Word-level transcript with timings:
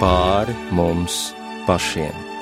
pāri 0.00 0.54
mums 0.76 1.34
pašiem. 1.66 2.35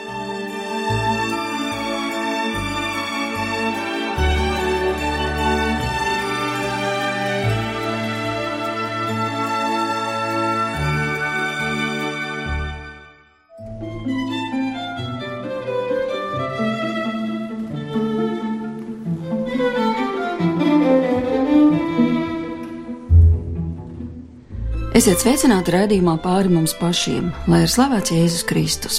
Esiet 25.05 25.21
sveicināti 25.21 25.69
raidījumā 25.75 26.15
pāri 26.25 26.49
mums 26.49 26.73
pašiem, 26.81 27.27
lai 27.53 27.59
ir 27.67 27.69
slavēts 27.69 28.09
Jēzus 28.15 28.45
Kristus. 28.49 28.95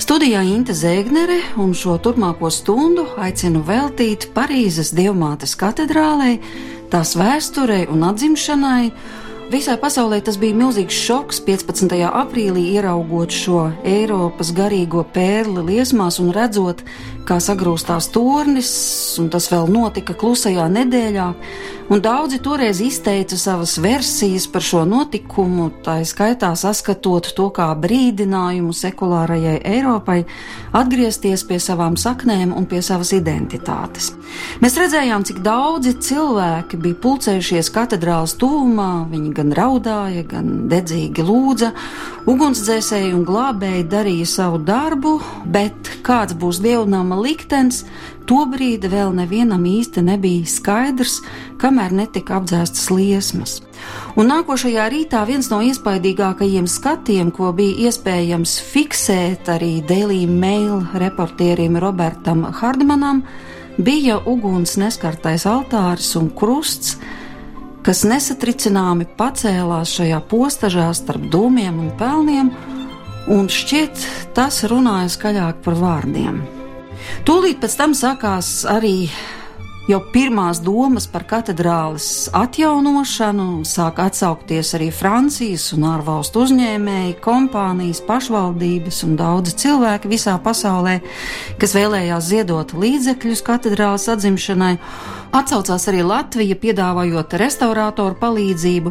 Studijā 0.00 0.40
Inte 0.48 0.72
Zēgnere 0.72 1.42
un 1.60 1.74
šo 1.76 1.98
turpmāko 2.00 2.48
stundu 2.48 3.04
aicinu 3.20 3.60
veltīt 3.68 4.30
Parīzes 4.32 4.94
Dievmātes 4.96 5.52
katedrālei, 5.60 6.38
tās 6.88 7.12
vēsturei 7.20 7.82
un 7.92 8.06
atzimšanai. 8.08 8.86
Visai 9.52 9.76
pasaulē 9.76 10.22
tas 10.24 10.40
bija 10.40 10.56
milzīgs 10.56 10.96
šoks 11.04 11.42
15. 11.44 12.00
aprīlī 12.00 12.70
ieraugot 12.78 13.36
šo 13.36 13.66
Eiropas 13.84 14.54
garīgo 14.56 15.04
pērli 15.12 15.66
liesmās 15.68 16.16
un 16.24 16.32
redzot, 16.32 16.80
kā 17.26 17.38
sagrūstās 17.42 18.10
tornis, 18.14 18.72
un 19.22 19.30
tas 19.32 19.48
vēl 19.52 19.70
notika 19.72 20.16
klusajā 20.18 20.66
nedēļā, 20.72 21.28
daudzi 22.00 22.38
toreiz 22.38 22.80
izteica 22.80 23.36
savas 23.36 23.76
versijas 23.78 24.46
par 24.48 24.64
šo 24.64 24.84
notikumu, 24.88 25.68
tā 25.84 25.98
skaitā 26.08 26.52
saskatot 26.56 27.26
to 27.36 27.48
kā 27.52 27.66
brīdinājumu 27.76 28.72
sekulārajai 28.72 29.58
Eiropai 29.74 30.22
atgriezties 30.72 31.44
pie 31.44 31.58
savām 31.60 31.98
saknēm 32.00 32.54
un 32.56 32.66
pie 32.70 32.80
savas 32.84 33.12
identitātes. 33.12 34.12
Mēs 34.64 34.78
redzējām, 34.80 35.26
cik 35.28 35.42
daudzi 35.44 35.92
cilvēki 36.00 36.80
bija 36.80 37.00
pulcējušies 37.02 37.68
katedrāls 37.74 38.38
tuvumā, 38.40 39.04
viņi 39.12 39.34
gan 39.36 39.52
raudāja, 39.56 40.24
gan 40.28 40.70
dedzīgi 40.72 41.26
lūdza, 41.28 41.72
ugunsdzēsēji 42.30 43.12
un 43.18 43.26
glābēji 43.28 43.88
darīja 43.92 44.30
savu 44.38 44.62
darbu, 44.64 45.18
bet 45.44 45.92
kāds 46.06 46.38
būs 46.38 46.62
dievnam 46.64 47.11
Ādama 47.12 47.28
liktenis, 47.28 47.82
tobrīd 48.24 48.86
vēl 48.88 49.12
nevienam 49.12 49.66
īsti 49.68 50.00
nebija 50.00 50.46
skaidrs, 50.48 51.18
kamēr 51.60 51.92
netika 51.92 52.38
apdzēstas 52.38 52.88
liesmas. 52.88 53.58
Un 54.16 54.30
nākošajā 54.30 54.86
rītā 54.88 55.20
viens 55.28 55.50
no 55.52 55.60
iespaidīgākajiem 55.60 56.64
skatiem, 56.64 57.30
ko 57.30 57.50
bija 57.52 57.90
iespējams 57.90 58.54
fiksēt 58.64 59.50
arī 59.52 59.82
Daily 59.84 60.24
Mail 60.26 60.86
reportierim 60.94 61.76
Robertam 61.76 62.46
Hardmanam, 62.48 63.26
bija 63.76 64.16
uguns 64.24 64.78
neskartais 64.80 65.44
altāris 65.44 66.14
un 66.16 66.30
krusts, 66.32 66.96
kas 67.84 68.06
nesatricināmi 68.08 69.10
pacēlās 69.18 69.98
šajā 69.98 70.24
postažā 70.32 70.88
starp 70.96 71.28
dūmiem 71.28 71.76
un 71.76 71.92
pelniem, 72.00 72.50
un 73.28 73.52
šķiet 73.52 74.08
tas 74.32 74.64
runāja 74.64 75.12
skaļāk 75.18 75.60
par 75.66 75.80
vārdiem. 75.84 76.42
Tūlīt 77.28 77.62
pēc 77.62 77.78
tam 77.78 77.96
sākās 77.98 78.62
arī 78.70 79.08
Jau 79.90 79.98
pirmās 80.14 80.60
domas 80.62 81.08
par 81.10 81.24
katedrāles 81.26 82.28
atjaunošanu 82.38 83.64
sāk 83.66 83.96
atsaukties 84.04 84.68
arī 84.78 84.92
Francijas 84.94 85.64
un 85.74 85.88
ārvalstu 85.90 86.44
uzņēmēji, 86.44 87.16
kompānijas, 87.24 87.98
pašvaldības 88.06 89.02
un 89.08 89.16
daudzi 89.18 89.56
cilvēki 89.64 90.12
visā 90.12 90.36
pasaulē, 90.44 91.00
kas 91.58 91.74
vēlējās 91.74 92.28
ziedot 92.30 92.76
līdzekļus 92.78 93.42
katedrāles 93.48 94.06
atzimšanai. 94.14 94.76
Atcaucās 95.32 95.86
arī 95.88 96.02
Latvija, 96.04 96.58
piedāvājot 96.60 97.32
restaurātoru 97.40 98.18
palīdzību. 98.20 98.90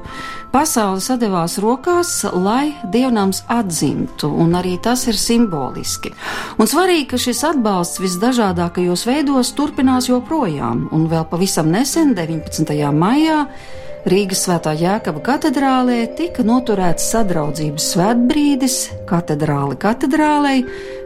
Pasaule 0.50 1.04
sadevās 1.04 1.60
rokās, 1.62 2.16
lai 2.34 2.72
dievnams 2.94 3.44
atzimtu, 3.46 4.32
un 4.42 4.58
arī 4.58 4.74
tas 4.82 5.06
ir 5.06 5.20
simboliski. 5.22 6.10
Un 6.58 6.72
svarīgi, 6.72 7.12
ka 7.14 7.20
šis 7.22 7.44
atbalsts 7.52 8.02
visdažādākajos 8.02 9.06
veidos 9.06 9.54
turpinās 9.54 10.10
joprojām, 10.10 10.88
un 10.90 11.06
vēl 11.12 11.30
pavisam 11.30 11.70
nesen, 11.70 12.16
19. 12.18 12.74
maijā, 12.90 13.46
Rīgas 14.02 14.48
Svētā 14.48 14.72
Jēkaba 14.74 15.22
katedrālē 15.22 16.08
tika 16.18 16.42
noturēts 16.42 17.06
sadraudzības 17.12 17.86
svētbrīdis 17.94 18.78
katedrāli 19.06 19.76
katedrālei, 19.78 20.64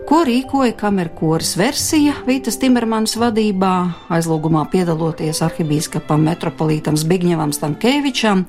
ko 0.08 0.22
rīkoja 0.24 0.72
kamerkoras 0.80 1.58
versija 1.60 2.14
Vītas 2.24 2.56
Timermanas 2.62 3.18
vadībā, 3.20 3.72
aizlūgumā 4.16 4.64
piedaloties 4.72 5.42
arhibīskapam 5.44 6.24
metropolītam 6.30 6.96
Zbigņevam 6.96 7.52
Stankēvičam, 7.58 8.46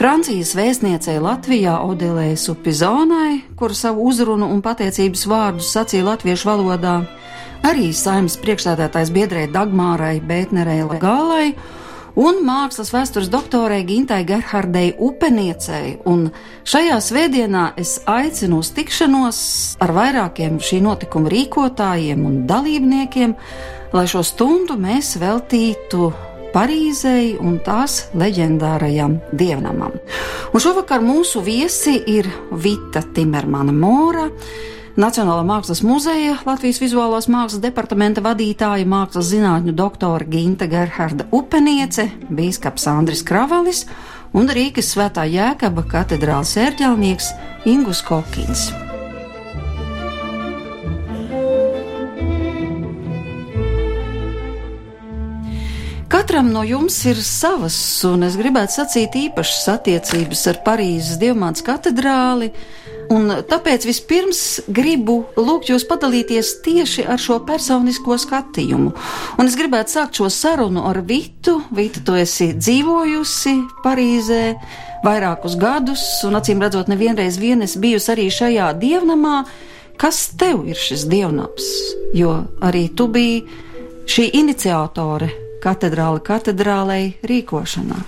Francijas 0.00 0.54
vēstniecei 0.56 1.18
Latvijā 1.20 1.76
Odelē 1.84 2.30
Supizonai, 2.40 3.42
kura 3.60 3.76
savu 3.76 4.08
uzrunu 4.08 4.48
un 4.54 4.64
pateicības 4.64 5.26
vārdus 5.28 5.68
sacīja 5.76 6.08
latviešu 6.08 6.48
valodā, 6.48 6.96
arī 7.68 7.92
saimnes 7.92 8.40
priekšstādātājs 8.40 9.12
biedrē 9.12 9.46
Dagmārai 9.52 10.16
Bētnerei 10.24 10.80
Gālai 10.96 11.52
un 12.18 12.42
mākslas 12.46 12.92
vēstures 12.92 13.30
doktorei 13.32 13.84
Gintai 13.88 14.22
Gerhardei 14.28 14.92
Upeniecei, 14.98 15.98
un 16.08 16.28
šajā 16.68 16.98
svētdienā 17.02 17.70
es 17.80 17.98
aicinu 18.08 18.60
uz 18.62 18.72
tikšanos 18.76 19.38
ar 19.82 19.94
vairākiem 19.96 20.58
šī 20.62 20.82
notikuma 20.84 21.32
rīkotājiem 21.32 22.26
un 22.28 22.42
dalībniekiem, 22.50 23.34
lai 23.92 24.04
šo 24.08 24.24
stundu 24.26 24.78
mēs 24.80 25.16
veltītu 25.22 26.12
Parīzei 26.52 27.38
un 27.40 27.56
tās 27.64 28.10
leģendārajam 28.12 29.14
dievnamam. 29.32 29.94
Un 30.52 30.60
šovakar 30.60 31.00
mūsu 31.00 31.40
viesi 31.40 31.94
ir 32.12 32.28
Vita 32.52 33.00
Timermana 33.14 33.72
Mora, 33.72 34.26
Nacionālā 34.92 35.40
mākslas 35.48 35.80
muzeja 35.88 36.34
Latvijas 36.44 36.76
vizuālās 36.82 37.24
mākslas 37.32 37.62
departamenta 37.64 38.20
vadītāja, 38.20 38.84
mākslas 38.84 39.30
zinātņu 39.30 39.72
doktora 39.72 40.26
Ginta 40.28 40.66
Gerharda 40.68 41.24
Upeniece, 41.32 42.10
bīskaps 42.28 42.84
Andris 42.92 43.24
Kravalis 43.24 43.86
un 44.36 44.52
Rīgas 44.52 44.92
svētā 44.92 45.24
Jēkaba 45.32 45.86
katedrāls 45.88 46.52
ērģelnieks 46.60 47.30
Ingus 47.72 48.04
Kokins. 48.04 48.66
Katram 56.12 56.52
no 56.52 56.66
jums 56.68 57.00
ir 57.08 57.16
savas, 57.24 57.80
un 58.04 58.28
es 58.28 58.36
gribētu 58.36 58.76
sacīt 58.76 59.16
īpašas 59.16 59.72
attiecības 59.78 60.46
ar 60.52 60.60
Parīzes 60.68 61.16
Dievmāts 61.16 61.64
katedrāli, 61.64 62.52
Un 63.10 63.32
tāpēc 63.48 63.84
vispirms 63.88 64.42
gribu 64.72 65.18
lūgt 65.36 65.72
jūs 65.72 65.84
padalīties 65.88 66.52
tieši 66.64 67.04
ar 67.10 67.20
šo 67.20 67.40
personisko 67.48 68.16
skatījumu. 68.20 68.92
Un 69.40 69.50
es 69.50 69.56
gribētu 69.58 69.96
sākt 69.96 70.20
šo 70.20 70.30
sarunu 70.32 70.84
ar 70.88 71.02
Vitu. 71.06 71.58
Vita, 71.74 72.00
tu 72.06 72.16
esi 72.16 72.52
dzīvojusi 72.54 73.56
Parīzē 73.82 74.44
vairākus 75.02 75.58
gadus, 75.60 76.04
un 76.28 76.38
acīm 76.38 76.62
redzot, 76.62 76.88
nevienreiz 76.92 77.40
vien 77.42 77.64
es 77.66 77.76
bijusi 77.80 78.12
arī 78.14 78.30
šajā 78.30 78.72
dievnamā. 78.78 79.42
Kas 80.00 80.30
tev 80.38 80.64
ir 80.70 80.78
šis 80.78 81.04
dievnams? 81.10 81.68
Jo 82.16 82.42
arī 82.64 82.88
tu 82.96 83.08
biji 83.12 83.44
šī 84.08 84.30
iniciatore 84.40 85.28
katedrāle 85.62 86.22
katedrālei 86.24 87.14
rīkošanā. 87.26 88.00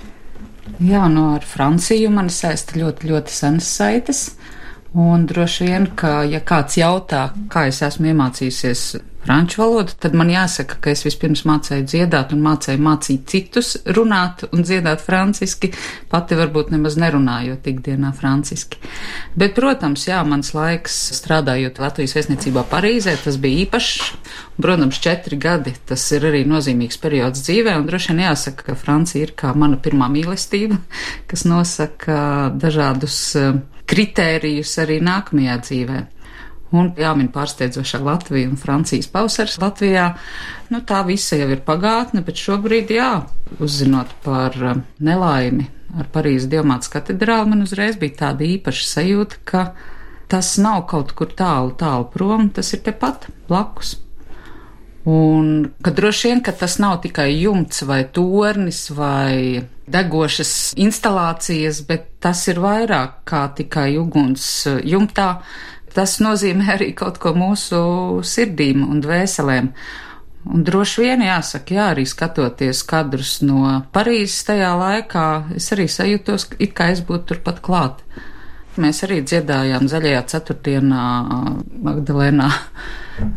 Jā, 0.83 1.05
no 1.13 1.29
ar 1.37 1.45
Franciju 1.47 2.11
man 2.11 2.31
saista 2.35 2.79
ļoti, 2.79 3.11
ļoti 3.13 3.35
senas 3.35 3.69
saites. 3.77 4.25
Un 4.95 5.27
droši 5.27 5.67
vien, 5.67 5.89
ka, 5.99 6.21
ja 6.23 6.39
kāds 6.39 6.79
jautā, 6.79 7.27
kā 7.51 7.67
es 7.67 7.81
esmu 7.83 8.13
iemācījusies 8.13 8.85
franču 9.25 9.63
valodu, 9.63 9.95
tad 9.99 10.15
man 10.15 10.29
jāsaka, 10.31 10.77
ka 10.85 10.93
es 10.93 11.03
vispirms 11.03 11.43
mācīju 11.49 11.87
dziedāt 11.89 12.35
un 12.37 12.45
mācīju 12.45 12.83
mācīt 12.85 13.25
citus 13.31 13.73
runāt 13.97 14.45
un 14.53 14.63
dziedāt 14.63 15.03
franciski, 15.03 15.73
pati 16.13 16.39
varbūt 16.39 16.71
nemaz 16.75 16.99
nerunājot 17.01 17.67
ikdienā 17.73 18.13
franciski. 18.15 18.79
Bet, 19.35 19.57
protams, 19.57 20.07
jā, 20.07 20.21
mans 20.29 20.53
laiks 20.55 21.01
strādājot 21.19 21.83
Latvijas 21.83 22.15
vēstniecībā 22.21 22.67
Parīzē, 22.71 23.17
tas 23.25 23.41
bija 23.41 23.65
īpašs. 23.65 24.15
Protams, 24.63 25.03
četri 25.03 25.41
gadi 25.41 25.75
tas 25.89 26.07
ir 26.15 26.31
arī 26.31 26.45
nozīmīgs 26.47 27.01
periods 27.03 27.43
dzīvē, 27.49 27.75
un 27.81 27.89
droši 27.91 28.13
vien 28.13 28.27
jāsaka, 28.29 28.71
ka 28.71 28.79
Francija 28.79 29.27
ir 29.27 29.35
kā 29.35 29.57
mana 29.59 29.81
pirmā 29.81 30.07
mīlestība, 30.13 30.79
kas 31.27 31.49
nosaka 31.49 32.53
dažādus 32.55 33.19
kritērijus 33.91 34.75
arī 34.83 34.99
nākamajā 35.05 35.57
dzīvē. 35.67 36.01
Un 36.75 36.91
jāmin 36.99 37.29
pārsteidzošā 37.31 38.01
Latvija 38.03 38.51
un 38.51 38.59
Francijas 38.59 39.07
pavasars 39.13 39.61
Latvijā. 39.63 40.09
Nu, 40.75 40.81
tā 40.83 41.05
visa 41.07 41.39
jau 41.39 41.47
ir 41.55 41.63
pagātne, 41.67 42.25
bet 42.27 42.41
šobrīd, 42.41 42.91
jā, 42.97 43.13
uzzinot 43.63 44.11
par 44.25 44.59
um, 44.59 44.83
nelaimi 44.99 45.69
ar 45.95 46.09
Parīzes 46.11 46.51
Dievmātes 46.51 46.91
katedrāli, 46.91 47.53
man 47.53 47.63
uzreiz 47.63 47.99
bija 48.01 48.25
tāda 48.25 48.47
īpaša 48.49 48.89
sajūta, 48.91 49.43
ka 49.47 49.67
tas 50.33 50.57
nav 50.59 50.87
kaut 50.91 51.15
kur 51.15 51.31
tālu, 51.37 51.77
tālu 51.79 52.09
prom, 52.11 52.49
tas 52.51 52.73
ir 52.75 52.83
tepat 52.87 53.29
blakus. 53.47 54.01
Un 55.05 55.69
ka 55.85 55.93
droši 55.93 56.31
vien, 56.31 56.41
ka 56.41 56.53
tas 56.57 56.79
nav 56.81 57.03
tikai 57.05 57.29
jumts 57.37 57.83
vai 57.85 58.07
tornis 58.09 58.87
vai 58.89 59.61
degošas 59.85 60.73
instalācijas, 60.81 61.83
bet 61.85 62.07
tas 62.25 62.41
ir 62.49 62.61
vairāk 62.65 63.21
kā 63.29 63.43
tikai 63.59 63.99
uguns 64.01 64.47
jumtā. 64.81 65.43
Tas 65.95 66.17
nozīmē 66.25 66.73
arī 66.75 66.89
kaut 66.97 67.21
ko 67.23 67.35
mūsu 67.37 67.79
sirdīm 68.25 68.81
un 68.89 69.05
dvēselēm. 69.05 69.69
Un 70.45 70.65
droši 70.65 71.05
vien 71.05 71.23
jāsaka, 71.25 71.77
jā, 71.77 71.85
arī 71.93 72.05
skatoties 72.09 72.83
kadrus 72.89 73.39
no 73.45 73.85
Parīzes 73.93 74.43
tajā 74.49 74.73
laikā, 74.77 75.29
es 75.57 75.71
arī 75.73 75.87
sajūtos, 75.89 76.51
it 76.59 76.75
kā 76.77 76.91
es 76.93 77.05
būtu 77.05 77.33
turpat 77.33 77.61
klāt. 77.65 78.03
Mēs 78.81 79.05
arī 79.07 79.21
dziedājām 79.23 79.87
zaļajā 79.91 80.23
ceturtdienā 80.33 81.03
Magdalēnā 81.87 82.49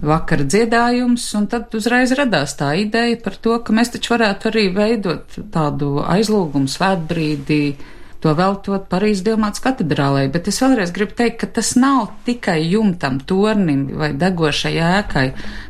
vakara 0.01 0.47
dziedājums, 0.49 1.27
un 1.37 1.45
tad 1.51 1.75
uzreiz 1.77 2.13
radās 2.17 2.55
tā 2.57 2.71
ideja 2.81 3.19
par 3.21 3.37
to, 3.37 3.59
ka 3.61 3.75
mēs 3.77 3.93
taču 3.93 4.15
varētu 4.15 4.49
arī 4.49 4.65
veidot 4.73 5.37
tādu 5.53 5.99
aizlūgumu 6.01 6.71
svētbrīdī, 6.73 7.61
to 8.23 8.33
veltot 8.33 8.87
Parīzes 8.89 9.21
Dievmāts 9.27 9.61
katedrālē, 9.61 10.25
bet 10.33 10.49
es 10.49 10.57
vēlreiz 10.63 10.93
gribu 10.95 11.13
teikt, 11.19 11.37
ka 11.43 11.51
tas 11.59 11.75
nav 11.77 12.15
tikai 12.25 12.57
jumtam, 12.65 13.21
tornim 13.21 13.85
vai 13.99 14.15
degošai 14.17 14.73
ēkai, 14.73 15.27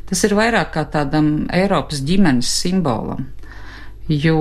tas 0.07 0.23
ir 0.23 0.37
vairāk 0.39 0.71
kā 0.77 0.87
tādam 0.93 1.33
Eiropas 1.51 2.05
ģimenes 2.07 2.55
simbolam 2.63 3.27
jo 4.07 4.39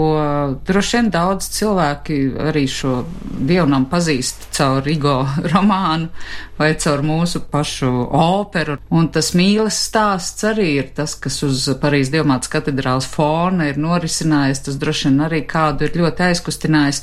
droši 0.67 0.97
vien 0.97 1.09
daudz 1.11 1.49
cilvēki 1.57 2.17
arī 2.49 2.65
šo 2.71 3.01
dievnam 3.49 3.89
pazīst 3.91 4.47
caur 4.55 4.85
Rigo 4.87 5.17
romānu 5.53 6.11
vai 6.59 6.71
caur 6.81 7.03
mūsu 7.07 7.43
pašu 7.51 7.91
operu, 8.17 8.79
un 8.95 9.11
tas 9.13 9.33
mīles 9.37 9.81
stāsts 9.89 10.47
arī 10.47 10.69
ir 10.77 10.93
tas, 10.97 11.17
kas 11.19 11.43
uz 11.47 11.67
Parīzes 11.83 12.15
dievmātas 12.15 12.53
katedrāls 12.53 13.09
fona 13.11 13.67
ir 13.71 13.81
norisinājies, 13.83 14.63
tas 14.69 14.79
droši 14.81 15.11
vien 15.11 15.27
arī 15.27 15.43
kādu 15.51 15.89
ir 15.89 15.99
ļoti 15.99 16.31
aizkustinājis, 16.31 17.03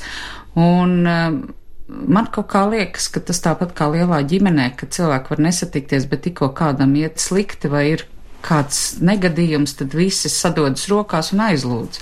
un 0.56 1.04
um, 1.04 1.44
Man 1.84 2.30
kaut 2.32 2.46
kā 2.48 2.62
liekas, 2.64 3.10
ka 3.12 3.20
tas 3.20 3.42
tāpat 3.44 3.74
kā 3.76 3.90
lielā 3.92 4.22
ģimenē, 4.24 4.70
ka 4.80 4.86
cilvēki 4.88 5.34
var 5.34 5.40
nesatikties, 5.44 6.06
bet 6.08 6.22
tikko 6.24 6.48
kādam 6.56 6.94
iet 6.96 7.20
slikti 7.20 7.68
vai 7.68 7.82
ir 7.90 8.06
kāds 8.44 9.02
negadījums, 9.04 9.76
tad 9.76 9.92
visi 9.92 10.32
sadodas 10.32 10.88
rokās 10.88 11.34
un 11.36 11.44
aizlūdz 11.44 12.00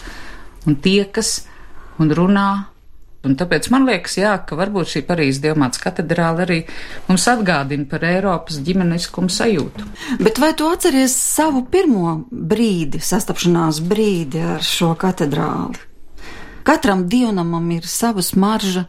un 0.67 0.79
tiekas 0.83 1.43
un 2.03 2.13
runā. 2.15 2.51
Un 3.23 3.37
tāpēc 3.39 3.69
man 3.71 3.85
liekas, 3.87 4.17
jā, 4.19 4.33
ka 4.43 4.57
varbūt 4.59 4.89
šī 4.97 5.05
Parīzes 5.07 5.39
diamāts 5.45 5.79
katedrāla 5.79 6.43
arī 6.43 6.57
mums 7.07 7.29
atgādina 7.31 7.87
par 7.87 8.03
Eiropas 8.09 8.59
ģimeniskumu 8.67 9.31
sajūtu. 9.31 9.87
Bet 10.19 10.41
vai 10.43 10.51
tu 10.59 10.67
atceries 10.67 11.15
savu 11.15 11.63
pirmo 11.71 12.17
brīdi, 12.31 12.99
sastapšanās 12.99 13.79
brīdi 13.87 14.43
ar 14.57 14.67
šo 14.67 14.97
katedrāli? 14.99 15.87
Katram 16.67 17.09
dievnamam 17.11 17.71
ir 17.75 17.87
sava 17.87 18.23
smarža, 18.23 18.85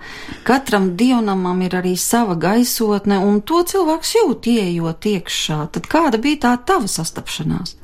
katram 0.46 0.92
dievnamam 0.98 1.62
ir 1.66 1.78
arī 1.78 1.94
sava 1.98 2.36
gaisotne, 2.38 3.18
un 3.18 3.40
to 3.42 3.64
cilvēks 3.70 4.18
jūt, 4.18 4.50
ieejot 4.50 5.08
iekšā. 5.14 5.60
Tad 5.74 5.90
kāda 5.90 6.22
bija 6.22 6.42
tā 6.46 6.58
tava 6.70 6.90
sastapšanās? 6.90 7.78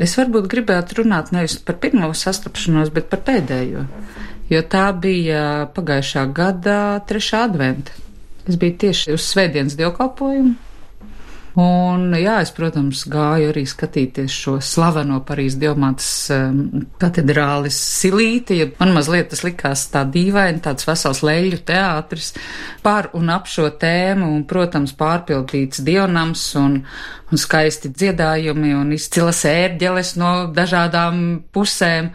Es 0.00 0.16
varbūt 0.16 0.48
gribētu 0.48 1.02
runāt 1.02 1.28
nevis 1.34 1.58
par 1.60 1.76
pirmo 1.82 2.08
sastapšanos, 2.16 2.92
bet 2.94 3.10
par 3.12 3.20
pēdējo, 3.26 3.84
jo 4.48 4.62
tā 4.72 4.86
bija 4.96 5.42
pagājušā 5.76 6.24
gada 6.36 6.78
trešā 7.08 7.44
adventa. 7.50 7.92
Es 8.48 8.56
biju 8.60 8.78
tieši 8.80 9.12
uz 9.14 9.26
svētdienas 9.28 9.76
dievkalpojumu, 9.76 10.54
Un, 11.58 12.12
jā, 12.14 12.36
es, 12.44 12.52
protams, 12.54 13.02
gāju 13.10 13.48
arī 13.50 13.64
skatīties 13.66 14.34
šo 14.44 14.52
slaveno 14.62 15.18
Parīzes 15.26 15.58
diamātas 15.58 16.10
um, 16.34 16.84
katedrālis 17.00 17.74
silīti, 17.74 18.60
man 18.78 18.94
mazliet 18.94 19.32
tas 19.32 19.42
likās 19.42 19.88
tā 19.90 20.04
dīvaini, 20.06 20.62
tāds 20.62 20.86
vesels 20.86 21.24
leļu 21.26 21.58
teātris 21.66 22.32
par 22.84 23.10
un 23.18 23.32
ap 23.34 23.50
šo 23.50 23.66
tēmu, 23.82 24.30
un, 24.36 24.44
protams, 24.46 24.94
pārpildīts 24.98 25.82
dievnams 25.86 26.44
un, 26.60 26.82
un 27.30 27.42
skaisti 27.42 27.90
dziedājumi 27.90 28.76
un 28.78 28.94
izcilas 28.94 29.42
ērģeles 29.50 30.14
no 30.22 30.34
dažādām 30.54 31.24
pusēm. 31.50 32.12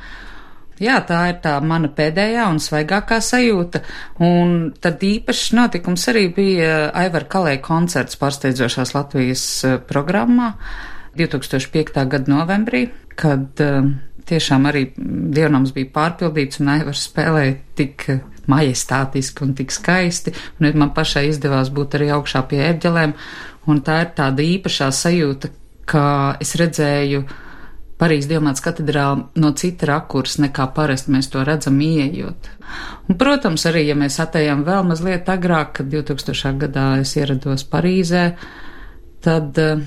Jā, 0.84 0.98
tā 1.08 1.22
ir 1.32 1.38
tā 1.40 1.54
mana 1.64 1.88
pēdējā 1.88 2.50
un 2.52 2.58
svaigākā 2.60 3.22
sajūta. 3.24 3.80
Un 4.28 4.74
tad 4.84 5.04
īpašs 5.08 5.54
notikums 5.56 6.04
arī 6.12 6.26
bija 6.36 6.90
Aivar 6.92 7.30
Kalēja 7.32 7.62
koncerts 7.64 8.20
pārsteidzošās 8.20 8.92
Latvijas 8.98 9.46
eh, 9.64 9.78
programmā 9.80 10.52
2005. 11.16 11.96
gada 12.12 12.28
novembrī, 12.28 12.90
kad 13.16 13.64
uh, 13.64 13.88
tiešām 14.28 14.66
arī 14.68 14.90
dievnams 14.98 15.72
bija 15.76 15.94
pārpildīts 15.96 16.60
un 16.60 16.74
Aivars 16.74 17.06
spēlēja 17.08 17.54
tik 17.80 18.08
majestātiski 18.52 19.46
un 19.46 19.54
tik 19.58 19.72
skaisti, 19.74 20.34
un 20.60 20.68
man 20.82 20.92
pašai 20.98 21.30
izdevās 21.30 21.72
būt 21.74 21.96
arī 21.96 22.12
augšā 22.18 22.44
pie 22.50 22.60
ērģelēm, 22.68 23.16
un 23.72 23.82
tā 23.86 24.02
ir 24.04 24.12
tāda 24.18 24.44
īpašā 24.44 24.92
sajūta, 24.94 25.54
ka 25.90 26.06
es 26.42 26.56
redzēju 26.60 27.24
Parīzes 27.96 28.28
Dievmāts 28.28 28.64
katedrāla 28.64 29.30
no 29.40 29.52
cita 29.56 29.88
rakursa 29.88 30.42
nekā 30.44 30.68
parasti 30.76 31.14
mēs 31.16 31.30
to 31.32 31.44
redzam 31.48 31.78
ieejot. 31.80 32.50
Un, 33.08 33.16
protams, 33.20 33.64
arī, 33.70 33.86
ja 33.88 33.96
mēs 33.96 34.20
atējām 34.20 34.66
vēl 34.68 34.84
mazliet 34.90 35.30
agrāk, 35.32 35.78
kad 35.78 35.92
2000. 35.94 36.58
gadā 36.66 36.88
es 37.00 37.14
ierados 37.16 37.64
Parīzē, 37.72 38.26
tad 39.24 39.62
uh, 39.64 39.86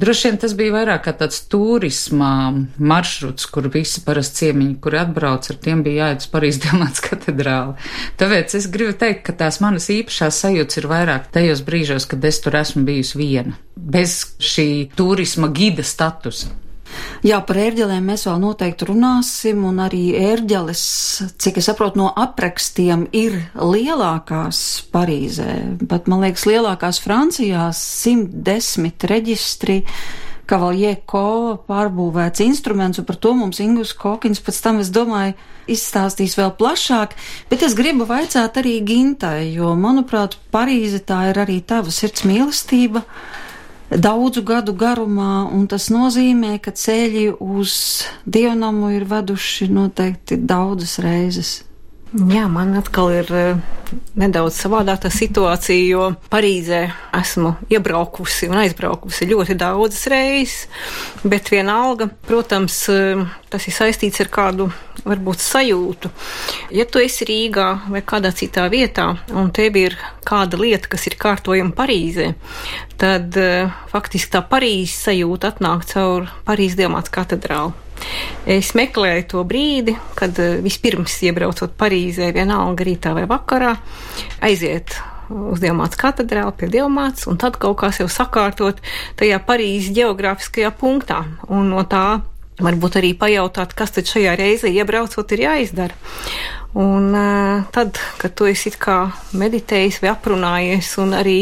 droši 0.00 0.30
vien 0.30 0.38
tas 0.40 0.54
bija 0.56 0.72
vairāk 0.78 1.02
kā 1.04 1.14
tāds 1.20 1.42
turismā 1.52 2.32
maršruts, 2.80 3.50
kur 3.52 3.68
visi 3.74 4.00
parasti 4.06 4.46
ciemiņi, 4.46 4.78
kuri 4.80 5.02
atbrauc, 5.02 5.50
ar 5.52 5.60
tiem 5.60 5.84
bija 5.84 6.06
jāiet 6.06 6.24
uz 6.24 6.30
Parīzes 6.32 6.62
Dievmāts 6.64 7.04
katedrāli. 7.04 7.76
Tāpēc 8.22 8.56
es 8.62 8.70
gribu 8.72 8.96
teikt, 8.96 9.26
ka 9.28 9.36
tās 9.44 9.60
manas 9.60 9.90
īpašās 9.92 10.40
sajūtas 10.46 10.80
ir 10.80 10.88
vairāk 10.94 11.28
tajos 11.36 11.60
brīžos, 11.68 12.08
kad 12.08 12.24
es 12.24 12.40
tur 12.40 12.56
esmu 12.64 12.86
bijusi 12.88 13.20
viena, 13.20 13.60
bez 13.76 14.22
šī 14.40 14.70
turisma 14.96 15.52
gida 15.52 15.84
statusa. 15.84 16.48
Jā, 17.26 17.40
par 17.44 17.58
ērģelēm 17.60 18.06
mēs 18.12 18.24
vēl 18.28 18.38
noteikti 18.40 18.88
runāsim, 18.88 19.60
un 19.68 19.82
arī 19.84 20.14
ērģeles, 20.16 20.82
cik 21.40 21.60
es 21.60 21.68
saprotu 21.68 22.00
no 22.00 22.08
aprakstiem, 22.16 23.06
ir 23.12 23.36
lielākās 23.54 24.62
Parīzē, 24.94 25.52
pat 25.90 26.08
man 26.08 26.24
liekas 26.24 26.46
lielākās 26.48 27.02
Francijā- 27.04 27.68
110 27.76 29.06
reģistri. 29.10 29.82
Kavaljē 30.50 30.96
ko 31.06 31.60
pārbūvēts 31.68 32.42
instruments, 32.42 32.98
un 32.98 33.04
par 33.06 33.16
to 33.16 33.34
mums 33.34 33.60
Ingus 33.60 33.92
Kokins 33.94 34.40
pēc 34.40 34.62
tam, 34.62 34.80
es 34.80 34.90
domāju, 34.90 35.34
izstāstīs 35.68 36.34
vēl 36.34 36.56
plašāk, 36.58 37.14
bet 37.50 37.62
es 37.62 37.76
gribu 37.78 38.06
vaicāt 38.08 38.58
arī 38.58 38.80
Gintai, 38.82 39.52
jo, 39.52 39.76
manuprāt, 39.78 40.34
Parīze 40.50 41.04
tā 41.06 41.30
ir 41.30 41.38
arī 41.38 41.60
tava 41.62 41.90
sirds 41.90 42.22
mīlestība 42.26 43.04
daudzu 43.90 44.42
gadu 44.46 44.74
garumā, 44.74 45.48
un 45.50 45.66
tas 45.70 45.88
nozīmē, 45.90 46.58
ka 46.62 46.70
ceļi 46.70 47.30
uz 47.40 47.74
dievnamu 48.26 48.92
ir 48.94 49.06
veduši 49.10 49.70
noteikti 49.72 50.38
daudzas 50.38 50.98
reizes. 51.02 51.69
Jā, 52.10 52.48
man 52.50 52.72
atkal 52.74 53.12
ir 53.14 53.28
uh, 53.30 53.58
nedaudz 54.18 54.56
savādāka 54.58 55.06
situācija, 55.14 55.82
jo 55.92 56.06
Parīzē 56.32 56.80
esmu 57.14 57.52
iebraukusi 57.70 58.48
un 58.50 58.58
aizbraukusi 58.64 59.28
ļoti 59.30 59.54
daudzas 59.60 60.08
reizes, 60.10 60.64
bet 61.22 61.52
vienalga, 61.54 62.08
protams, 62.26 62.80
uh, 62.90 63.22
tas 63.52 63.68
ir 63.70 63.76
saistīts 63.76 64.18
ar 64.24 64.30
kādu 64.34 64.66
varbūt 65.04 65.44
sajūtu. 65.44 66.10
Ja 66.74 66.88
tu 66.90 66.98
esi 66.98 67.28
Rīgā 67.30 67.68
vai 67.94 68.02
kādā 68.02 68.32
citā 68.34 68.66
vietā, 68.72 69.12
un 69.30 69.52
tev 69.54 69.78
ir 69.78 69.94
kāda 70.26 70.58
lieta, 70.58 70.90
kas 70.90 71.06
ir 71.06 71.14
kārtojama 71.20 71.76
Parīzē, 71.78 72.32
tad 72.98 73.38
uh, 73.38 73.70
faktiski 73.94 74.34
tā 74.34 74.42
Parīzes 74.50 74.98
sajūta 75.06 75.54
atnāk 75.54 75.86
caur 75.94 76.26
Parīzes 76.42 76.80
Dievmāts 76.82 77.14
katedrālu. 77.14 77.70
Es 78.50 78.72
meklēju 78.78 79.26
to 79.34 79.44
brīdi, 79.48 79.96
kad 80.18 80.38
eh, 80.40 80.58
vispirms 80.64 81.18
iebraucot 81.28 81.76
Parīzē, 81.78 82.32
vienalga 82.36 82.86
rītā 82.86 83.14
vai 83.16 83.26
vakarā, 83.30 83.76
aiziet 84.46 84.96
uz 85.30 85.60
Dievmāts 85.62 85.98
katedrāli 85.98 86.54
pie 86.58 86.68
Dievmāts 86.72 87.28
un 87.30 87.38
tad 87.38 87.58
kaut 87.60 87.78
kā 87.82 87.92
sev 87.94 88.10
sakārtot 88.10 88.80
tajā 89.20 89.38
Parīzes 89.46 89.94
geogrāfiskajā 89.94 90.72
punktā. 90.80 91.22
Un 91.48 91.70
no 91.70 91.84
tā 91.88 92.22
varbūt 92.60 92.98
arī 93.00 93.12
pajautāt, 93.18 93.74
kas 93.76 93.94
tad 93.96 94.08
šajā 94.10 94.34
reizē 94.38 94.72
iebraucot 94.74 95.36
ir 95.36 95.44
jāizdara. 95.46 95.96
Un 96.80 97.14
uh, 97.16 97.62
tad, 97.74 97.98
kad 98.20 98.34
tu 98.38 98.46
esi 98.46 98.70
kā 98.78 99.08
meditējis 99.34 100.00
vai 100.04 100.12
aprunājies 100.12 100.92
un 101.02 101.16
arī 101.18 101.38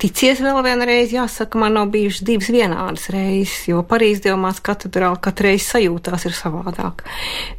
ticies 0.00 0.40
vēl 0.44 0.60
vienreiz, 0.64 1.12
jāsaka, 1.14 1.58
man 1.60 1.76
nav 1.78 1.90
bijušas 1.94 2.24
divas 2.26 2.50
vienādas 2.52 3.08
reizes, 3.14 3.66
jo 3.70 3.82
Parīzes 3.86 4.24
dievmāts 4.24 4.62
katedrāla 4.64 5.18
katru 5.22 5.50
reizi 5.50 5.66
sajūtās 5.70 6.26
ir 6.28 6.36
savādāk. 6.36 7.04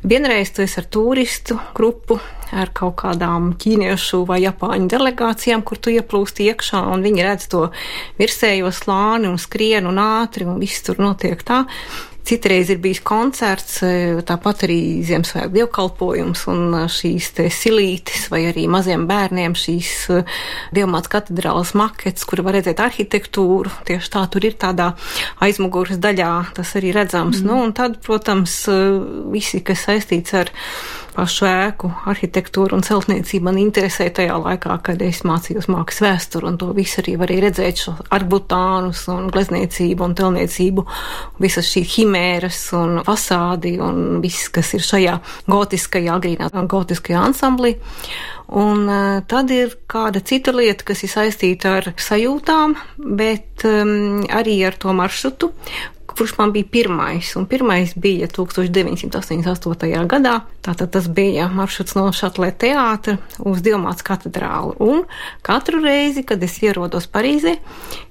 Vienreiz 0.07 0.53
tu 0.53 0.63
esi 0.65 0.79
ar 0.81 0.89
turistu 0.93 1.59
grupu 1.77 2.19
ar 2.55 2.71
kaut 2.75 2.95
kādām 3.01 3.53
ķīniešu 3.59 4.23
vai 4.27 4.39
japāņu 4.45 4.91
delegācijām, 4.93 5.63
kur 5.67 5.81
tu 5.81 5.91
ieplūsti 5.95 6.47
iekšā, 6.51 6.83
un 6.93 7.03
viņi 7.05 7.25
redz 7.25 7.49
to 7.51 7.65
virsējo 8.19 8.71
slāni 8.75 9.31
un 9.31 9.41
skrien 9.41 9.89
un 9.89 9.99
ātri, 10.01 10.47
un 10.47 10.61
viss 10.61 10.85
tur 10.87 11.01
notiek 11.03 11.43
tā. 11.47 11.65
Citreiz 12.27 12.67
ir 12.67 12.81
bijis 12.83 12.99
koncerts, 13.07 13.77
e, 13.87 14.19
tāpat 14.27 14.65
arī 14.67 14.79
Ziemassvētku 15.07 15.53
dievkalpojums 15.53 16.41
un 16.51 16.75
e, 16.75 16.81
šīs 16.91 17.29
te 17.37 17.45
silītes 17.53 18.25
vai 18.33 18.41
arī 18.49 18.65
maziem 18.67 19.05
bērniem 19.07 19.55
šīs 19.55 19.91
e, 20.11 20.17
Dievmāts 20.75 21.07
katedrālas 21.13 21.71
makets, 21.79 22.27
kur 22.27 22.43
var 22.43 22.57
redzēt 22.57 22.83
arhitektūru. 22.83 23.71
Tieši 23.87 24.11
tā 24.17 24.25
tur 24.33 24.43
ir 24.49 24.57
tādā 24.59 24.89
aizmuguras 25.45 26.01
daļā, 26.03 26.33
tas 26.57 26.75
arī 26.75 26.91
redzams. 26.97 27.39
Mm. 27.39 27.47
Nu, 27.47 27.61
un 27.63 27.71
tad, 27.77 28.01
protams, 28.03 28.59
visi, 29.31 29.63
kas 29.63 29.87
saistīts 29.87 30.35
ar 30.35 30.51
pašu 31.17 31.47
ēku 31.49 31.89
arhitektūru 32.11 32.77
un 32.77 32.85
celtniecību 32.85 33.47
man 33.47 33.57
interesēja 33.61 34.13
tajā 34.19 34.37
laikā, 34.43 34.77
kad 34.85 35.01
es 35.01 35.23
mācījos 35.27 35.69
mākslas 35.71 36.03
vēsturi, 36.05 36.51
un 36.51 36.59
to 36.61 36.69
visu 36.77 37.01
arī 37.01 37.15
varēja 37.17 37.45
redzēt 37.47 37.81
šo 37.81 37.95
arbutānus 38.13 39.07
un 39.13 39.31
glezniecību 39.33 40.05
un 40.05 40.15
telniecību, 40.17 40.85
visas 41.41 41.71
šīs 41.73 41.97
himēras 41.97 42.61
un 42.77 43.01
fasādi 43.07 43.77
un 43.83 44.21
viss, 44.23 44.51
kas 44.53 44.75
ir 44.77 44.85
šajā 44.85 45.17
gotiskajā, 45.49 46.17
agrīnā 46.19 46.51
gotiskajā 46.69 47.25
ansamblī. 47.31 47.77
Un 48.47 48.85
uh, 48.87 49.19
tad 49.27 49.51
ir 49.51 49.73
kāda 49.91 50.21
cita 50.23 50.53
lieta, 50.55 50.85
kas 50.87 51.03
ir 51.03 51.11
saistīta 51.11 51.73
ar 51.81 51.91
sajūtām, 51.99 52.77
bet 53.19 53.65
um, 53.67 54.23
arī 54.31 54.61
ar 54.69 54.77
to 54.79 54.93
maršrutu, 54.95 55.51
kurš 56.17 56.33
man 56.37 56.51
bija 56.55 56.65
pirmais. 56.71 57.35
Un 57.35 57.45
pirmais 57.45 57.93
bija 57.95 58.27
1988. 58.27 60.07
gadā. 60.09 60.39
Tātad 60.65 60.91
tas 60.95 61.07
bija 61.07 61.47
maršruts 61.53 61.95
no 61.97 62.07
Šatlē 62.15 62.51
teātra 62.57 63.17
uz 63.45 63.61
Dilmāts 63.65 64.05
katedrālu. 64.05 64.75
Un 64.83 65.05
katru 65.45 65.81
reizi, 65.83 66.25
kad 66.27 66.43
es 66.43 66.57
ierodos 66.63 67.07
Parīzē, 67.11 67.57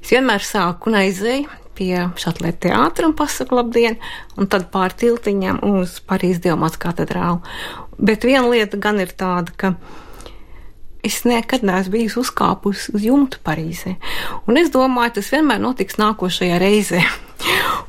es 0.01 0.15
vienmēr 0.15 0.45
sāku 0.47 0.93
un 0.93 1.01
aizēju 1.03 1.63
pie 1.77 2.07
Šatlē 2.17 2.55
teātra 2.57 3.11
un 3.11 3.15
pasaku 3.17 3.59
labdien, 3.59 3.99
un 4.39 4.49
tad 4.49 4.71
pār 4.73 4.95
tiltiņām 4.97 5.61
uz 5.67 5.99
Parīzes 6.09 6.43
Dilmāts 6.47 6.81
katedrālu. 6.81 7.43
Bet 7.99 8.25
viena 8.25 8.47
lieta 8.49 8.81
gan 8.81 9.01
ir 9.03 9.13
tāda, 9.17 9.53
ka 9.57 9.75
es 11.07 11.23
nekad 11.29 11.65
neesmu 11.67 11.99
bijusi 11.99 12.21
uzkāpusi 12.25 12.97
uz 12.97 13.05
jumta 13.07 13.41
Parīzē. 13.45 13.97
Un 14.49 14.59
es 14.61 14.73
domāju, 14.75 15.19
tas 15.21 15.31
vienmēr 15.35 15.63
notiks 15.63 16.01
nākošajā 16.01 16.61
reizē. 16.63 17.05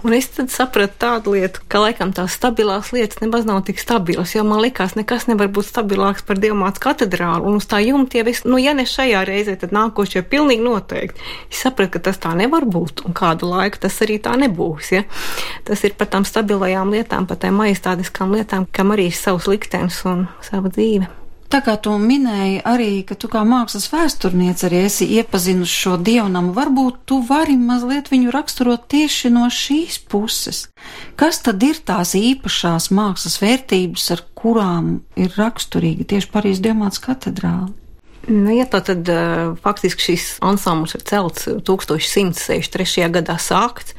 Un 0.06 0.13
es 0.13 0.27
tad 0.30 0.51
sapratu 0.54 0.94
tādu 1.01 1.34
lietu, 1.34 1.63
ka 1.72 1.80
laikam 1.82 2.12
tās 2.16 2.36
stabilās 2.38 2.92
lietas 2.94 3.22
nemaz 3.24 3.48
nav 3.48 3.63
tik 3.68 3.80
stabilas, 3.82 4.36
jo 4.36 4.44
man 4.48 4.62
likās, 4.62 4.94
nekas 5.00 5.25
nevar 5.30 5.50
būt 5.54 5.70
stabilāks 5.72 6.25
par 6.27 6.39
Dievmāts 6.42 6.82
katedrālu, 6.84 7.48
un 7.50 7.58
uz 7.62 7.68
tā 7.70 7.80
jumta 7.84 8.20
jau 8.20 8.27
es, 8.30 8.44
nu, 8.46 8.60
ja 8.62 8.75
ne 8.77 8.86
šajā 8.88 9.24
reizē, 9.27 9.58
tad 9.60 9.75
nākošajā 9.75 10.24
pilnīgi 10.30 10.63
noteikti. 10.63 11.27
Es 11.51 11.63
sapratu, 11.66 11.96
ka 11.98 12.06
tas 12.10 12.22
tā 12.24 12.36
nevar 12.38 12.68
būt, 12.68 13.06
un 13.08 13.18
kādu 13.18 13.50
laiku 13.51 13.84
tas 13.88 14.00
arī 14.06 14.20
tā 14.24 14.38
nebūs, 14.39 14.94
ja. 14.96 15.06
Tas 15.68 15.84
ir 15.88 15.98
par 15.98 16.12
tām 16.13 16.27
stabilajām 16.27 16.94
lietām, 16.94 17.27
par 17.30 17.42
tām 17.42 17.58
majestātiskām 17.63 18.36
lietām, 18.38 18.68
kam 18.72 18.94
arī 18.96 19.10
ir 19.12 19.18
savs 19.18 19.50
liktenis 19.50 20.04
un 20.08 20.27
sava 20.46 20.70
dzīve. 20.72 21.26
Tā 21.48 21.62
kā 21.63 21.77
tu 21.80 21.94
minēji 21.96 22.58
arī, 22.68 22.89
ka 23.08 23.16
tu 23.16 23.30
kā 23.32 23.46
mākslas 23.48 23.88
vēsturniece 23.94 24.66
arī 24.68 24.82
esi 24.89 25.08
iepazinusi 25.16 25.72
šo 25.72 25.94
dievnamu, 26.04 26.51
varbūt 26.58 27.06
tu 27.08 27.22
vari 27.30 27.56
mazliet 27.56 28.12
viņu 28.12 28.34
raksturot 28.36 28.84
tieši 28.92 29.32
no 29.32 29.46
šīs 29.48 30.01
puses. 30.12 30.66
Kas 31.16 31.39
tad 31.46 31.63
ir 31.63 31.80
tās 31.88 32.12
īpašās 32.20 32.92
mākslas 32.92 33.39
vērtības, 33.39 34.12
ar 34.18 34.25
kurām 34.36 34.98
ir 35.16 35.32
raksturīga 35.39 36.10
tieši 36.12 36.34
Parīzes 36.36 36.63
Dievmāts 36.68 37.00
katedrāla? 37.04 37.72
Nu, 38.27 38.51
ja 38.51 38.65
tā 38.67 38.81
tad 38.84 39.07
faktiski 39.63 40.03
šis 40.10 40.25
ansamblis 40.43 40.98
ir 40.98 41.03
celts 41.07 41.48
1163. 41.48 43.07
gadā 43.15 43.38
sākts 43.39 43.96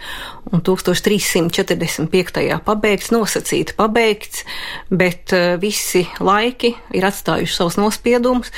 un 0.52 0.60
1345. 0.64 2.60
pabeigts, 2.64 3.10
nosacīti 3.12 3.72
pabeigts, 3.76 4.44
bet 4.92 5.32
visi 5.60 6.04
laiki 6.20 6.74
ir 6.96 7.08
atstājuši 7.08 7.56
savus 7.56 7.76
nospiedumus. 7.80 8.52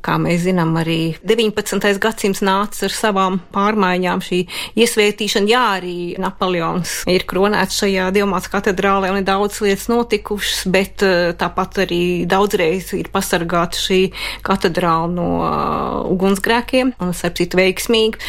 Kā 0.00 0.16
mēs 0.16 0.46
zinām, 0.46 0.72
arī 0.80 1.12
19. 1.28 1.98
gadsimts 2.00 2.40
nāca 2.40 2.86
ar 2.86 2.92
savām 2.94 3.36
pārmaiņām, 3.52 4.22
šī 4.24 4.38
iesvētīšana, 4.80 5.50
jā, 5.52 5.64
arī 5.76 5.96
Napoleons 6.20 7.02
ir 7.12 7.26
kronēts 7.28 7.82
šajā 7.82 8.06
Dievmāts 8.16 8.48
katedrālē 8.48 9.10
un 9.12 9.20
ir 9.20 9.26
daudz 9.28 9.60
lietas 9.60 9.90
notikušas, 9.92 10.64
bet 10.72 11.04
tāpat 11.40 11.82
arī 11.84 12.02
daudzreiz 12.28 12.94
ir 12.96 13.12
pasargāta 13.12 13.76
šī 13.76 14.00
katedrāla 14.46 15.09
no 15.14 15.28
uh, 15.42 16.10
ugunsgrēkiem, 16.10 16.94
un 17.02 17.12
sepcīt 17.16 17.56
veiksmīgi. 17.58 18.20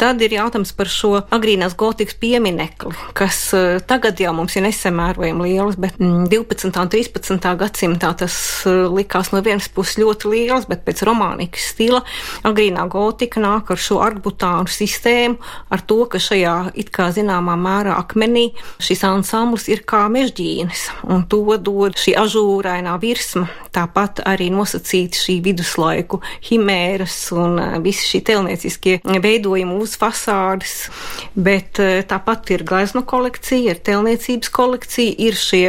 Tad 0.00 0.22
ir 0.24 0.36
jautājums 0.38 0.72
par 0.76 0.90
šo 0.90 1.12
agrīnās 1.32 1.76
gotikas 1.78 2.16
pieminekli, 2.20 2.92
kas 3.18 3.38
uh, 3.56 3.78
tagad 3.86 4.20
jau 4.22 4.34
mums 4.36 4.56
ir 4.56 4.66
nesamērojami 4.66 5.48
liels, 5.48 5.78
bet 5.80 6.00
mm, 6.00 6.28
12. 6.32 6.72
un 6.82 6.92
13. 6.92 7.48
gadsimtā 7.60 8.12
tas 8.18 8.36
uh, 8.66 8.86
likās 8.92 9.32
no 9.34 9.42
vienas 9.44 9.68
puses 9.72 10.00
ļoti 10.02 10.32
liels, 10.32 10.68
bet 10.70 10.84
pēc 10.86 11.04
romānikas 11.08 11.72
stila 11.74 12.02
agrīnā 12.48 12.86
gotika 12.92 13.42
nāk 13.42 13.72
ar 13.74 13.80
šo 13.80 14.00
arbutānu 14.04 14.70
sistēmu, 14.70 15.38
ar 15.72 15.84
to, 15.86 16.02
ka 16.10 16.20
šajā 16.22 16.56
it 16.78 16.92
kā 16.94 17.10
zināmā 17.14 17.56
mērā 17.60 17.96
akmenī 18.00 18.48
šis 18.82 19.04
ansamblis 19.08 19.68
ir 19.72 19.84
kā 19.88 20.04
mežģīnis, 20.12 20.88
un 21.12 21.26
to 21.30 21.42
dod 21.58 21.98
šī 21.98 22.16
ažūrainā 22.22 22.94
virsma, 23.02 23.48
tāpat 23.74 24.22
arī 24.28 24.50
nosacīta 24.54 25.18
šī 25.18 25.38
viduslaiku 25.44 26.21
himēras 26.48 27.16
un 27.36 27.58
visi 27.84 28.08
šī 28.10 28.22
telnieciskie 28.30 28.98
veidojumi 29.02 29.78
uz 29.82 29.96
fasādes, 30.00 30.88
bet 31.34 31.80
tāpat 32.10 32.54
ir 32.54 32.66
glezno 32.68 33.04
kolekcija, 33.08 33.74
ir 33.74 33.82
telniecības 33.84 34.52
kolekcija, 34.52 35.16
ir 35.18 35.38
šie 35.38 35.64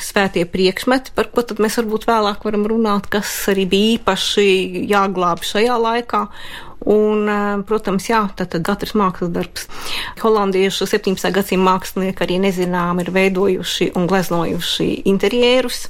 svētie 0.00 0.44
priekšmeti, 0.48 1.14
par 1.16 1.30
ko 1.32 1.44
tad 1.46 1.62
mēs 1.62 1.78
varbūt 1.80 2.08
vēlāk 2.10 2.44
varam 2.48 2.66
runāt, 2.70 3.08
kas 3.12 3.30
arī 3.52 3.66
bija 3.68 3.96
īpaši 3.98 4.50
jāglāb 4.90 5.44
šajā 5.46 5.78
laikā. 5.86 6.26
Un, 6.88 7.28
protams, 7.68 8.08
jā, 8.10 8.22
tad, 8.36 8.54
katrs 8.66 8.94
mākslas 8.98 9.30
darbs. 9.34 9.68
Holandiešu 10.22 10.86
17. 10.90 11.30
gadsimta 11.34 11.62
mākslinieki 11.66 12.24
arī 12.24 12.38
nezinām 12.42 13.00
ir 13.02 13.12
veidojuši 13.14 13.92
un 13.98 14.08
gleznojuši 14.10 14.88
interjerus. 15.12 15.84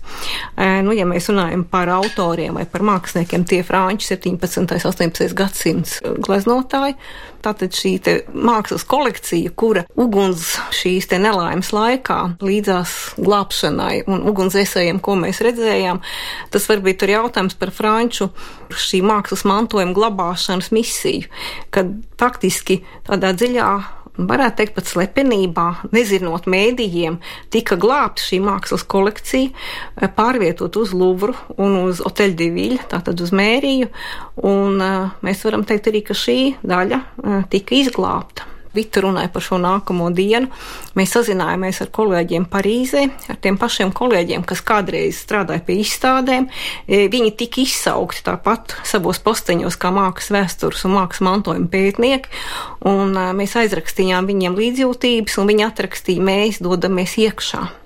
Nu, 0.57 0.95
ja 0.97 1.07
mēs 1.09 1.31
runājam 1.33 1.65
par 1.69 1.93
autoriem 1.93 2.61
vai 2.61 2.67
par 2.69 2.85
māksliniekiem, 2.87 3.47
tie 3.49 3.63
franči 3.67 4.13
17. 4.13 4.61
un 4.63 4.71
18. 4.71 5.37
gadsimts 5.39 6.01
gleznotāji, 6.27 6.99
Tātad 7.43 7.75
šī 7.75 7.97
mākslas 8.39 8.85
kolekcija, 8.87 9.51
kura 9.59 9.83
uguns 9.99 10.55
šīs 10.79 11.09
nelaimes 11.19 11.73
laikā 11.75 12.19
līdzās 12.39 12.93
glābšanai 13.19 14.05
un 14.07 14.23
ugunsdzēsējiem, 14.31 15.01
ko 15.03 15.17
mēs 15.19 15.43
redzējām, 15.43 15.99
tas 16.55 16.69
varbūt 16.71 17.03
ir 17.03 17.17
jautājums 17.17 17.59
par 17.59 17.75
franču 17.75 18.31
šī 18.71 19.03
mākslas 19.03 19.43
mantojuma 19.49 19.97
glabāšanas 19.97 20.71
misiju, 20.83 21.31
kad 21.75 21.97
faktiski 22.21 22.83
tādā 23.09 23.33
dziļā 23.39 23.73
varētu 24.17 24.59
teikt, 24.59 24.75
pat 24.77 24.91
slepenībā, 24.91 25.67
nezinot 25.95 26.47
mēdījiem, 26.51 27.19
tika 27.53 27.79
glābta 27.81 28.23
šī 28.23 28.43
mākslas 28.45 28.85
kolekcija, 28.85 29.49
eh, 29.49 30.09
pārvietot 30.09 30.77
uz 30.77 30.93
Luvru 30.93 31.35
un 31.57 31.79
uz 31.87 32.01
Oteļdivīļu, 32.05 32.89
tātad 32.93 33.21
uz 33.21 33.33
Mēriju, 33.33 33.89
un 34.37 34.81
eh, 34.81 35.11
mēs 35.23 35.45
varam 35.45 35.65
teikt 35.65 35.89
arī, 35.89 36.05
ka 36.05 36.15
šī 36.15 36.57
daļa 36.63 37.01
eh, 37.01 37.45
tika 37.49 37.75
izglābta. 37.75 38.52
Vita 38.73 39.03
runāja 39.05 39.29
par 39.33 39.45
šo 39.45 39.59
nākamo 39.61 40.09
dienu. 40.17 40.49
Mēs 40.97 41.13
sazinājāmies 41.17 41.83
ar 41.85 41.91
kolēģiem 41.93 42.47
Parīzē, 42.53 43.05
ar 43.33 43.41
tiem 43.45 43.59
pašiem 43.61 43.93
kolēģiem, 43.97 44.47
kas 44.49 44.65
kādreiz 44.65 45.21
strādāja 45.21 45.65
pie 45.67 45.79
izstādēm. 45.83 46.49
E, 46.87 47.05
viņi 47.13 47.35
tika 47.43 47.63
izsaukti 47.65 48.25
tāpat 48.27 48.77
savos 48.89 49.21
posteņos 49.25 49.77
kā 49.81 49.93
mākslas 49.93 50.33
vēstures 50.39 50.87
un 50.89 50.97
mākslas 50.97 51.27
mantojuma 51.29 51.69
pētnieki, 51.73 52.33
un 52.89 53.13
e, 53.13 53.29
mēs 53.37 53.59
aizrakstījām 53.61 54.31
viņiem 54.31 54.57
līdzjūtības, 54.57 55.39
un 55.43 55.53
viņi 55.53 55.69
atrakstīja, 55.69 56.29
mēs 56.33 56.65
dodamies 56.65 57.19
iekšā. 57.21 57.82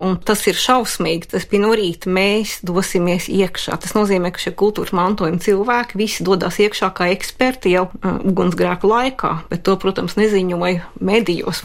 Un 0.00 0.16
tas 0.16 0.40
ir 0.48 0.56
šausmīgi. 0.56 1.28
Tas 1.34 1.44
bija 1.48 1.66
no 1.66 1.74
rīta. 1.76 2.08
Mēs 2.08 2.58
dosimies 2.64 3.26
iekšā. 3.28 3.76
Tas 3.82 3.92
nozīmē, 3.92 4.30
ka 4.32 4.40
šie 4.40 4.54
kultūras 4.56 4.94
mantojuma 4.96 5.42
cilvēki 5.44 5.98
visi 6.00 6.24
dodas 6.24 6.56
iekšā 6.62 6.88
kā 6.96 7.10
eksperti 7.12 7.74
jau 7.74 7.84
uh, 7.90 8.16
ugunsgrēku 8.30 8.88
laikā, 8.88 9.32
bet 9.50 9.64
to, 9.68 9.76
protams, 9.80 10.16
neziņoja 10.16 10.88
medijos. 11.04 11.60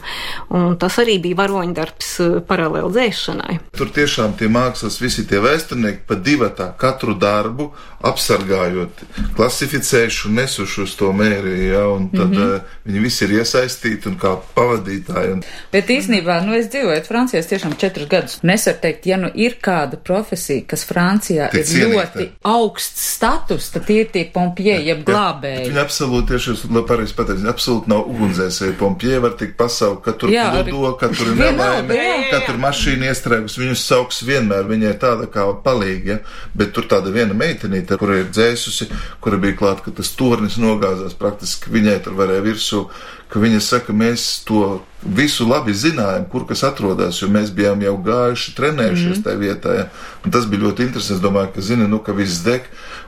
Un 0.52 0.76
tas 0.82 1.00
arī 1.00 1.16
bija 1.24 1.40
varoņdarbs 1.46 2.12
uh, 2.26 2.36
paralēli 2.50 2.92
dzēšanai. 2.98 3.56
Tur 3.80 3.94
tiešām 3.96 4.36
tie 4.36 4.52
mākslas, 4.52 5.00
visi 5.00 5.24
tie 5.30 5.40
vēsturnieki 5.44 6.04
pa 6.10 6.20
divatā 6.20 6.74
katru 6.80 7.16
darbu 7.16 7.72
apsargājot, 8.06 9.00
klasificējuši 9.38 10.28
un 10.28 10.36
nesuši 10.42 10.84
uz 10.84 10.92
to 11.00 11.10
mērī, 11.16 11.56
ja, 11.72 11.88
un 11.90 12.10
tad 12.12 12.36
mm 12.36 12.38
-hmm. 12.38 12.76
viņi 12.86 13.02
visi 13.02 13.26
ir 13.26 13.40
iesaistīti 13.40 14.12
un 14.12 14.20
kā 14.22 14.36
pavadītāji. 14.58 15.32
Un... 15.34 15.44
Bet 15.72 15.90
īstenībā, 15.90 16.42
nu, 16.46 16.54
es 16.54 16.68
dzīvoju 16.70 17.08
Francijā 17.08 17.42
tiešām 17.42 17.80
četrus 17.80 18.10
gadus 18.12 18.25
redzu, 18.26 18.40
nesaru 18.48 18.82
teikt, 18.82 19.06
ja 19.10 19.18
nu 19.22 19.30
ir 19.34 19.58
kāda 19.64 19.98
profesija, 20.02 20.64
kas 20.68 20.86
Francijā 20.88 21.50
Tik 21.54 21.62
ir 21.62 21.68
cienīta. 21.70 21.94
ļoti 21.96 22.28
augsts 22.52 23.06
status, 23.16 23.70
tad 23.74 23.86
tie 23.88 24.02
ir 24.04 24.10
tie 24.14 24.26
pompie, 24.34 24.76
jeb 24.86 25.04
glābēji. 25.08 25.70
Viņa 25.70 25.84
absolūti, 25.86 26.28
tieši 26.34 26.52
jūs 26.52 26.64
labi 26.70 26.86
pareizi 26.90 27.16
pateicat, 27.18 27.42
viņa 27.44 27.54
absolūti 27.54 27.92
nav 27.94 28.10
ugunsdzēsēji. 28.12 28.78
Pompie 28.80 29.16
var 29.24 29.36
tikt 29.40 29.58
pasaukt, 29.60 30.04
ka 30.06 30.16
tur 30.20 30.34
Jā, 30.34 30.50
pludo, 30.68 30.94
ka 31.00 31.10
tur 31.14 31.32
ir 31.32 31.40
nelaime, 31.44 32.00
ka 32.32 32.42
tur 32.48 32.60
mašīna 32.62 33.12
iestrēgus. 33.12 33.60
Viņus 33.62 33.86
sauks 33.86 34.24
vienmēr, 34.28 34.68
viņa 34.70 34.94
ir 34.94 35.00
tāda 35.02 35.30
kā 35.32 35.48
palīga, 35.66 36.18
ja? 36.18 36.20
bet 36.58 36.74
tur 36.76 36.90
tāda 36.92 37.14
viena 37.14 37.38
meitenīte, 37.38 37.98
kura 38.02 38.22
ir 38.24 38.32
dzēsusi, 38.34 38.90
kura 39.24 39.40
bija 39.42 39.58
klāt, 39.62 39.84
ka 39.86 39.94
tas 39.96 40.12
tornis 40.18 40.60
nogāzās 40.62 41.16
praktiski 41.18 41.72
viņai 41.74 42.00
tur 42.06 42.18
varēja 42.18 42.46
virsū, 42.46 42.86
ka 43.32 43.42
viņa 43.42 43.62
saka, 43.64 43.96
mēs 43.96 44.28
to 44.48 44.82
visu 45.06 45.46
labi 45.48 45.74
zinājām, 45.78 46.28
kur 46.32 46.48
kas 46.50 46.64
atrodas, 46.66 47.22
jo 47.22 47.30
mēs 47.32 47.52
bijām 47.56 47.84
jau 47.86 47.96
gājuši, 48.06 48.56
trenējušies 48.58 49.20
mm. 49.20 49.24
tajā 49.26 49.42
vietā. 49.42 49.76
Ja? 49.78 49.88
Un 50.26 50.34
tas 50.34 50.48
bija 50.50 50.66
ļoti 50.66 50.88
interesanti. 50.88 51.20
Es 51.20 51.24
domāju, 51.24 51.52
ka 51.56 51.66
zini, 51.66 51.88
nu, 51.90 52.02
ka 52.04 52.16
viss 52.18 52.44
deg, 52.46 52.66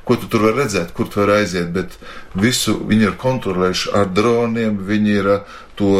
ko 0.07 0.15
tu 0.15 0.29
tur 0.31 0.45
vari 0.47 0.61
redzēt, 0.61 0.93
kur 0.95 1.09
tu 1.09 1.23
vari 1.23 1.41
aiziet, 1.41 1.71
bet 1.73 1.97
visu 2.37 2.77
viņi 2.87 3.09
ir 3.09 3.17
kontrolējuši 3.19 3.95
ar 3.97 4.11
droniem, 4.13 4.77
viņi 4.87 5.17
ir 5.17 5.31
uh, 5.39 5.57
to 5.77 5.91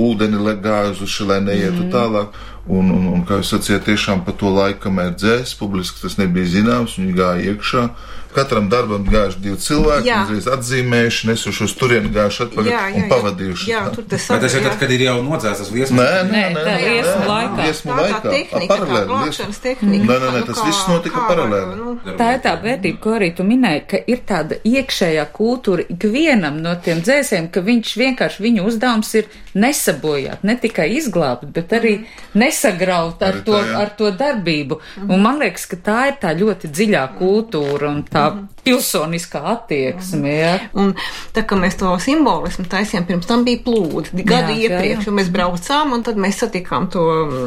ūdeni 0.00 0.56
gājuši, 0.64 1.26
lai 1.28 1.40
neietu 1.44 1.84
mm. 1.84 1.90
tālāk. 1.92 2.40
Un, 2.70 2.90
un, 2.94 3.06
un, 3.10 3.22
kā 3.26 3.40
jūs 3.40 3.50
sacījāt, 3.54 3.88
tiešām 3.88 4.22
pa 4.24 4.34
to 4.36 4.50
laiku, 4.52 4.84
kamēr 4.86 5.14
dzēs, 5.16 5.56
publiski 5.58 6.04
tas 6.04 6.18
nebija 6.20 6.48
zināms, 6.54 6.98
viņi 7.00 7.16
gāja 7.16 7.54
iekšā. 7.54 7.86
Katram 8.34 8.68
darbam 8.70 9.04
gājuši 9.10 9.40
divi 9.42 9.56
cilvēki, 9.58 10.06
Jā. 10.06 10.18
uzreiz 10.24 10.44
atzīmējuši, 10.54 11.26
nesuši 11.30 11.64
uz 11.66 11.72
turieni, 11.74 12.10
gājuši 12.14 12.42
atpakaļ 12.46 12.68
Jā, 12.70 12.82
jā, 12.86 12.94
un 12.94 13.02
jā. 13.02 13.08
pavadījuši. 13.10 13.66
Jā, 13.72 13.80
tā. 13.88 13.94
tur 13.96 14.04
tas 14.12 14.26
Bet 14.30 14.40
tas 14.44 14.54
ir 14.54 14.60
jā. 14.60 14.68
tad, 14.68 14.76
kad 14.78 14.90
ir 14.94 15.00
jau 15.06 15.16
nodzēstas 15.26 15.70
liesmas. 15.74 15.98
Nē, 15.98 16.22
nē, 16.30 16.42
Nē, 16.54 16.62
nē, 16.68 16.76
liesmu 16.84 17.24
laikā. 17.26 17.64
liesmu 17.66 17.90
Tā 17.90 17.96
tā 17.96 18.04
laikā. 18.06 18.30
tehnika, 18.30 18.60
tā 18.60 18.68
paralēli. 18.70 19.08
glābšanas 19.10 19.40
liesmu- 19.40 19.62
tehnika. 19.66 20.04
Nē, 20.06 20.16
nē, 20.20 20.28
nē, 20.30 20.38
nu, 20.38 20.46
tas 20.52 20.62
viss 20.68 20.86
notika 20.88 21.18
paralēli. 21.30 21.74
nu, 21.80 21.98
Tā 22.20 22.28
ir 22.34 22.40
tā 22.46 22.52
vērtība, 22.62 22.98
ko 23.00 23.10
arī 23.18 23.28
tu 23.36 23.42
minēji, 23.50 23.82
ka 23.90 23.96
ir 24.06 24.18
tāda 24.30 24.54
iekšējā 24.64 25.26
kultūra 25.34 25.82
ikvienam 25.90 26.60
no 26.62 26.74
tiem 26.84 27.02
dzēsiem, 27.02 27.50
ka 27.50 27.60
viņš 27.60 27.96
vienkārši 28.04 28.38
viņu 28.46 28.64
uzdevums 28.70 29.14
ir 29.14 29.24
nesabojāt, 29.54 30.44
ne 30.44 30.54
tikai 30.56 30.88
izglābt, 30.96 31.50
bet 31.52 31.68
arī 31.76 32.04
nesagraut 32.34 33.20
ar 33.22 33.40
to, 33.44 33.58
ar 33.82 33.90
to 33.98 34.10
darbību. 34.12 34.78
Un 35.08 35.20
man 35.22 35.38
liekas, 35.42 35.66
ka 35.70 35.76
tā 35.76 35.98
ir 36.12 36.16
tā 36.22 36.30
ļoti 36.38 36.70
dziļā 36.70 37.04
kultūra 37.18 37.90
un 37.90 38.02
tā 38.04 38.19
pilsoniskā 38.64 39.40
attieksme. 39.54 40.32
Ja? 40.34 40.52
Un 40.78 40.92
tā 41.34 41.44
kā 41.48 41.56
mēs 41.58 41.78
to 41.80 41.90
simbolismu 42.02 42.66
taisījām, 42.70 43.06
pirms 43.08 43.28
tam 43.28 43.44
bija 43.46 43.62
plūdi. 43.64 44.12
Gadu 44.20 44.52
Jā, 44.52 44.56
jā, 44.56 44.68
iepriekš, 44.68 45.06
jā. 45.06 45.10
un 45.10 45.18
mēs 45.20 45.30
braucām, 45.32 45.94
un 45.96 46.04
tad 46.06 46.20
mēs 46.20 46.42
satikām 46.44 46.90
to 46.92 47.04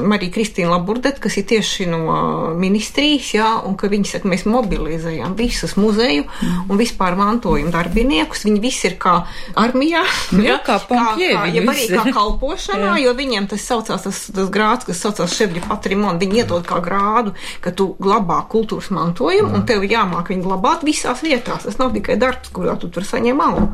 Mariju 0.10 0.34
Kristīnu 0.34 0.74
Laburdet, 0.74 1.22
kas 1.24 1.38
ir 1.40 1.48
tieši 1.52 1.88
no 1.92 2.02
ministrijas, 2.60 3.30
jā, 3.38 3.50
un 3.68 3.78
ka 3.80 3.90
viņi 3.92 4.10
saka, 4.16 4.32
mēs 4.32 4.46
mobilizējām 4.50 5.38
visus 5.38 5.78
muzeju 5.80 6.26
un 6.68 6.82
vispār 6.82 7.18
mantojumu 7.20 7.74
darbiniekus. 7.74 8.46
Viņi 8.48 8.64
visi 8.64 8.90
ir 8.90 8.98
kā 9.02 9.20
armijā. 9.60 10.04
Jā, 10.44 10.58
kā 10.66 10.80
pompjē 10.90 11.30
kā, 11.36 11.46
viņi 11.48 11.62
ja 11.62 11.66
arī 11.74 11.88
kā 11.94 12.08
kalpošanā, 12.14 12.96
Jā. 12.98 13.06
jo 13.06 13.14
viņiem 13.18 13.48
tas 13.52 13.64
saucās, 13.70 14.04
tas, 14.08 14.24
tas 14.34 14.50
grāds, 14.54 14.88
kas 14.88 15.02
saucās 15.04 15.36
ševļa 15.38 15.66
patrimonu, 15.70 16.20
viņi 16.22 16.42
iedod 16.42 16.66
kā 16.68 16.82
grādu, 16.84 17.36
ka 17.64 17.72
tu 17.76 17.94
glabā 18.02 18.42
kultūras 18.52 18.90
mantojumu, 18.94 19.54
un 19.54 19.66
tev 19.70 19.86
ir 19.86 19.96
jāmāk 19.96 20.34
viņu 20.34 20.48
glabāt 20.48 20.63
visās 20.88 21.24
vietās. 21.26 21.66
Tas 21.68 21.80
nav 21.82 21.94
tikai 21.96 22.18
darbs, 22.22 22.52
kurā 22.54 22.76
tu 22.80 22.90
tur 22.94 23.08
saņem 23.08 23.42
algu. 23.44 23.70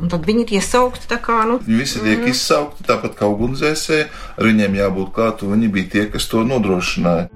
Un 0.00 0.12
tad 0.12 0.26
viņi 0.28 0.46
ir 0.46 0.56
iesaukti 0.60 1.10
tā 1.10 1.20
kā, 1.22 1.42
nu, 1.48 1.60
Viņi 1.66 1.82
visi 1.82 2.02
tiek 2.04 2.26
izsaukti, 2.32 2.86
tāpat 2.88 3.18
kā 3.18 3.30
ugunsdzēsēji, 3.32 4.08
ar 4.38 4.50
viņiem 4.50 4.80
jābūt 4.80 5.14
klāt, 5.16 5.46
un 5.46 5.56
viņi 5.56 5.72
bija 5.76 5.92
tie, 5.96 6.08
kas 6.14 6.28
to 6.30 6.44
nodrošināja. 6.46 7.30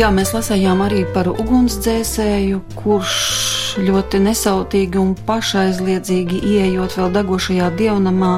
Jā, 0.00 0.06
mēs 0.16 0.30
lasījām 0.32 0.78
arī 0.80 1.02
par 1.12 1.28
ugunsdzēsēju, 1.28 2.62
kurš 2.72 3.16
ļoti 3.84 4.22
nesautīgi 4.24 4.96
un 4.96 5.10
pašaizliedzīgi 5.28 6.38
ieejot 6.54 6.96
vēl 6.96 7.10
degošajā 7.18 7.66
dievnamā, 7.76 8.30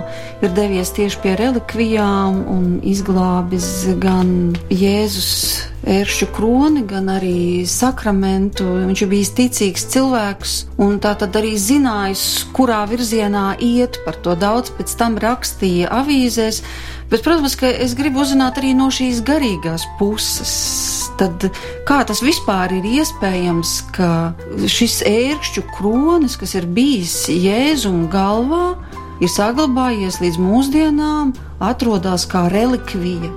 ir 0.43 0.51
devies 0.57 0.91
tieši 0.97 1.21
pie 1.23 1.37
relikvijām 1.39 2.41
un 2.51 2.65
izglābis 2.83 3.69
gan 4.03 4.57
Jēzus 4.75 5.69
ēršķu 5.87 6.29
kroni, 6.35 6.83
gan 6.87 7.11
arī 7.15 7.63
sakramentu. 7.67 8.67
Viņš 8.89 9.05
ir 9.05 9.11
bijis 9.11 9.33
ticīgs 9.39 9.87
cilvēks 9.95 10.57
un 10.83 10.99
tā 11.03 11.15
tad 11.19 11.39
arī 11.39 11.55
zinājis, 11.59 12.25
kurā 12.55 12.83
virzienā 12.91 13.53
iet. 13.63 13.99
Par 14.07 14.19
to 14.23 14.35
daudz 14.39 14.75
pēc 14.75 14.95
tam 14.99 15.19
rakstīja 15.23 15.91
avīzēs. 16.03 16.63
Bet, 17.13 17.21
protams, 17.21 17.53
ka 17.61 17.69
es 17.69 17.93
gribu 17.93 18.23
uzzināt 18.23 18.57
arī 18.57 18.71
no 18.73 18.87
šīs 18.89 19.19
garīgās 19.29 19.85
puses. 19.99 20.53
Tad 21.21 21.45
kā 21.85 21.99
tas 22.09 22.23
vispār 22.25 22.73
ir 22.79 22.87
iespējams, 22.89 23.73
ka 23.93 24.33
šis 24.65 25.03
ērkšķu 25.05 25.67
kronis, 25.75 26.39
kas 26.41 26.57
ir 26.57 26.65
bijis 26.73 27.27
Jēzum 27.29 28.07
galvā, 28.13 28.79
ir 29.21 29.29
saglabājies 29.29 30.23
līdz 30.23 30.41
mūsdienām, 30.41 31.35
atrodas 31.61 32.25
kā 32.33 32.47
relikvija 32.53 33.29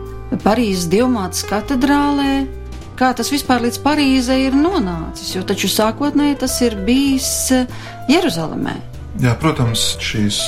Parīzes 0.45 0.87
Dievmātes 0.95 1.43
katedrālē. 1.51 2.45
Kā 2.95 3.11
tas 3.11 3.27
vispār 3.27 3.67
līdz 3.67 3.81
Parīzei 3.83 4.45
ir 4.47 4.55
nonācis? 4.55 5.35
Jo 5.35 5.43
taču 5.43 5.67
sākotnēji 5.67 6.39
tas 6.45 6.55
ir 6.63 6.79
bijis 6.87 7.29
eh, 7.51 7.67
Jeruzalemē. 8.07 8.79
Jā, 9.19 9.35
protams, 9.39 9.97
šīs 9.99 10.39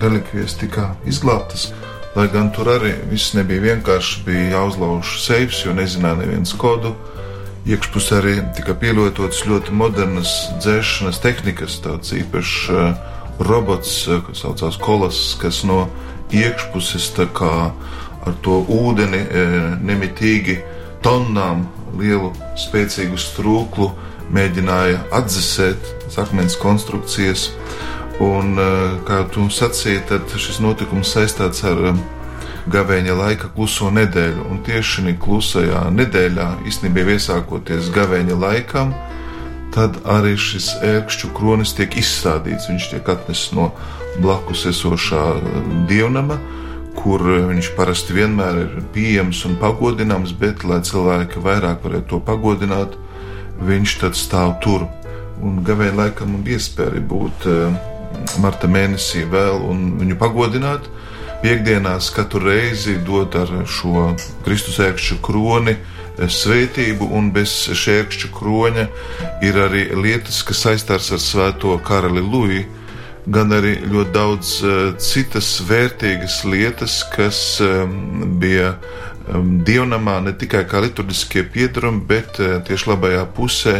relikvijas 0.00 0.56
tika 0.64 0.94
izglābtas. 1.08 1.68
Lai 2.10 2.26
gan 2.26 2.48
tur 2.50 2.66
arī 2.72 2.90
viss 3.06 3.36
nebija 3.38 3.62
vienkārši, 3.68 4.24
bija 4.26 4.46
jāuzlauž 4.56 5.12
seifs, 5.22 5.60
jo 5.62 5.74
nezināja 5.76 6.18
neviens 6.18 6.50
kodu. 6.58 6.96
Iekšpusē 7.70 8.16
arī 8.18 8.32
tika 8.56 8.74
pielietotas 8.74 9.44
ļoti 9.46 9.74
modernas 9.78 10.32
dzēšanas 10.58 11.20
tehnikas, 11.22 11.76
tāds 11.84 12.10
īpašs 12.16 12.56
uh, 12.74 12.96
robots, 13.46 13.92
uh, 14.08 14.24
kas 14.26 14.42
saucās 14.42 14.80
kolas, 14.82 15.20
kas 15.38 15.62
no 15.68 15.84
iekšpuses 16.34 17.12
ar 17.20 18.34
to 18.42 18.58
ūdeni 18.66 19.22
uh, 19.22 19.54
nemitīgi 19.78 20.58
tonnām 21.06 21.68
lielu 21.94 22.32
spēcīgu 22.58 23.22
strūklu 23.22 23.92
mēģināja 24.34 25.06
atdzesēt 25.14 26.18
akmens 26.18 26.58
konstrukcijas. 26.58 27.52
Un, 28.20 28.58
eh, 28.58 28.98
kā 29.08 29.22
tu 29.32 29.46
sacīji, 29.48 30.02
tad 30.10 30.28
šis 30.36 30.58
notikums 30.60 31.08
saistīts 31.14 31.62
ar 31.64 31.78
eh, 31.88 32.00
gavēņa 32.68 33.14
laika 33.16 33.48
kluso 33.54 33.88
nedēļu. 33.96 34.42
Un 34.52 34.58
tieši 34.66 35.06
šī 35.06 35.14
klusajā 35.22 35.86
nedēļā, 35.96 36.48
īstenībā 36.68 37.14
iesākoties 37.14 37.88
gavēņa 37.94 38.36
laikam, 38.36 38.92
tad 39.72 39.96
arī 40.04 40.34
šis 40.36 40.68
ērkšķu 40.84 41.30
kronis 41.32 41.72
tiek 41.78 41.96
izstādīts. 41.96 42.68
Viņš 42.68 42.90
tiek 42.90 43.08
atnests 43.08 43.54
no 43.56 43.70
blakus 44.20 44.66
esošā 44.68 45.22
eh, 45.38 45.70
dievnama, 45.88 46.36
kur 47.00 47.24
viņš 47.24 47.70
parasti 47.78 48.12
vienmēr 48.18 48.58
ir 48.66 48.74
pieejams 48.92 49.46
un 49.48 49.56
pagodināms, 49.62 50.34
bet, 50.36 50.66
lai 50.68 50.82
cilvēki 50.84 51.40
vairāk 51.40 51.86
varētu 51.86 52.10
to 52.12 52.20
pagodināt, 52.28 53.00
viņš 53.64 53.96
tad 54.02 54.20
stāv 54.20 54.58
tur. 54.60 54.84
Un 55.40 55.62
gavēņa 55.64 55.96
laikam 56.02 56.36
bija 56.44 56.60
iespēja 56.60 57.00
būt 57.00 57.48
marta 58.42 58.68
mēnesī 58.70 59.24
vēl 59.30 59.62
un 59.70 59.98
viņu 60.00 60.18
pagodināt. 60.18 60.88
piekdienās 61.40 62.10
katru 62.12 62.40
reizi 62.44 62.98
dot 63.00 63.34
ar 63.34 63.48
šo 63.64 64.14
Kristus 64.44 64.78
ērkšķu 64.78 65.16
kroni 65.24 65.76
svētību, 66.20 67.06
un 67.16 67.30
bez 67.32 67.70
šērkšķa 67.72 68.28
kroņa 68.34 68.84
ir 69.42 69.56
arī 69.56 69.86
lietas, 69.96 70.42
kas 70.42 70.60
saistās 70.66 71.10
ar 71.12 71.18
svēto 71.18 71.78
karali 71.84 72.20
Luiju, 72.20 72.64
gan 73.26 73.52
arī 73.52 73.78
ļoti 73.88 74.12
daudz 74.12 74.52
citas 74.98 75.62
vērtīgas 75.64 76.44
lietas, 76.44 77.04
kas 77.16 77.62
bija 78.40 78.74
dievnamā 79.64 80.20
ne 80.24 80.32
tikai 80.36 80.64
kā 80.68 80.80
liturģiskie 80.84 81.44
piedarumi, 81.52 82.04
bet 82.04 82.36
tieši 82.36 82.90
labajā 82.90 83.24
pusē 83.36 83.76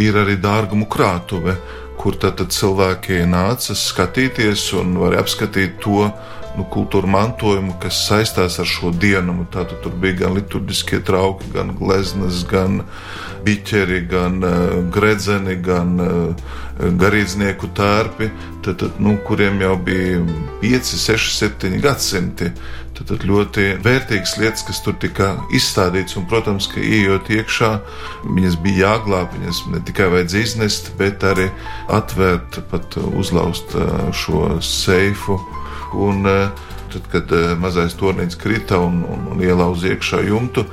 ir 0.00 0.16
arī 0.16 0.36
dārgumu 0.40 0.88
krātuve, 0.88 1.56
kur 1.96 2.16
tad 2.20 2.40
cilvēki 2.52 3.22
nāca 3.30 3.76
skatīties 3.76 4.68
un 4.78 4.96
var 5.00 5.16
apskatīt 5.20 5.80
to, 5.84 6.10
nu, 6.56 6.64
kultūra 6.72 7.08
mantojumu, 7.10 7.76
kas 7.82 8.00
saistās 8.08 8.58
ar 8.62 8.68
šo 8.68 8.92
dienu. 8.94 9.44
Tātad 9.52 9.80
tur 9.84 9.94
bija 10.00 10.22
gan 10.24 10.36
liturģiskie 10.38 11.02
trauki, 11.06 11.50
gan 11.54 11.74
gleznas, 11.78 12.42
gan 12.48 12.82
biķeri, 13.46 14.00
gan 14.10 14.40
uh, 14.42 14.78
gredzeni, 14.92 15.58
gan 15.62 16.00
uh, 16.02 16.56
garīdznieku 16.76 17.70
tērpi, 17.76 18.30
tad, 18.64 18.80
tad, 18.82 18.98
nu, 19.00 19.14
kuriem 19.26 19.60
jau 19.62 19.76
bija 19.80 20.18
5, 20.64 20.96
6, 20.98 21.30
7 21.38 21.78
gadsimti. 21.84 22.50
Tad, 22.96 23.10
tad 23.10 23.26
ļoti 23.28 23.66
vērtīgas 23.84 24.38
lietas, 24.40 24.64
kas 24.64 24.80
tur 24.80 24.96
tika 25.00 25.34
izstādītas, 25.54 26.16
un, 26.16 26.24
protams, 26.30 26.68
ka 26.72 26.80
ieejot 26.80 27.28
iekšā, 27.36 27.70
viņas 28.24 28.56
bija 28.64 28.94
jāglāb, 28.94 29.36
viņas 29.36 29.60
ne 29.74 29.82
tikai 29.84 30.08
vajadzēja 30.14 30.48
iznest, 30.48 30.90
bet 30.96 31.26
arī 31.28 31.50
atvērt, 31.92 32.62
pat 32.72 32.96
uzlauzt 33.04 33.76
uh, 33.76 34.08
šo 34.16 34.56
seifu 34.64 35.36
Un, 35.96 36.26
eh, 36.26 36.48
tad, 36.92 37.08
kad 37.12 37.32
eh, 37.32 37.54
mazais 37.58 37.96
tornīts 37.98 38.38
krita 38.38 38.78
un, 38.82 39.02
un, 39.08 39.26
un 39.32 39.42
ielauza 39.42 39.90
iekšā 39.92 40.22
jumtu, 40.28 40.66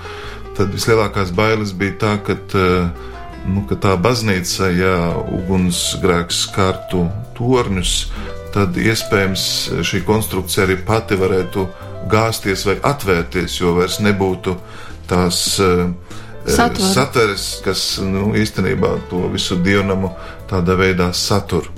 tad 0.58 0.74
vislielākās 0.76 1.34
bailes 1.36 1.74
bija 1.78 1.98
tā, 2.04 2.14
ka, 2.26 2.36
eh, 2.36 3.10
nu, 3.48 3.64
ka 3.70 3.80
tā 3.88 3.96
baznīca, 4.00 4.70
ja 4.76 4.96
ugunsgrēks 5.40 6.44
skartu 6.50 7.08
torņus, 7.38 7.96
tad 8.54 8.78
iespējams 8.78 9.46
šī 9.82 10.04
konstrukcija 10.06 10.68
arī 10.68 10.78
pati 10.86 11.18
varētu 11.18 11.68
gāzties 12.12 12.68
vai 12.68 12.78
atvērties, 12.84 13.58
jo 13.62 13.78
vairs 13.80 14.02
nebūtu 14.04 14.58
tās 15.10 15.46
Satver. 16.44 16.90
satveres, 16.92 17.46
kas 17.64 17.82
nu, 18.04 18.34
īstenībā 18.36 18.98
to 19.10 19.30
visu 19.32 19.56
dievnamu 19.64 20.12
tādā 20.50 20.76
veidā 20.76 21.08
satur. 21.16 21.70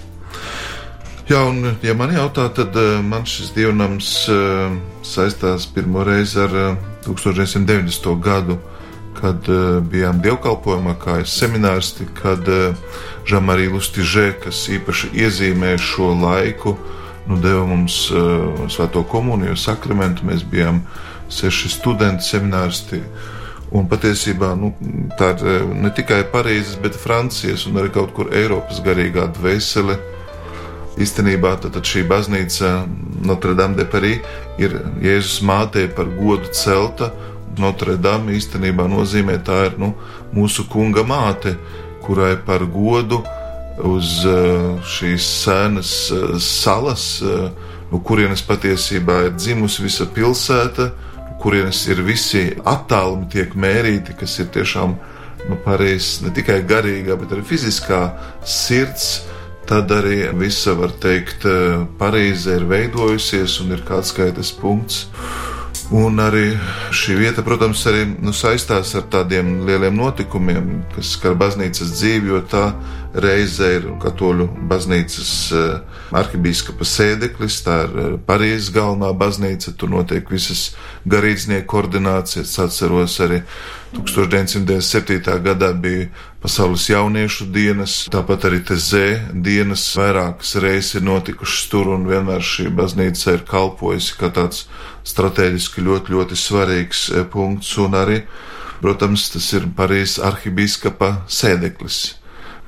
Jā, 1.26 1.40
un, 1.50 1.72
ja 1.82 1.96
man 1.98 2.12
jautā, 2.14 2.44
tad 2.54 2.76
uh, 2.78 3.00
man 3.02 3.24
šis 3.26 3.48
dievnams 3.56 4.10
uh, 4.30 4.76
saistās 5.02 5.64
pirmo 5.74 6.04
reizi 6.06 6.38
ar 6.44 6.52
uh, 6.54 6.84
1990. 7.08 8.12
gadu, 8.22 8.60
kad 9.18 9.48
bijām 9.90 10.20
dievkalpojumā, 10.22 10.94
kā 11.02 11.16
es 11.24 11.34
semināristi, 11.40 12.06
kad 12.18 12.46
Žamarī 13.26 13.70
Lustižē, 13.72 14.26
kas 14.44 14.60
īpaši 14.76 15.14
iezīmē 15.24 15.72
šo 15.82 16.12
laiku, 16.20 16.76
nu, 17.26 17.38
deva 17.42 17.64
mums 17.66 17.96
svēto 18.76 19.06
komuniju 19.08 19.56
sakramentu. 19.58 20.28
Mēs 20.28 20.44
bijām 20.52 20.82
seši 21.32 21.72
studenti, 21.78 22.28
semināristi. 22.28 23.00
Un 23.72 23.88
patiesībā 23.90 24.52
nu, 24.60 24.74
tā 25.18 25.32
ir 25.40 25.64
ne 25.80 25.94
tikai 25.96 26.26
Parīzes, 26.34 26.76
bet 26.84 27.00
Francijas 27.00 27.66
un 27.72 27.80
arī 27.80 27.96
kaut 27.96 28.12
kur 28.20 28.36
Eiropas 28.36 28.84
garīgā 28.84 29.30
dvēsele 29.40 29.96
Īstenībā 30.96 31.58
tad 31.60 31.76
šī 31.84 32.06
baznīca 32.08 32.86
Notre 33.28 33.56
Dame 33.58 33.76
de 33.76 33.86
Paris 33.90 34.22
ir 34.62 34.78
Jēzus 35.04 35.42
mātei 35.44 35.90
par 35.92 36.08
godu 36.08 36.52
celta. 36.56 37.12
Notre 37.60 37.98
Dame 38.00 38.36
īstenībā 38.36 38.88
nozīmē 38.88 39.40
tā 39.44 39.66
ir 39.70 39.76
nu, 39.80 39.94
mūsu 40.36 40.68
kunga 40.72 41.04
māte, 41.08 41.56
kurai 42.04 42.36
par 42.48 42.64
godu 42.72 43.22
uz 43.84 44.22
eh, 44.24 44.88
šīs 44.88 45.28
sēnas 45.44 45.92
eh, 46.16 46.38
salas, 46.40 47.06
eh, 47.20 47.50
no 47.92 48.00
kurienes 48.00 48.44
patiesībā 48.48 49.20
ir 49.28 49.36
dzimusi 49.36 49.84
visa 49.84 50.08
pilsēta, 50.08 50.90
kurienes 51.44 51.84
ir 51.92 52.02
visi 52.08 52.48
attālumi 52.64 53.28
tiek 53.36 53.56
mērīti, 53.56 54.16
kas 54.20 54.40
ir 54.40 54.52
tiešām 54.56 54.96
nu, 55.50 55.60
pareizs 55.66 56.22
ne 56.24 56.32
tikai 56.34 56.62
garīgā, 56.68 57.20
bet 57.20 57.36
arī 57.36 57.44
fiziskā 57.46 58.06
sirds 58.48 59.26
tad 59.68 59.92
arī 59.92 60.30
visa, 60.38 60.74
var 60.78 60.94
teikt, 61.02 61.46
eh, 61.46 61.86
Parīze 62.00 62.56
ir 62.60 62.66
veidojusies 62.70 63.60
un 63.62 63.72
ir 63.72 63.84
kāds 63.88 64.14
skaitas 64.14 64.52
punkts. 64.52 65.08
Un 65.92 66.18
arī 66.18 66.58
šī 66.90 67.16
vieta, 67.20 67.44
protams, 67.46 67.84
arī 67.86 68.08
nu, 68.22 68.32
saistās 68.34 68.96
ar 68.96 69.04
tādiem 69.04 69.66
lieliem 69.68 69.94
notikumiem, 69.94 70.84
kas 70.96 71.14
skar 71.14 71.36
baznīcas 71.38 71.94
dzīvi, 71.94 72.32
jo 72.34 72.42
tā 72.42 72.74
reizē 73.16 73.70
ir 73.78 73.88
katoļu 74.02 74.48
baznīcas 74.70 75.32
uh, 75.56 76.02
arhibīskapa 76.16 76.88
sēdeklis, 76.88 77.62
tā 77.66 77.78
ir 77.86 77.96
uh, 77.96 78.12
Parīzes 78.28 78.74
galvenā 78.76 79.14
baznīca, 79.18 79.76
tur 79.80 79.94
notiek 79.94 80.30
visas 80.32 80.74
garīdznieku 81.08 81.68
koordinācijas. 81.72 82.58
Atceros 82.66 83.20
arī 83.24 83.42
1997. 83.96 85.22
gadā 85.46 85.72
bija 85.74 86.10
Pasaules 86.46 86.84
jauniešu 86.92 87.48
dienas, 87.50 87.94
tāpat 88.14 88.44
arī 88.50 88.60
TZ 88.68 89.32
dienas. 89.42 89.86
Vairākas 89.98 90.52
reizes 90.62 91.00
ir 91.00 91.08
notikušas 91.08 91.64
tur, 91.72 91.90
un 91.96 92.06
vienmēr 92.10 92.44
šī 92.46 92.68
baznīca 92.76 93.38
ir 93.38 93.46
kalpojusi 93.50 94.20
kā 94.20 94.30
tāds 94.36 94.68
strateģiski 95.10 95.82
ļoti, 95.88 96.14
ļoti 96.14 96.38
svarīgs 96.38 97.08
e, 97.10 97.24
punkts, 97.32 97.72
un 97.82 97.98
arī, 97.98 98.20
protams, 98.84 99.32
tas 99.34 99.48
ir 99.58 99.66
Parīzes 99.78 100.20
arhibīskapa 100.28 101.16
sēdeklis. 101.26 102.04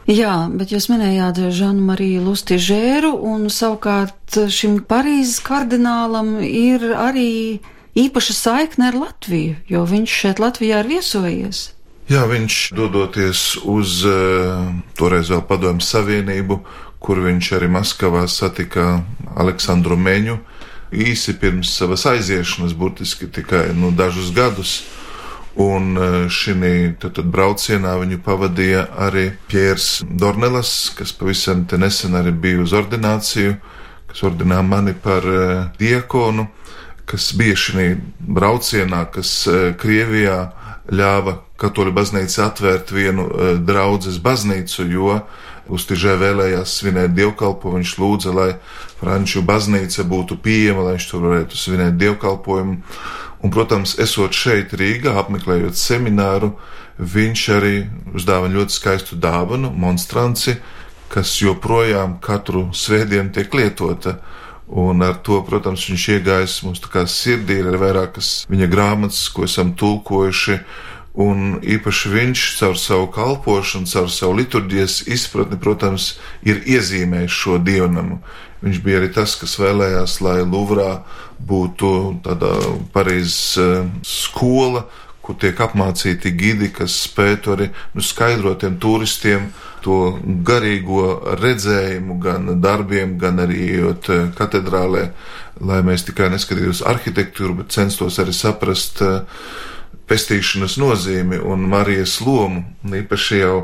Jā, 0.08 0.48
bet 0.56 0.72
jūs 0.72 0.86
minējāt 0.88 1.42
Žanu 1.52 1.84
Mariju 1.90 2.22
Lustižēru, 2.30 3.10
un 3.28 3.50
savukārt 3.52 4.38
šim 4.48 4.78
Parīzes 4.88 5.42
kardinālam 5.44 6.38
ir 6.48 6.86
arī 6.96 7.60
īpaša 7.98 8.36
saikne 8.38 8.88
ar 8.88 8.96
Latviju, 9.02 9.58
jo 9.68 9.82
viņš 9.84 10.14
šeit 10.22 10.40
Latvijā 10.40 10.80
ir 10.80 10.92
viesojies. 10.94 11.64
Jā, 12.08 12.24
viņš 12.24 12.60
dodoties 12.78 13.58
uz 13.68 14.00
uh, 14.08 14.70
toreiz 14.96 15.28
vēl 15.28 15.44
Padomju 15.44 15.84
Savienību, 15.84 16.62
kur 17.04 17.20
viņš 17.26 17.50
arī 17.58 17.68
Maskavā 17.68 18.24
satika 18.32 19.02
Aleksandru 19.36 20.00
Meņu 20.00 20.38
īsi 20.96 21.36
pirms 21.36 21.74
savas 21.76 22.06
aiziešanas, 22.08 22.72
burtiski 22.80 23.28
tikai 23.28 23.74
nu, 23.76 23.92
dažus 23.92 24.32
gadus. 24.32 24.80
Un 25.58 25.98
eh, 25.98 26.18
šī 26.30 26.54
braucienā 27.34 27.96
viņu 27.98 28.22
pavadīja 28.26 28.88
arī 29.08 29.32
Piers 29.50 30.04
Dornelas, 30.06 30.92
kas 30.98 31.16
pavisam 31.18 31.66
nesen 31.78 32.14
arī 32.14 32.32
bija 32.32 32.62
uz 32.62 32.74
ordināciju, 32.78 33.56
kas 34.08 34.24
ordināja 34.24 34.62
mani 34.62 34.94
par 34.94 35.26
uh, 35.26 35.66
diakonu 35.80 36.48
kas 37.08 37.32
bija 37.40 37.56
šī 37.56 37.88
braucienā, 38.20 39.06
kas 39.12 39.30
e, 39.48 39.74
Krievijā 39.80 40.38
ļāva 40.92 41.38
katoļu 41.60 41.94
baznīca 41.96 42.50
atvērt 42.50 42.92
vienu 42.96 43.28
draudzes 43.64 44.20
baznīcu, 44.24 44.88
jo 44.92 45.22
Uztižē 45.68 46.14
vēlējās 46.16 46.78
svinēt 46.80 47.12
dievkalpojumu. 47.12 47.82
Viņš 47.82 47.94
lūdza, 48.00 48.32
lai 48.32 48.52
Franču 49.02 49.42
baznīca 49.44 50.06
būtu 50.08 50.38
pieejama, 50.40 50.86
lai 50.86 50.94
viņš 50.96 51.08
tur 51.10 51.26
varētu 51.26 51.60
svinēt 51.60 51.98
dievkalpojumu. 52.00 52.78
Un, 53.46 53.52
protams, 53.54 53.94
esot 54.02 54.34
šeit 54.34 54.74
Rīgā, 54.78 55.14
apmeklējot 55.22 55.78
semināru, 55.78 56.56
viņš 56.98 57.44
arī 57.54 57.76
uzdāvina 58.18 58.58
ļoti 58.58 58.74
skaistu 58.74 59.18
dāvanu, 59.22 59.70
monstranci, 59.78 60.58
kas 61.14 61.36
joprojām 61.40 62.18
katru 62.24 62.68
svētdienu 62.74 63.32
tiek 63.36 63.54
lietota. 63.54 64.18
Un 64.68 65.06
ar 65.06 65.22
to, 65.24 65.38
protams, 65.48 65.86
viņš 65.88 66.08
iegājis 66.18 66.58
mums 66.66 66.82
sirdī, 67.14 67.62
ir 67.62 67.78
vairākas 67.80 68.48
viņa 68.50 68.68
grāmatas, 68.68 69.30
ko 69.30 69.46
esam 69.46 69.74
tulkojuši. 69.80 70.58
Un 71.18 71.58
īpaši 71.66 72.12
viņš 72.14 72.42
caur 72.60 72.76
savu 72.78 73.08
kalpošanu, 73.14 73.90
caur 73.90 74.12
savu 74.14 74.36
liturģijas 74.38 75.00
izpratni, 75.10 75.58
protams, 75.58 76.12
ir 76.46 76.62
iezīmējis 76.70 77.40
šo 77.42 77.58
dievnamu. 77.58 78.20
Viņš 78.62 78.78
bija 78.86 79.02
arī 79.02 79.10
tas, 79.14 79.34
kas 79.38 79.58
vēlējās, 79.62 80.20
lai 80.26 80.40
Luvrā 80.46 81.00
būtu 81.38 81.90
tāda 82.26 82.54
Parīzes 82.94 83.58
eh, 83.62 83.90
skola, 84.06 84.86
kur 85.26 85.36
tiek 85.42 85.58
apmācīti 85.60 86.32
gidi, 86.38 86.70
kas 86.74 86.96
spētu 87.04 87.54
arī 87.58 87.68
nu, 87.94 88.06
skaidrot 88.06 88.62
tiem 88.64 88.78
turistiem 88.80 89.50
to 89.84 90.18
garīgo 90.48 91.36
redzējumu, 91.42 92.18
gan 92.24 92.54
darbiem, 92.64 93.18
gan 93.22 93.42
arī 93.44 93.72
ejot 93.78 94.10
eh, 94.14 94.28
katedrālē, 94.38 95.08
lai 95.66 95.82
mēs 95.86 96.06
tikai 96.08 96.30
neskatītos 96.34 96.84
arhitektūru, 96.88 97.60
bet 97.62 97.74
censtos 97.76 98.22
arī 98.24 98.34
saprast, 98.38 99.04
eh, 99.06 99.44
pestīšanas 100.08 100.78
nozīmi 100.80 101.40
un 101.44 101.68
Marijas 101.68 102.20
lomu, 102.24 102.64
un 102.84 103.00
īpaši 103.02 103.42
jau 103.42 103.58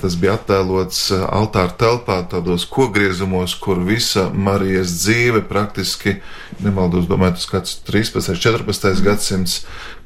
tas 0.00 0.14
bija 0.16 0.36
attēlots 0.38 1.00
eh, 1.12 1.24
altāra 1.36 1.74
telpā, 1.78 2.20
tādos 2.30 2.64
kogriezumos, 2.70 3.56
kur 3.60 3.82
visa 3.84 4.28
Marijas 4.32 4.94
dzīve 5.02 5.44
praktiski, 5.48 6.18
nemaldos, 6.64 7.08
domāju, 7.10 7.38
tas 7.40 7.50
kāds 7.50 7.74
13. 7.88 8.38
14. 8.40 9.02
gadsimts, 9.04 9.58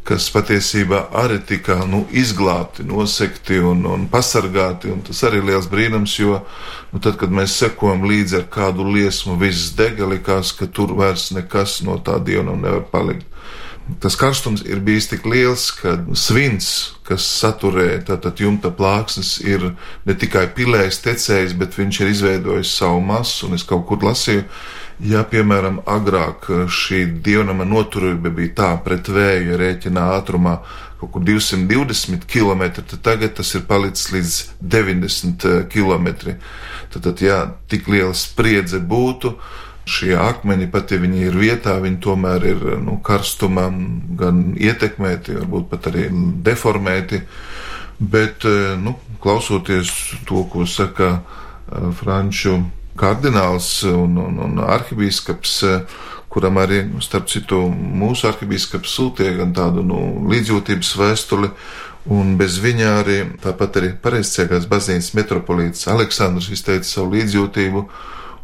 kas 0.08 0.30
patiesībā 0.32 1.02
arī 1.20 1.36
tika 1.44 1.82
nu, 1.86 2.06
izglābti, 2.16 2.86
nosekti 2.88 3.58
un, 3.60 3.84
un 3.86 4.06
pasargāti. 4.08 4.88
Un 4.94 5.02
tas 5.04 5.20
arī 5.28 5.42
ir 5.42 5.50
liels 5.50 5.68
brīnums, 5.68 6.14
jo 6.16 6.38
nu, 6.94 7.00
tad, 7.04 7.18
kad 7.20 7.34
mēs 7.34 7.58
sekojam 7.60 8.06
līdzi 8.08 8.40
ar 8.40 8.46
kādu 8.52 8.88
liesmu, 8.88 9.36
viss 9.40 9.74
dega, 9.76 10.08
likās, 10.08 10.54
ka 10.56 10.70
tur 10.72 10.96
vairs 10.96 11.28
nekas 11.36 11.82
no 11.84 11.98
tā 12.00 12.16
dieva 12.24 12.56
nevar 12.56 12.86
palikt. 12.88 13.28
Tas 14.02 14.18
karstums 14.20 14.60
ir 14.68 14.82
bijis 14.84 15.08
tik 15.08 15.24
liels, 15.24 15.70
ka 15.78 15.94
svins, 16.12 16.68
kas 17.08 17.24
saturēja 17.38 18.02
tātad 18.10 18.40
jumta 18.42 18.68
plāksnes, 18.74 19.38
ir 19.40 19.70
ne 20.04 20.16
tikai 20.18 20.44
pilējis, 20.54 21.00
tecējis, 21.06 21.54
bet 21.56 21.78
viņš 21.78 22.00
ir 22.02 22.12
izveidojis 22.12 22.74
savu 22.82 23.00
masu, 23.00 23.48
un 23.48 23.56
es 23.56 23.64
kaut 23.68 23.86
kur 23.88 24.04
lasīju, 24.04 24.44
Ja, 24.98 25.20
piemēram, 25.22 25.76
agrāk 25.86 26.48
šī 26.74 27.04
dievnama 27.22 27.62
noturība 27.62 28.32
bija 28.34 28.54
tā 28.58 28.70
pret 28.82 29.06
vēju, 29.06 29.52
ja 29.52 29.58
rēķina 29.60 30.08
ātrumā 30.16 30.56
kaut 30.98 31.12
kur 31.14 31.22
220 31.22 32.26
km, 32.26 32.64
tad 32.80 32.96
tagad 33.06 33.36
tas 33.38 33.52
ir 33.54 33.62
palicis 33.68 34.10
līdz 34.10 34.38
90 34.74 35.46
km. 35.70 36.08
Tad, 36.90 37.04
tad 37.04 37.22
ja 37.22 37.38
tik 37.70 37.86
liela 37.86 38.10
spriedze 38.10 38.82
būtu, 38.82 39.36
šie 39.88 40.14
akmeņi, 40.20 40.68
pat 40.72 40.92
ja 40.92 41.00
viņi 41.02 41.26
ir 41.30 41.38
vietā, 41.40 41.78
viņi 41.82 42.00
tomēr 42.04 42.44
ir 42.52 42.64
nu, 42.84 42.98
karstumam 43.04 43.80
gan 44.18 44.52
ietekmēti, 44.58 45.38
varbūt 45.40 45.70
pat 45.72 45.90
arī 45.92 46.08
deformēti. 46.44 47.22
Bet, 47.98 48.44
nu, 48.78 48.94
klausoties 49.22 49.90
to, 50.28 50.44
ko 50.52 50.66
saka 50.68 51.16
Franču 51.98 52.60
kardināls 52.98 53.82
un, 53.90 54.18
un, 54.22 54.38
un 54.44 54.62
arhibīskaps, 54.62 55.58
kuram 56.32 56.60
arī, 56.60 56.82
starp 57.04 57.28
citu, 57.30 57.60
mūsu 57.72 58.28
arhibīskaps 58.30 58.94
sūtīja 58.98 59.38
gan 59.40 59.54
tādu 59.56 59.84
nu, 59.86 60.00
līdzjūtības 60.30 60.92
vēstuli, 61.00 61.50
un 62.14 62.36
bez 62.40 62.58
viņa 62.62 62.92
arī 63.00 63.18
tāpat 63.42 63.80
arī 63.80 63.92
pareizciegās 64.02 64.68
baznīcas 64.70 65.14
metropolīts 65.18 65.88
Aleksandrs 65.92 66.50
izteica 66.54 66.88
savu 66.88 67.16
līdzjūtību. 67.16 67.84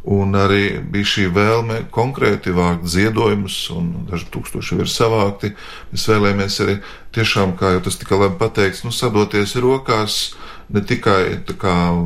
Un 0.05 0.37
arī 0.37 0.83
bija 0.93 1.09
šī 1.09 1.31
vēlme 1.33 1.79
konkrēti 1.95 2.53
vākt 2.53 2.85
ziedojumus, 2.93 3.57
un 3.73 3.87
daži 4.11 4.27
tūkstoši 4.35 4.83
ir 4.85 4.91
savākti. 4.93 5.55
Mēs 5.95 6.05
vēlējāmies 6.11 6.59
arī 6.61 6.75
tiešām, 7.17 7.55
kā 7.57 7.73
jau 7.73 7.85
tas 7.87 7.97
tika 7.97 8.19
labi 8.21 8.37
pateikts, 8.43 8.83
nu, 8.85 8.93
sadoties 8.93 9.57
rokās 9.65 10.35
ne 10.73 10.81
tikai 10.81 11.41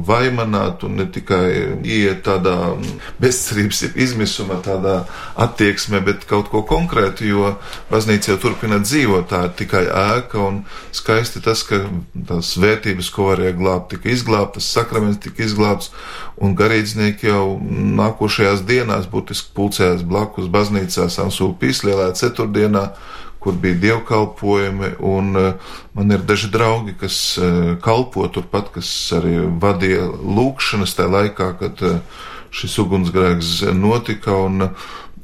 vaimanāt 0.07 0.83
un 0.87 0.97
ne 0.99 1.07
tikai 1.07 1.79
iet 1.87 2.25
tādā 2.27 2.57
bezcerības, 3.23 3.83
izmisuma 3.95 4.59
tādā 4.65 5.03
attieksmē, 5.39 6.01
bet 6.05 6.27
kaut 6.29 6.51
ko 6.53 6.63
konkrētu, 6.67 7.27
jo 7.29 7.53
baznīca 7.91 8.33
jau 8.33 8.39
turpina 8.43 8.81
dzīvot, 8.83 9.29
tā 9.31 9.45
ir 9.49 9.55
tikai 9.59 9.85
ēka 9.87 10.41
un 10.43 10.63
skaisti 10.93 11.43
tas, 11.45 11.63
ka 11.67 11.85
tās 12.29 12.55
vērtības, 12.59 13.13
ko 13.15 13.31
varēja 13.31 13.57
glābt, 13.59 13.93
tika 13.95 14.11
izglābtas, 14.13 14.71
sakraments 14.75 15.23
tika 15.25 15.45
izglābts 15.47 15.93
un 16.43 16.57
garīdznieki 16.59 17.31
jau 17.31 17.45
nākošajās 17.99 18.65
dienās 18.69 19.09
būtiski 19.11 19.55
pulcējās 19.57 20.05
blakus 20.07 20.51
baznīcā 20.51 21.09
Sansūpīs 21.13 21.85
lielā 21.87 22.13
ceturtdienā, 22.19 22.89
kur 23.39 23.55
bija 23.63 23.79
dievkalpojumi, 23.85 24.95
un 24.99 25.37
uh, 25.37 25.75
man 25.95 26.15
ir 26.15 26.25
daži 26.27 26.51
draugi, 26.53 26.97
kas 27.01 27.19
uh, 27.39 27.77
kalpo 27.83 28.27
turpat, 28.35 28.73
kas 28.75 28.91
arī 29.19 29.37
vadīja 29.63 30.09
lūkšanas 30.39 30.97
tajā 30.99 31.13
laikā, 31.15 31.53
kad 31.61 31.85
uh, 31.87 32.25
šis 32.51 32.79
ugunsgrēks 32.83 33.53
notika, 33.77 34.35
un 34.49 34.71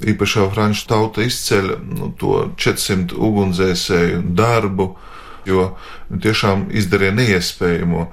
īpaši 0.05 0.39
jau 0.39 0.47
franču 0.53 0.87
tauta 0.89 1.25
izceļ 1.25 1.73
nu, 1.95 2.11
to 2.19 2.45
400 2.59 3.17
ugunsdzēsēju 3.27 4.23
darbu, 4.37 4.93
jo 5.47 5.73
tiešām 6.09 6.69
izdarīja 6.75 7.15
neiespējamo. 7.19 8.07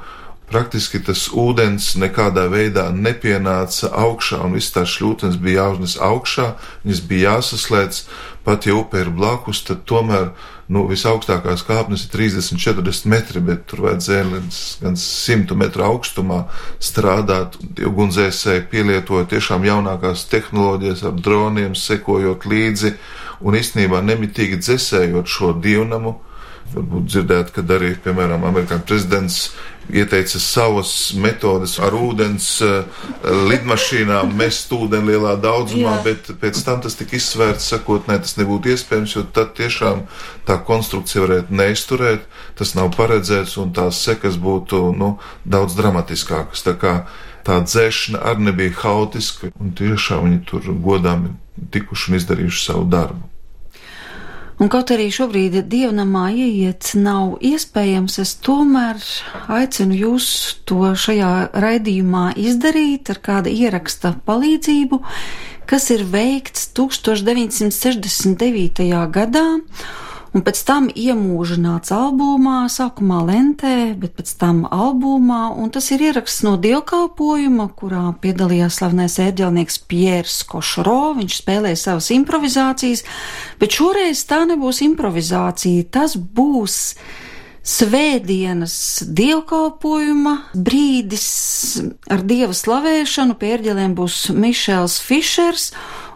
Praktiski 0.53 1.01
tas 1.01 1.31
ūdens 1.33 1.95
nekādā 1.97 2.45
veidā 2.53 2.91
nepienāca 2.93 3.89
augšā, 4.03 4.43
un 4.45 4.59
viss 4.59 4.75
tās 4.75 4.91
šļūtnes 4.93 5.39
bija 5.41 5.63
jāuznes 5.63 5.97
augšā, 5.97 6.51
viņas 6.85 7.01
bija 7.09 7.39
jāsaslēdz, 7.39 8.03
pat 8.45 8.67
ja 8.67 8.75
upe 8.79 9.01
ir 9.03 9.11
blakus, 9.15 9.63
tad 9.67 9.85
tomēr 9.89 10.31
nu, 10.73 10.85
visaugstākās 10.91 11.65
kāpnes 11.69 12.07
ir 12.07 12.13
30, 12.15 12.59
40 12.63 13.11
metri, 13.13 13.43
bet 13.45 13.67
tur 13.71 13.85
vajadzēja 13.87 14.25
līdz 14.31 14.61
gan 14.83 14.99
100 14.99 15.59
metru 15.61 15.87
augstumā 15.87 16.43
strādāt. 16.83 17.59
Ugunsdzēsēji 17.89 18.67
pielietoja 18.73 19.29
tiešām 19.35 19.67
jaunākās 19.69 20.27
tehnoloģijas 20.33 21.05
ar 21.11 21.17
droniem, 21.21 21.77
sekojot 21.79 22.49
līdzi 22.49 22.97
un 23.43 23.59
īstenībā 23.59 24.03
nemitīgi 24.07 24.61
dzēsējot 24.63 25.31
šo 25.31 25.55
dievnamu 25.63 26.17
Varbūt 26.73 27.09
dzirdēt, 27.11 27.51
ka 27.53 27.65
arī, 27.77 27.93
piemēram, 28.01 28.47
amerikāņu 28.49 28.85
prezidents 28.89 29.39
ieteica 29.93 30.39
savas 30.41 31.13
metodes 31.19 31.75
ar 31.83 31.95
ūdens 31.97 32.47
eh, 32.65 33.03
lidmašīnām 33.51 34.33
mest 34.39 34.73
ūdeni 34.73 35.13
lielā 35.13 35.35
daudzumā, 35.43 35.99
Jā. 35.99 36.05
bet 36.07 36.31
pēc 36.41 36.63
tam 36.65 36.81
tas 36.85 36.97
tika 36.97 37.19
izsvērts, 37.19 37.67
sakot, 37.75 38.09
ne, 38.09 38.17
tas 38.23 38.39
nebūtu 38.39 38.73
iespējams, 38.73 39.17
jo 39.17 39.25
tad 39.37 39.53
tiešām 39.59 40.05
tā 40.49 40.57
konstrukcija 40.69 41.27
varētu 41.27 41.59
neizturēt, 41.61 42.25
tas 42.59 42.77
nav 42.79 42.93
paredzēts 42.97 43.59
un 43.61 43.75
tās 43.77 44.01
sekas 44.07 44.39
būtu, 44.41 44.85
nu, 44.97 45.17
daudz 45.45 45.77
dramatiskākas. 45.79 46.65
Tā 46.69 46.77
kā 46.79 46.95
tā 47.47 47.59
dzēšana 47.67 48.23
arī 48.31 48.49
nebija 48.49 48.79
hautiska 48.85 49.53
un 49.59 49.75
tiešām 49.77 50.29
viņi 50.29 50.41
tur 50.49 50.73
godām 50.85 51.33
tikuši 51.75 52.13
un 52.13 52.21
izdarījuši 52.23 52.65
savu 52.71 52.89
darbu. 52.89 53.32
Un 54.63 54.69
kaut 54.71 54.93
arī 54.95 55.09
šobrīd 55.11 55.57
dievnamā 55.67 56.29
ieiet 56.39 56.93
nav 56.95 57.41
iespējams, 57.43 58.21
es 58.23 58.39
tomēr 58.47 58.95
aicinu 59.51 59.97
jūs 59.99 60.27
to 60.71 60.95
šajā 61.03 61.31
raidījumā 61.65 62.39
izdarīt 62.39 63.11
ar 63.11 63.19
kāda 63.27 63.51
ieraksta 63.51 64.15
palīdzību, 64.29 65.01
kas 65.67 65.91
ir 65.97 66.07
veikts 66.15 66.71
1969. 66.79 68.87
gadā 69.19 69.47
un 70.33 70.45
pēc 70.45 70.61
tam 70.69 70.89
iemūžināts 70.89 71.93
albumā, 71.95 72.65
sākumā 72.73 73.21
lentē, 73.29 73.93
bet 74.01 74.15
pēc 74.19 74.33
tam 74.41 74.63
albumā, 74.73 75.51
un 75.59 75.73
tas 75.75 75.91
ir 75.95 76.05
ieraksts 76.09 76.45
no 76.47 76.55
dievkalpojuma, 76.61 77.69
kurā 77.79 78.05
piedalījās 78.23 78.81
slavenais 78.81 79.19
ērģelnieks 79.23 79.83
Piers 79.91 80.39
Košro, 80.49 81.15
viņš 81.21 81.41
spēlēja 81.43 81.83
savas 81.85 82.13
improvizācijas, 82.17 83.05
bet 83.61 83.77
šoreiz 83.77 84.25
tā 84.29 84.43
nebūs 84.49 84.83
improvizācija, 84.89 85.91
tas 85.93 86.17
būs 86.17 86.81
svētdienas 87.63 88.75
dievkalpojuma 89.07 90.37
brīdis 90.55 91.27
ar 92.11 92.25
dieva 92.27 92.57
slavēšanu, 92.57 93.39
pie 93.39 93.53
ērģeliem 93.57 93.95
būs 93.99 94.25
Mišels 94.35 94.99
Fišers, 95.05 95.71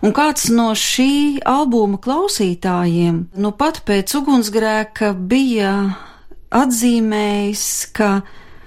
Un 0.04 0.12
kāds 0.12 0.50
no 0.52 0.68
šī 0.76 1.40
albuma 1.48 1.98
klausītājiem, 2.02 3.22
nu 3.40 3.52
pat 3.56 3.80
pēc 3.88 4.12
ugunsgrēka, 4.18 5.14
bija 5.16 5.72
atzīmējis, 6.52 7.64
ka 7.96 8.10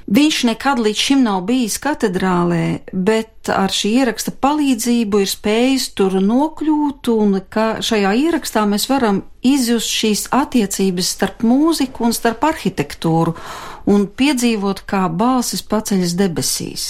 viņš 0.09 0.37
nekad 0.49 0.81
līdz 0.81 1.01
šim 1.05 1.23
nav 1.25 1.43
bijis 1.47 1.77
katedrālē, 1.81 2.81
bet 2.93 3.49
ar 3.53 3.73
šī 3.73 3.91
ieraksta 4.01 4.33
palīdzību 4.41 5.21
ir 5.23 5.29
spējis 5.29 5.89
tur 5.97 6.17
nokļūt, 6.23 7.11
un 7.13 7.41
ka 7.49 7.67
šajā 7.85 8.13
ierakstā 8.25 8.65
mēs 8.69 8.89
varam 8.89 9.23
izjust 9.45 9.89
šīs 9.89 10.25
attiecības 10.35 11.13
starp 11.17 11.45
mūziku 11.45 12.09
un 12.09 12.15
starp 12.15 12.47
arhitektūru 12.49 13.35
un 13.89 14.09
piedzīvot, 14.09 14.83
kā 14.89 15.07
balsis 15.09 15.63
paceļas 15.65 16.17
debesīs. 16.19 16.89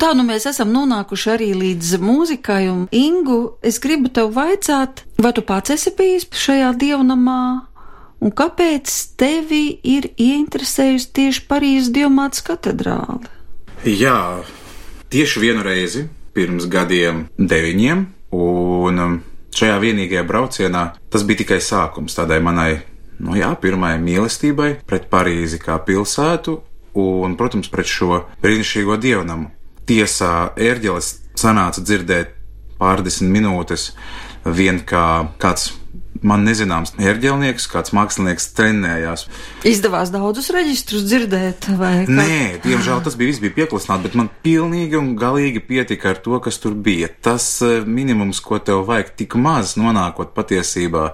Tā 0.00 0.12
nu 0.16 0.24
mēs 0.24 0.46
esam 0.48 0.70
nonākuši 0.72 1.32
arī 1.34 1.50
līdz 1.56 1.98
mūzikai, 2.00 2.62
un 2.72 2.86
Ingu, 2.96 3.56
es 3.62 3.80
gribu 3.82 4.10
tev 4.12 4.32
vaicāt, 4.36 5.04
vai 5.20 5.32
tu 5.36 5.44
pats 5.46 5.74
esi 5.74 5.92
bijis 5.96 6.26
šajā 6.32 6.72
dievnamā, 6.80 7.42
un 8.24 8.32
kāpēc 8.36 8.94
tevi 9.20 9.64
ir 9.84 10.10
ieinteresējusi 10.16 11.10
tieši 11.18 11.44
Parīzes 11.50 11.92
dievmātes 11.92 12.44
katedrāle? 12.46 13.28
Jā, 13.84 14.40
tieši 15.12 15.44
vienu 15.44 15.64
reizi 15.66 16.06
pirms 16.36 16.68
gadiem 16.70 17.26
deviņiem, 17.36 18.06
un 18.36 19.04
um, 19.04 19.20
šajā 19.56 19.78
vienīgajā 19.84 20.24
braucienā 20.28 20.84
tas 21.12 21.24
bija 21.28 21.42
tikai 21.42 21.60
sākums 21.64 22.16
tādai 22.16 22.40
manai, 22.44 22.72
nu 23.20 23.36
jā, 23.36 23.52
pirmajai 23.60 24.00
mīlestībai 24.00 24.74
pret 24.88 25.08
Parīzi 25.12 25.60
kā 25.60 25.80
pilsētu, 25.84 26.60
un, 27.00 27.36
protams, 27.38 27.68
pret 27.72 27.88
šo 27.88 28.24
brīnišķīgo 28.42 28.96
dievnamu 29.00 29.59
tiesā 29.88 30.52
ērģeles 30.60 31.12
sanāca 31.40 31.84
dzirdēt 31.84 32.36
pārdesmit 32.80 33.32
minūtes 33.36 33.90
vien 34.44 34.80
kā 34.88 35.04
kāds 35.40 35.70
man 36.26 36.44
nezināms 36.44 36.92
ērģelnieks, 37.00 37.66
kāds 37.70 37.94
mākslinieks 37.96 38.50
trenējās. 38.56 39.26
Izdevās 39.68 40.12
daudzus 40.12 40.50
reģistrus 40.52 41.06
dzirdēt, 41.08 41.70
vai? 41.80 42.04
Kā? 42.08 42.16
Nē, 42.18 42.60
diemžēl 42.64 43.00
tas 43.04 43.16
bija 43.18 43.32
viss 43.32 43.42
bija 43.42 43.56
pieklusināts, 43.60 44.04
bet 44.04 44.18
man 44.18 44.28
pilnīgi 44.44 44.98
un 45.00 45.14
galīgi 45.20 45.62
pietika 45.64 46.12
ar 46.12 46.20
to, 46.24 46.36
kas 46.44 46.60
tur 46.62 46.76
bija. 46.76 47.08
Tas 47.24 47.46
eh, 47.64 47.80
minimums, 47.86 48.42
ko 48.44 48.60
tev 48.64 48.84
vajag 48.90 49.14
tik 49.22 49.38
maz 49.40 49.76
nonākot 49.80 50.34
patiesībā 50.36 51.10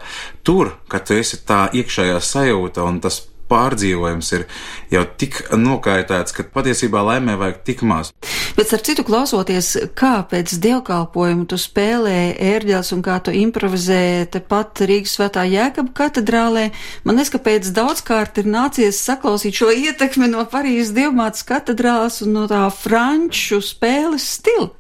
tur, 0.47 0.75
ka 0.91 1.03
tu 1.03 1.19
esi 1.19 1.43
tā 1.47 1.67
iekšējā 1.77 2.19
sajūta 2.23 2.87
un 2.87 3.01
tas 3.05 3.23
pārdzīvojums 3.51 4.33
ir 4.37 4.45
jau 4.93 5.03
tik 5.19 5.41
nokaitēts, 5.57 6.35
ka 6.37 6.47
patiesībā 6.55 7.03
laimē 7.07 7.37
vajag 7.41 7.63
tik 7.67 7.85
maz. 7.87 8.13
Bet 8.57 8.73
ar 8.73 8.83
citu 8.87 9.05
klausoties, 9.07 9.73
kā 9.99 10.21
pēc 10.31 10.57
dievkalpojumu 10.65 11.47
tu 11.51 11.59
spēlēji 11.61 12.37
ērģels 12.53 12.93
un 12.97 13.05
kā 13.05 13.19
tu 13.25 13.35
improvizēji 13.37 14.31
tepat 14.39 14.85
Rīgas 14.89 15.17
svētā 15.19 15.45
Jēkaba 15.51 15.93
katedrālē, 15.97 16.71
man 17.05 17.21
neskapēc 17.21 17.69
daudzkārt 17.77 18.41
ir 18.41 18.51
nācies 18.51 19.03
saklausīt 19.05 19.61
šo 19.61 19.71
ietekmi 19.75 20.31
no 20.33 20.47
Parīzes 20.51 20.95
dievmātes 20.97 21.45
katedrālas 21.47 22.23
un 22.25 22.35
no 22.39 22.47
tā 22.51 22.65
franču 22.73 23.61
spēles 23.65 24.27
stila. 24.39 24.73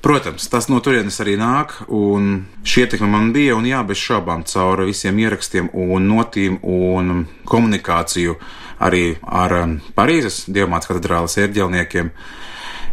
Protams, 0.00 0.46
tas 0.48 0.70
no 0.72 0.80
turienes 0.80 1.18
arī 1.20 1.34
nāk, 1.40 1.74
un 1.92 2.46
šī 2.64 2.86
ietekme 2.86 3.08
man 3.10 3.32
bija, 3.36 3.56
un 3.58 3.66
jā, 3.68 3.82
bez 3.84 4.00
šaubām 4.00 4.46
caur 4.48 4.86
visiem 4.88 5.18
ierakstiem 5.20 5.68
un 5.76 6.08
notīm 6.08 6.56
un 6.64 7.26
komunikāciju 7.48 8.38
arī 8.80 9.18
ar 9.22 9.56
um, 9.58 9.74
Parīzes 9.96 10.46
dievmātes 10.48 10.88
katedrāles 10.88 11.36
ērģelniekiem. 11.42 12.08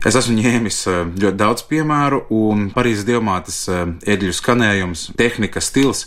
Es 0.07 0.17
esmu 0.19 0.35
ņēmis 0.41 0.81
uh, 0.91 0.99
ļoti 1.15 1.39
daudz 1.39 1.63
piemēru, 1.69 2.25
un 2.35 2.67
Parīzes 2.75 3.07
dievmātes 3.07 3.61
uh, 3.71 3.85
ēdļu 4.03 4.35
skanējums, 4.35 5.07
tehnika, 5.17 5.63
stils 5.63 6.05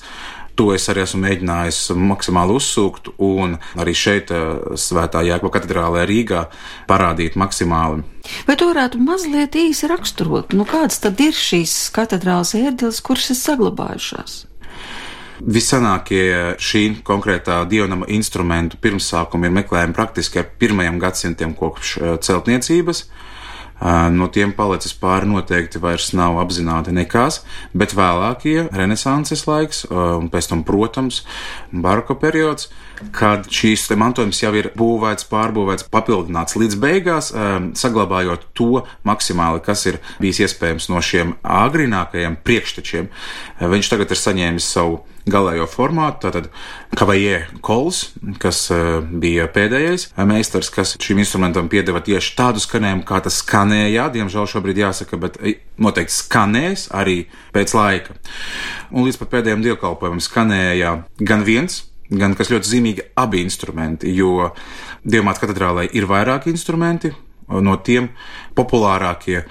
To 0.61 0.66
es 0.75 0.85
arī 0.92 1.01
esmu 1.07 1.23
mēģinājis 1.23 1.77
maksimāli 1.96 2.53
uzsūkt, 2.59 3.07
un 3.25 3.55
arī 3.81 3.94
šeit, 3.96 4.29
eh, 4.29 4.75
Svētā 4.77 5.23
Jēkabā 5.25 5.55
katedrālē 5.55 6.03
Rīgā, 6.05 6.42
parādīt 6.90 7.38
maksimāli. 7.40 8.05
Vai 8.44 8.57
tu 8.61 8.68
varētu 8.68 9.01
mazliet 9.01 9.57
īsi 9.57 9.88
raksturot, 9.88 10.53
nu 10.53 10.66
kādas 10.68 11.01
tad 11.01 11.16
ir 11.25 11.33
šīs 11.33 11.88
katedrālas 11.96 12.53
ērģeles, 12.59 13.01
kuras 13.01 13.31
ir 13.33 13.38
saglabājušās? 13.40 14.37
Visenākie 15.40 16.59
šī 16.61 16.85
konkrētā 17.09 17.62
dievnama 17.64 18.05
instrumentu 18.12 18.77
pirmsākumi 18.77 19.49
ir 19.49 19.57
meklējami 19.62 19.97
praktiski 19.97 20.43
ar 20.43 20.51
pirmajiem 20.61 21.01
gadsimtiem 21.01 21.57
kopš 21.57 21.97
eh, 21.97 22.16
celtniecības. 22.20 23.07
No 23.81 24.28
tiem 24.28 24.53
palicis 24.53 24.93
pāri 25.01 25.28
noteikti 25.31 25.81
vairs 25.81 26.11
nav 26.16 26.37
apzināti 26.43 26.93
nekas, 26.93 27.41
bet 27.72 27.95
vēlākie 27.97 28.66
renesanses 28.76 29.47
laiks, 29.49 29.87
un 29.89 30.28
pēc 30.33 30.51
tam, 30.51 30.64
protams, 30.68 31.22
baroka 31.72 32.16
periods, 32.20 32.68
kad 33.16 33.49
šīs 33.49 33.87
mantojums 33.97 34.43
jau 34.43 34.53
ir 34.59 34.70
būvēts, 34.76 35.24
pārbūvēts, 35.31 35.87
papildināts 35.93 36.59
līdz 36.61 36.76
beigās, 36.83 37.31
saglabājot 37.81 38.51
to 38.53 38.85
maksimāli, 39.09 39.62
kas 39.64 39.87
ir 39.89 40.01
bijis 40.20 40.43
iespējams 40.45 40.91
no 40.93 41.01
šiem 41.01 41.39
agrinākajiem 41.41 42.37
priekštečiem. 42.45 43.09
Viņš 43.72 43.95
tagad 43.95 44.12
ir 44.12 44.20
saņēmis 44.20 44.68
savu 44.76 45.01
galējo 45.33 45.66
formātu. 45.70 46.26
Tātad 46.26 46.49
Kavajē 46.99 47.41
Kols, 47.64 48.03
kas 48.43 48.62
uh, 48.74 49.01
bija 49.01 49.49
pēdējais 49.53 50.11
meistars, 50.28 50.70
kas 50.74 50.97
šim 51.01 51.22
instrumentam 51.22 51.70
piedeva 51.72 52.03
tieši 52.05 52.35
tādu 52.39 52.62
skanējumu, 52.62 53.07
kā 53.09 53.22
tas 53.24 53.41
skanēja. 53.45 54.11
Diemžēl 54.14 54.51
šobrīd 54.51 54.83
jāsaka, 54.83 55.20
bet 55.20 55.39
noteikti 55.81 56.16
skanēs 56.16 56.89
arī 56.97 57.22
pēc 57.55 57.76
laika. 57.78 58.18
Un 58.91 59.07
līdz 59.07 59.22
pat 59.22 59.33
pēdējiem 59.39 59.64
dievkalpojumam 59.68 60.22
skanēja 60.24 60.97
gan 61.22 61.47
viens, 61.47 61.85
gan 62.11 62.35
kas 62.39 62.51
ļoti 62.53 62.74
zīmīgi 62.74 63.11
abi 63.20 63.45
instrumenti, 63.47 64.11
jo 64.14 64.51
Dievmāts 65.01 65.41
katedrālē 65.41 65.87
ir 65.97 66.05
vairāki 66.05 66.51
instrumenti, 66.53 67.09
no 67.51 67.76
tiem 67.82 68.11
populārākie 68.55 69.44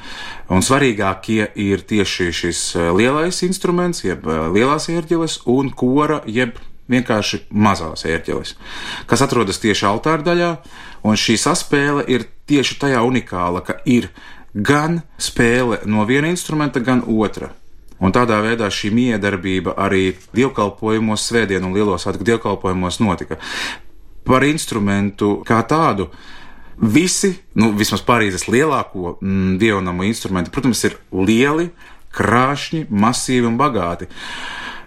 un 0.50 0.64
svarīgākie 0.66 1.52
ir 1.60 1.84
tieši 1.88 2.32
šis 2.34 2.64
lielais 2.98 3.44
instruments, 3.46 4.04
jeb 4.06 4.26
lielās 4.28 4.90
ērģeles 4.92 5.42
un 5.52 5.72
kora, 5.76 6.22
jeb 6.26 6.58
vienkārši 6.90 7.44
mazās 7.54 8.06
ērģeles, 8.10 8.56
kas 9.10 9.22
atrodas 9.22 9.62
tieši 9.62 9.86
altāra 9.90 10.26
daļā, 10.26 10.50
un 11.06 11.20
šī 11.20 11.38
saspēle 11.40 12.06
ir 12.10 12.26
tieši 12.50 12.80
tajā 12.82 13.04
unikāla, 13.06 13.62
ka 13.66 13.78
ir 13.86 14.10
gan 14.54 15.04
spēle 15.22 15.84
no 15.86 16.06
viena 16.10 16.32
instrumenta, 16.34 16.82
gan 16.82 17.04
otra. 17.06 17.54
Un 18.00 18.14
tādā 18.16 18.38
veidā 18.40 18.70
šī 18.72 18.94
miedarbība 18.96 19.76
arī 19.78 20.14
dievkalpojumos, 20.36 21.26
svētdienu 21.28 21.68
un 21.68 21.76
lielos 21.76 22.08
dievkalpojumos 22.08 23.02
notika. 23.04 23.38
Par 24.24 24.46
instrumentu 24.48 25.42
kā 25.46 25.60
tādu 25.68 26.08
visi, 26.82 27.34
nu, 27.60 27.74
vismaz 27.78 28.04
Parīzes 28.08 28.48
lielāko 28.52 29.18
mm, 29.20 29.58
dievnamu 29.62 30.08
instrumenti, 30.08 30.54
protams, 30.54 30.84
ir 30.88 30.98
lieli, 31.14 31.70
krāšņi, 32.16 32.88
masīvi 32.90 33.48
un 33.50 33.60
bagāti. 33.60 34.10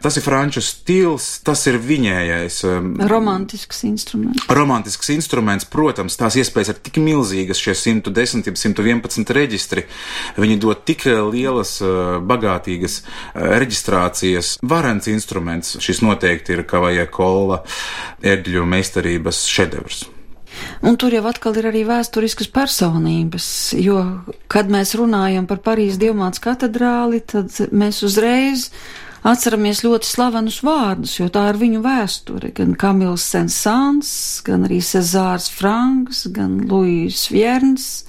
Tas 0.03 0.17
ir 0.19 0.25
franču 0.25 0.59
stils, 0.67 1.27
tas 1.47 1.61
ir 1.71 1.77
viņējais. 1.79 2.57
Um, 2.67 2.87
romantisks 3.07 3.85
instruments. 3.87 4.49
Romantisks 4.51 5.13
instruments, 5.15 5.67
protams, 5.71 6.17
tās 6.19 6.35
iespējas 6.41 6.73
ir 6.73 6.81
tik 6.83 6.99
milzīgas, 7.05 7.61
šie 7.63 7.77
110, 7.79 8.51
111 8.59 9.31
reģistri. 9.39 9.85
Viņi 10.43 10.57
dod 10.65 10.83
tik 10.89 11.07
lielas, 11.07 11.77
uh, 11.87 12.17
bagātīgas 12.19 12.99
uh, 13.05 13.53
reģistrācijas. 13.63 14.57
Varens 14.67 15.07
instruments, 15.13 15.77
šis 15.79 16.03
noteikti 16.03 16.57
ir 16.57 16.65
Kavaja 16.67 17.07
Kola 17.07 17.61
ērģļu 18.27 18.67
meistarības 18.75 19.45
šedevrs. 19.55 20.03
Un 20.83 20.97
tur 20.99 21.15
jau 21.15 21.23
atkal 21.31 21.55
ir 21.61 21.69
arī 21.71 21.85
vēsturiskas 21.87 22.49
personības, 22.51 23.47
jo, 23.79 24.01
kad 24.51 24.71
mēs 24.73 24.97
runājam 24.99 25.47
par 25.47 25.61
Parīzes 25.63 26.01
dievmāts 26.03 26.43
katedrāli, 26.43 27.21
tad 27.23 27.55
mēs 27.71 28.03
uzreiz 28.03 28.69
atceramies 29.23 29.85
ļoti 29.87 30.09
slavenus 30.11 30.59
vārdus, 30.67 31.15
jo 31.21 31.29
tā 31.31 31.45
ir 31.53 31.61
viņu 31.61 31.85
vēsture. 31.85 32.51
Gan 32.57 32.75
Kamils 32.75 33.29
Sensāns, 33.31 34.11
gan 34.43 34.67
arī 34.67 34.81
Cezārs 34.83 35.47
Franks, 35.55 36.27
gan 36.35 36.59
Luīs 36.67 37.29
Vierns 37.31 38.03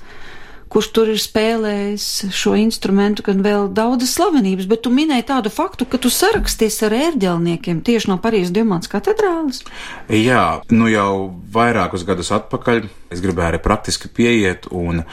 kurš 0.73 0.89
tur 0.95 1.11
ir 1.13 1.21
spēlējis 1.21 2.07
šo 2.33 2.55
instrumentu, 2.57 3.25
gan 3.27 3.43
vēl 3.45 3.69
daudzas 3.75 4.15
slavenības, 4.17 4.67
bet 4.71 4.83
tu 4.85 4.93
minēji 4.93 5.27
tādu 5.29 5.51
faktu, 5.53 5.85
ka 5.89 5.99
tu 6.01 6.09
saraksties 6.13 6.79
ar 6.87 6.95
ērģelniekiem 6.97 7.83
tieši 7.85 8.09
no 8.09 8.17
Parīzes 8.23 8.53
Diemāts 8.55 8.89
katedrāles. 8.91 9.61
Jā, 10.09 10.63
nu 10.73 10.89
jau 10.89 11.29
vairākus 11.53 12.05
gadus 12.07 12.33
atpakaļ 12.33 12.87
es 13.13 13.21
gribēju 13.21 13.51
arī 13.51 13.59
praktiski 13.61 14.09
pieiet 14.09 14.65
un 14.73 15.03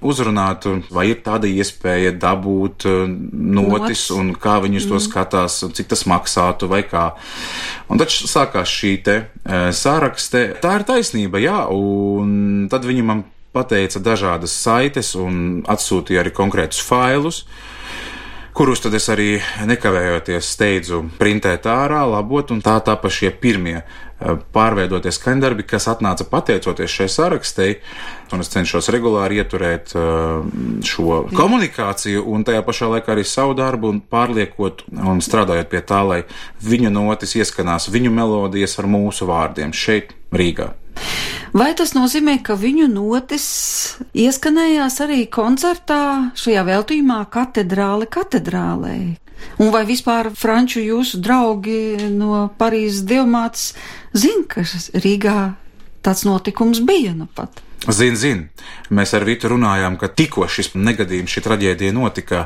uzrunāt, 0.00 0.64
vai 0.92 1.10
ir 1.12 1.20
tāda 1.24 1.50
iespēja 1.50 2.14
dabūt 2.20 2.86
uh, 2.88 3.02
notis 3.10 4.06
Nots. 4.08 4.14
un 4.16 4.32
kā 4.40 4.56
viņus 4.64 4.86
mm. 4.86 4.92
to 4.94 5.02
skatās, 5.04 5.58
cik 5.76 5.90
tas 5.92 6.06
maksātu 6.08 6.70
vai 6.70 6.82
kā. 6.88 7.10
Un 7.92 8.00
tad 8.00 8.12
sākās 8.14 8.72
šī 8.72 8.94
te 9.04 9.18
uh, 9.20 9.68
sārakste. 9.76 10.46
Tā 10.62 10.78
ir 10.78 10.86
taisnība, 10.88 11.42
jā, 11.42 11.66
un 11.74 12.70
tad 12.72 12.88
viņi 12.88 13.06
man 13.06 13.26
pateica 13.52 14.02
dažādas 14.02 14.54
saites 14.54 15.14
un 15.18 15.62
atsūtīja 15.68 16.24
arī 16.24 16.34
konkrētus 16.34 16.82
failus 16.86 17.44
kurus 18.52 18.82
tad 18.82 18.94
es 18.98 19.06
arī 19.08 19.38
nekavējoties 19.68 20.48
steidzu 20.54 21.04
printēt 21.20 21.64
ārā, 21.70 22.02
labot, 22.10 22.50
un 22.52 22.62
tā 22.64 22.74
tapa 22.84 23.10
šie 23.12 23.30
pirmie 23.32 23.76
eh, 23.78 24.34
pārveidoties 24.54 25.16
skaņdarbi, 25.20 25.66
kas 25.70 25.86
atnāca 25.88 26.26
pateicoties 26.28 26.92
šai 26.92 27.06
sarakstei, 27.12 27.78
un 28.34 28.44
es 28.44 28.50
cenšos 28.52 28.90
regulāri 28.92 29.40
ieturēt 29.40 29.94
eh, 29.94 30.04
šo 30.86 31.22
komunikāciju, 31.36 32.26
un 32.34 32.44
tajā 32.44 32.64
pašā 32.66 32.90
laikā 32.96 33.14
arī 33.14 33.24
savu 33.28 33.56
darbu, 33.58 33.94
un 33.94 34.02
pārliekot 34.02 34.84
un 34.98 35.22
strādājot 35.24 35.70
pie 35.70 35.84
tā, 35.86 36.02
lai 36.06 36.20
viņu 36.66 36.92
notis 36.92 37.38
ieskanās 37.40 37.88
viņu 37.92 38.12
melodijas 38.12 38.78
ar 38.82 38.90
mūsu 38.90 39.30
vārdiem 39.30 39.72
šeit, 39.72 40.16
Rīgā. 40.30 40.68
Vai 41.50 41.72
tas 41.74 41.96
nozīmē, 41.96 42.36
ka 42.46 42.54
viņu 42.54 42.86
notis 42.92 43.46
ieskanējās 44.14 45.00
arī 45.02 45.24
koncertā 45.32 46.30
šajā 46.38 46.62
veltījumā 46.68 47.24
katedrāle 47.32 48.06
katedrālē? 48.06 48.98
Un 49.60 49.72
vai 49.74 49.82
vispār 49.88 50.30
franču 50.36 50.82
jūsu 50.84 51.18
draugi 51.24 52.10
no 52.12 52.44
Parīzes 52.60 53.02
dievmātes 53.08 53.72
zina, 54.12 54.44
ka 54.46 54.64
Rīgā 55.00 55.38
tāds 56.04 56.26
notikums 56.28 56.84
bija 56.86 57.16
nu 57.16 57.26
pat? 57.34 57.64
Zini, 57.88 58.16
zini, 58.20 58.42
mēs 58.92 59.14
ar 59.16 59.24
Rītu 59.24 59.48
runājām, 59.48 59.94
ka 59.96 60.10
tikko 60.12 60.44
šis 60.52 60.74
negadījums, 60.76 61.32
šī 61.32 61.42
traģēdija 61.46 61.94
notika, 61.96 62.42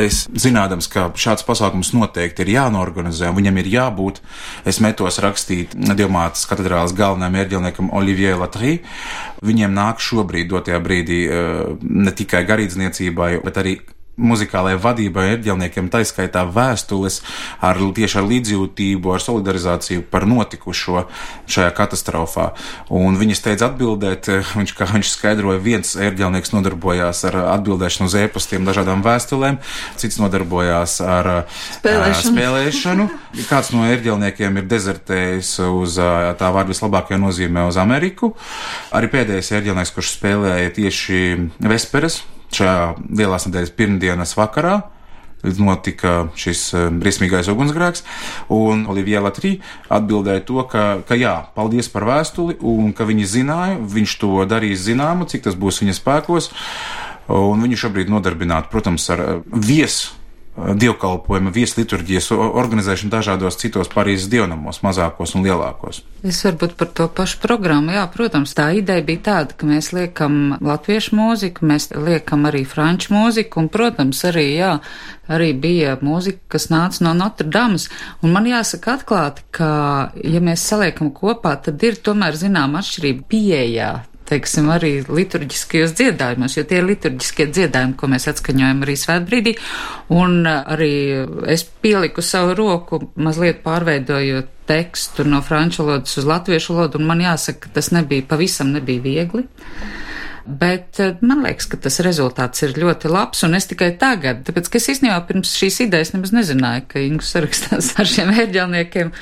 es 0.00 0.22
zinādams, 0.32 0.88
ka 0.88 1.10
šāds 1.12 1.44
pasākums 1.44 1.92
noteikti 1.92 2.46
ir 2.46 2.54
jānorganizē 2.54 3.28
un 3.28 3.36
viņam 3.36 3.60
ir 3.60 3.68
jābūt. 3.74 4.22
Es 4.64 4.80
metos 4.80 5.20
rakstīt 5.20 5.76
Dievmātas 5.76 6.48
katedrālas 6.48 6.96
galvenajam 6.96 7.36
ērģelniekam 7.42 7.92
Olivier 7.92 8.40
Latrī. 8.40 8.78
Viņiem 9.44 9.76
nāk 9.76 10.00
šobrīd 10.00 10.48
dotajā 10.54 10.80
brīdī 10.80 11.20
eh, 11.28 11.64
ne 11.82 12.16
tikai 12.16 12.46
garīdzniecībai, 12.48 13.34
bet 13.44 13.60
arī 13.60 13.76
muzikālajai 14.20 14.78
vadībai, 14.82 15.24
ērģelniekiem, 15.36 15.88
taiskaitā 15.92 16.44
vēstules 16.52 17.20
ar 17.64 17.78
tieši 17.96 18.18
ar 18.20 18.26
līdzjūtību, 18.28 19.12
ar 19.14 19.22
solidarizāciju 19.24 20.04
par 20.12 20.26
notikušo 20.28 21.06
šajā 21.50 21.70
katastrofā. 21.76 22.50
Un 22.92 23.16
viņi 23.20 23.38
steidz 23.38 23.64
atbildēt, 23.64 24.28
viņš, 24.52 24.74
kā 24.76 24.88
viņš 24.92 25.12
skaidroja, 25.14 25.62
viens 25.64 25.94
ērģelnieks 25.96 26.52
nodarbojās 26.52 27.24
ar 27.30 27.38
atbildēšanu 27.54 28.10
uz 28.10 28.18
ēpastiem 28.20 28.68
dažādām 28.68 29.04
vēstulēm, 29.06 29.60
cits 30.00 30.20
nodarbojās 30.20 30.98
ar 31.00 31.30
spēlēšanu. 31.78 32.34
spēlēšanu. 32.34 33.08
Kāds 33.48 33.72
no 33.72 33.86
ērģelniekiem 33.88 34.60
ir 34.60 34.68
dezertējis 34.68 35.54
uz 35.70 35.96
tā 35.96 36.52
vārdu 36.52 36.74
vislabākajā 36.74 37.20
nozīmē 37.22 37.64
uz 37.70 37.80
Ameriku. 37.80 38.34
Arī 38.92 39.08
pēdējais 39.12 39.54
ērģelnieks, 39.56 39.96
kurš 39.96 40.14
spēlēja 40.18 40.76
tieši 40.76 41.22
Vesperes 41.64 42.20
šajā 42.56 42.80
lielās 43.18 43.48
nedēļas 43.48 43.76
pirmdienas 43.78 44.36
vakarā 44.38 44.80
notika 45.42 46.28
šis 46.38 46.62
eh, 46.74 46.88
briesmīgais 46.90 47.50
ugunsgrēks, 47.50 48.04
un 48.54 48.86
Olivija 48.90 49.22
Latrī 49.24 49.56
atbildēja 49.92 50.44
to, 50.46 50.62
ka, 50.70 50.84
ka 51.06 51.18
jā, 51.18 51.34
paldies 51.56 51.90
par 51.92 52.06
vēstuli, 52.08 52.58
un 52.60 52.92
ka 52.96 53.06
viņi 53.08 53.28
zināja, 53.28 53.78
viņš 53.82 54.16
to 54.22 54.46
darīs 54.48 54.86
zināmu, 54.86 55.26
cik 55.30 55.48
tas 55.48 55.58
būs 55.58 55.82
viņa 55.82 55.98
spēkos, 55.98 56.50
un 57.32 57.62
viņi 57.66 57.80
šobrīd 57.84 58.12
nodarbināti, 58.12 58.70
protams, 58.72 59.08
ar 59.14 59.24
eh, 59.26 59.38
viesu 59.52 60.21
dievkalpojuma 60.56 61.50
viesliturģijas 61.52 62.28
organizēšanu 62.36 63.12
dažādos 63.12 63.56
citos 63.56 63.88
Parīzes 63.92 64.28
dievnamos, 64.32 64.82
mazākos 64.84 65.32
un 65.36 65.46
lielākos. 65.46 66.02
Es 66.28 66.42
varbūt 66.44 66.74
par 66.76 66.90
to 66.92 67.06
pašu 67.08 67.40
programmu, 67.42 67.94
jā, 67.96 68.04
protams, 68.12 68.52
tā 68.56 68.68
ideja 68.76 69.04
bija 69.06 69.22
tāda, 69.30 69.56
ka 69.56 69.68
mēs 69.68 69.90
liekam 69.96 70.58
latviešu 70.60 71.16
mūziku, 71.16 71.64
mēs 71.72 71.88
liekam 71.96 72.44
arī 72.50 72.66
franču 72.68 73.14
mūziku, 73.16 73.64
un, 73.64 73.72
protams, 73.72 74.20
arī, 74.28 74.46
jā, 74.60 74.76
arī 75.32 75.50
bija 75.56 75.96
mūzika, 76.04 76.44
kas 76.56 76.68
nāca 76.72 77.08
no 77.08 77.16
Notre 77.16 77.48
Damas, 77.48 77.88
un 78.20 78.36
man 78.36 78.46
jāsaka 78.52 78.98
atklāti, 78.98 79.48
ka, 79.56 79.72
ja 80.20 80.44
mēs 80.44 80.68
saliekam 80.68 81.14
kopā, 81.16 81.56
tad 81.64 81.80
ir 81.82 81.96
tomēr 81.96 82.36
zinām 82.36 82.76
atšķirība 82.76 83.28
pieejā 83.32 83.92
teiksim, 84.32 84.70
arī 84.72 84.94
liturģiskajos 85.06 85.94
dziedājumos, 85.98 86.56
jo 86.56 86.64
tie 86.68 86.80
ir 86.80 86.88
liturģiskie 86.88 87.48
dziedājumi, 87.52 87.96
ko 88.00 88.10
mēs 88.12 88.28
atskaņojam 88.32 88.82
arī 88.86 88.96
svētbrīdī, 89.00 89.54
un 90.16 90.40
arī 90.48 90.92
es 91.52 91.66
pieliku 91.84 92.24
savu 92.24 92.56
roku, 92.58 93.02
mazliet 93.20 93.62
pārveidojot 93.66 94.50
tekstu 94.68 95.26
no 95.28 95.42
franču 95.44 95.84
valodas 95.86 96.16
uz 96.18 96.28
latviešu 96.28 96.78
valodu, 96.78 97.00
un 97.00 97.10
man 97.10 97.22
jāsaka, 97.24 97.66
ka 97.66 97.76
tas 97.80 97.92
nebija, 97.94 98.24
pavisam 98.28 98.72
nebija 98.72 99.04
viegli. 99.04 99.44
Bet 100.44 100.98
eh, 101.00 101.14
man 101.22 101.44
liekas, 101.46 101.68
ka 101.70 101.78
tas 101.84 102.00
rezultāts 102.02 102.64
ir 102.66 102.74
ļoti 102.78 103.10
labs, 103.12 103.44
un 103.46 103.54
es 103.54 103.68
tikai 103.70 103.92
tagad, 103.98 104.42
tāpēc, 104.46 104.70
ka 104.72 104.80
es 104.80 104.88
īstenībā 104.96 105.20
pirms 105.28 105.52
šīs 105.58 105.82
idejas 105.86 106.12
nemaz 106.14 106.32
nezināju, 106.34 106.86
ka 106.90 107.02
Ingus 107.02 107.30
sarakstās 107.34 107.92
ar 108.02 108.10
šiem 108.10 108.32
ērģelniekiem. 108.34 109.12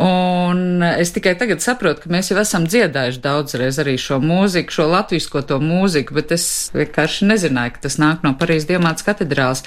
Un 0.00 0.84
es 0.86 1.10
tikai 1.12 1.34
tagad 1.36 1.60
saprotu, 1.60 2.04
ka 2.04 2.12
mēs 2.14 2.30
jau 2.30 2.38
esam 2.40 2.64
dziedājuši 2.70 3.20
daudzreiz 3.20 3.80
arī 3.82 3.98
šo 4.00 4.16
mūziku, 4.22 4.72
šo 4.72 4.86
latvisko 4.88 5.42
to 5.44 5.58
mūziku, 5.60 6.16
bet 6.16 6.32
es 6.36 6.44
vienkārši 6.72 7.28
nezināju, 7.28 7.74
ka 7.74 7.84
tas 7.88 7.98
nāk 8.00 8.24
no 8.24 8.32
Parīzes 8.40 8.70
Diemāts 8.70 9.04
katedrāls. 9.04 9.66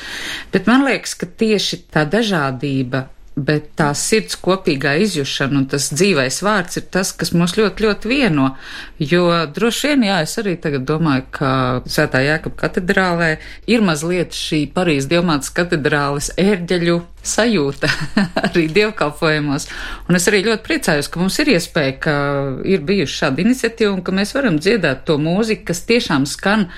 Bet 0.55 0.71
man 0.71 0.87
liekas, 0.87 1.13
ka 1.19 1.29
tieši 1.29 1.83
tā 1.93 2.07
dažādība 2.09 3.09
bet 3.35 3.71
tā 3.79 3.89
sirds 3.97 4.35
kopīgā 4.41 4.93
izjušana 5.03 5.57
un 5.61 5.65
tas 5.71 5.87
dzīvais 5.93 6.37
vārds 6.45 6.77
ir 6.77 6.85
tas, 6.93 7.13
kas 7.17 7.33
mūs 7.33 7.55
ļoti, 7.57 7.85
ļoti 7.85 8.11
vieno. 8.11 8.51
Jo 9.01 9.25
droši 9.49 9.93
vien, 9.93 10.05
jā, 10.09 10.19
es 10.25 10.37
arī 10.41 10.53
tagad 10.61 10.85
domāju, 10.89 11.25
ka 11.33 11.53
Svētā 11.89 12.21
Jēkab 12.23 12.55
katedrālē 12.59 13.31
ir 13.69 13.85
mazliet 13.85 14.37
šī 14.37 14.65
Parīzes 14.75 15.09
Dievmātas 15.11 15.53
katedrāles 15.55 16.29
ērģeļu 16.37 16.99
sajūta 17.23 17.89
arī 18.47 18.67
dievkalpojumos. 18.75 19.69
Un 20.09 20.19
es 20.19 20.27
arī 20.29 20.43
ļoti 20.47 20.65
priecājos, 20.67 21.09
ka 21.09 21.21
mums 21.21 21.39
ir 21.41 21.55
iespēja, 21.55 21.95
ka 22.05 22.17
ir 22.69 22.83
bijuši 22.85 23.19
šāda 23.23 23.45
iniciatīva 23.45 23.95
un 23.95 24.03
ka 24.05 24.15
mēs 24.15 24.35
varam 24.37 24.59
dziedāt 24.61 25.07
to 25.07 25.17
mūziku, 25.21 25.71
kas 25.71 25.85
tiešām 25.89 26.27
skan 26.29 26.69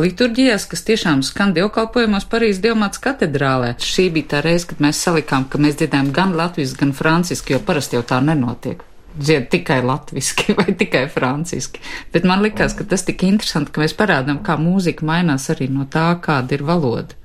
liturģijās, 0.00 0.66
kas 0.70 0.84
tiešām 0.86 1.22
skan 1.26 1.54
dievkalpojumos 1.56 2.26
Parīzes 2.30 2.60
Dievmātas 2.64 3.00
katedrālē. 3.02 3.74
Šī 3.82 4.08
bija 4.14 4.34
tā 4.34 4.42
reize, 4.44 4.68
kad 4.70 4.82
mēs 4.84 5.00
salikām, 5.02 5.46
ka 5.50 5.60
mēs 5.62 5.78
dziedājam 5.80 6.12
gan 6.16 6.34
latviski, 6.36 6.80
gan 6.82 6.92
franciski, 6.96 7.56
jo 7.56 7.62
parasti 7.64 7.98
jau 7.98 8.04
tā 8.06 8.20
nenotiek. 8.24 8.82
Dzied 9.16 9.48
tikai 9.52 9.80
latviski 9.86 10.52
vai 10.58 10.74
tikai 10.76 11.06
franciski. 11.12 11.80
Bet 12.12 12.28
man 12.28 12.44
likās, 12.44 12.76
ka 12.76 12.84
tas 12.88 13.06
tik 13.08 13.24
interesanti, 13.28 13.72
ka 13.72 13.84
mēs 13.84 13.96
parādām, 13.96 14.42
kā 14.44 14.58
mūzika 14.60 15.06
mainās 15.08 15.48
arī 15.54 15.70
no 15.72 15.88
tā, 15.90 16.10
kāda 16.22 16.58
ir 16.58 16.66
valoda. 16.66 17.16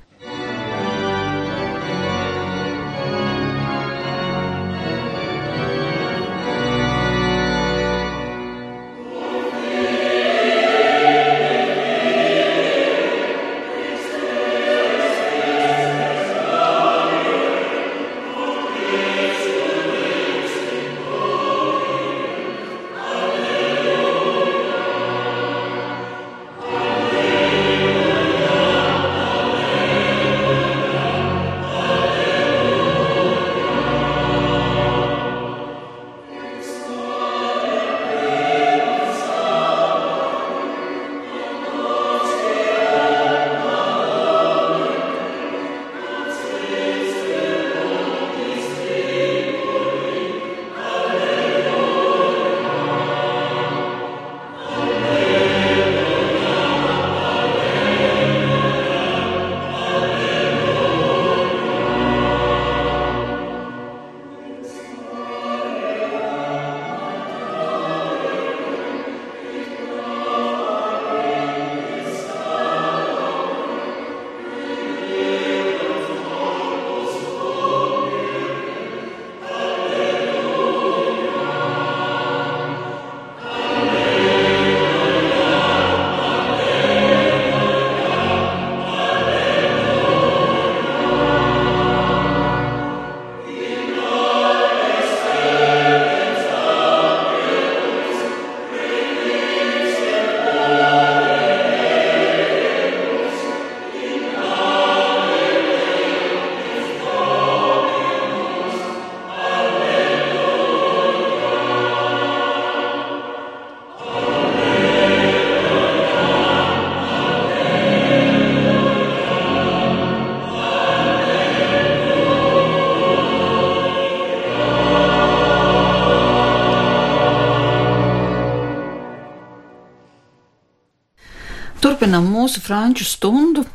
Turpinām 132.01 132.25
mūsu 132.33 132.61
franču 132.61 133.05
stundu. 133.05 133.65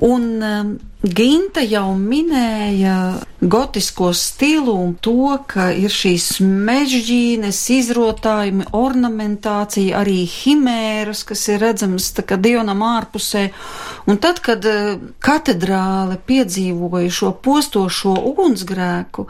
Un 0.00 0.40
um, 0.40 0.78
Ginta 1.02 1.60
jau 1.66 1.96
minēja 1.98 3.18
gotisko 3.42 4.12
stilu 4.14 4.72
un 4.78 4.94
to, 4.94 5.34
ka 5.50 5.66
ir 5.74 5.90
šīs 5.92 6.38
mežģīnes, 6.40 7.58
izrotājumi, 7.74 8.68
ornamentācija, 8.72 9.98
arī 9.98 10.22
himēras, 10.30 11.24
kas 11.28 11.42
ir 11.50 11.60
redzamas 11.60 12.08
tā 12.16 12.24
kā 12.24 12.38
dievnam 12.40 12.86
ārpusē. 12.86 13.48
Un 14.08 14.22
tad, 14.22 14.40
kad 14.40 14.64
uh, 14.64 14.94
katedrāle 15.20 16.16
piedzīvoja 16.24 17.12
šo 17.12 17.34
postošo 17.44 18.14
ugunsgrēku, 18.32 19.28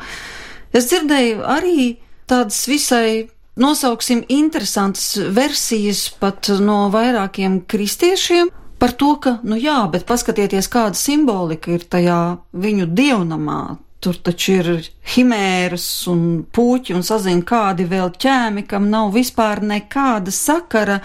es 0.77 0.93
dzirdēju 0.93 1.43
arī 1.57 1.95
tādas 2.31 2.63
visai 2.71 3.33
nosauksim 3.57 4.25
interesantas 4.29 5.17
versijas 5.17 6.09
pat 6.21 6.49
no 6.61 6.87
vairākiem 6.93 7.63
kristiešiem 7.69 8.51
par 8.83 8.97
to, 8.99 9.15
ka, 9.23 9.37
nu 9.47 9.57
jā, 9.61 9.79
bet 9.93 10.09
paskatieties, 10.09 10.67
kāda 10.73 10.99
simbolika 10.99 11.71
ir 11.71 11.87
tajā 11.87 12.21
viņu 12.51 12.89
dievnamā. 12.91 13.79
Tur 14.03 14.17
taču 14.19 14.57
ir 14.57 14.71
himēras 15.15 15.85
un 16.11 16.25
puķi 16.51 16.97
un 16.97 17.05
sazina 17.07 17.45
kādi 17.47 17.87
vēl 17.87 18.11
ķēmi, 18.25 18.65
kam 18.67 18.89
nav 18.91 19.13
vispār 19.15 19.63
nekāda 19.63 20.35
sakara 20.35 20.99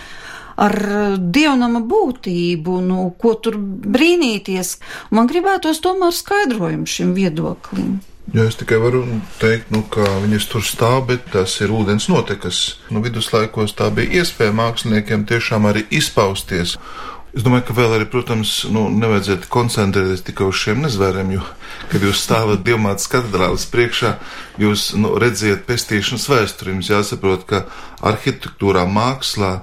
ar 0.58 0.76
dievnama 1.22 1.84
būtību, 1.86 2.80
nu, 2.82 3.04
ko 3.22 3.36
tur 3.38 3.60
brīnīties. 3.62 4.80
Man 5.14 5.30
gribētos 5.30 5.84
tomēr 5.86 6.18
skaidrojumu 6.18 6.89
šim 6.89 7.14
viedoklim. 7.14 8.00
Jā, 8.36 8.43
es 8.43 8.57
tikai 8.59 8.75
varu 8.84 9.05
teikt, 9.39 9.69
nu, 9.71 9.86
ka 9.88 10.03
viņas 10.19 10.49
tur 10.51 10.63
stāv, 10.67 11.05
bet 11.07 11.30
tas 11.32 11.53
ir 11.63 11.71
ūdens 11.71 12.09
notekas. 12.11 12.57
Nu, 12.91 12.99
viduslaikos 13.05 13.71
tā 13.78 13.88
bija 13.95 14.19
iespēja 14.19 14.51
māksliniekiem 14.57 15.23
tiešām 15.30 15.69
arī 15.69 15.86
izpausties. 15.95 16.73
Es 17.32 17.45
domāju, 17.45 17.69
ka 17.69 17.75
vēl 17.78 17.95
arī, 17.95 18.07
protams, 18.11 18.51
nu, 18.73 18.89
nevajadzētu 18.91 19.47
koncentrēties 19.53 20.25
tikai 20.28 20.49
uz 20.49 20.59
šiem 20.59 20.84
nezvēriem, 20.84 21.32
jo, 21.38 21.45
kad 21.88 22.03
jūs 22.03 22.19
stāvat 22.25 22.65
Dievmātas 22.67 23.07
katedrālas 23.13 23.63
priekšā, 23.71 24.17
jūs 24.59 24.89
nu, 24.99 25.13
redziet 25.23 25.63
pestīšanas 25.69 26.28
vēsturi. 26.28 26.75
Jums 26.75 26.91
jāsaprot, 26.91 27.47
ka 27.47 27.63
arhitektūrā, 28.11 28.84
mākslā, 28.91 29.53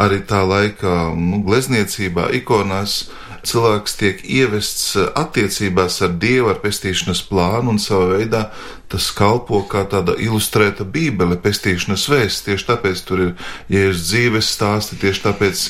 arī 0.00 0.22
tā 0.24 0.40
laika 0.48 1.10
nu, 1.12 1.42
glezniecībā, 1.44 2.30
ikonās 2.40 3.02
cilvēks 3.44 3.96
tiek 4.00 4.22
ievests 4.24 4.94
eh, 4.98 5.08
attiecībās 5.18 6.00
ar 6.04 6.14
Dievu, 6.20 6.50
ar 6.52 6.60
pestīšanas 6.62 7.24
plānu, 7.28 7.74
un 7.74 7.80
savā 7.82 8.18
veidā 8.18 8.46
tas 8.92 9.08
kalpo 9.16 9.62
kā 9.70 9.84
tāda 9.90 10.14
ilustrēta 10.22 10.86
bībele, 10.86 11.38
pestīšanas 11.42 12.06
vēsts. 12.12 12.44
Tieši 12.46 12.68
tāpēc 12.68 13.02
tur 13.08 13.22
ir 13.24 13.32
jēzus 13.72 14.06
dzīves 14.08 14.52
stāsti, 14.54 15.00
tieši 15.02 15.24
tāpēc 15.26 15.64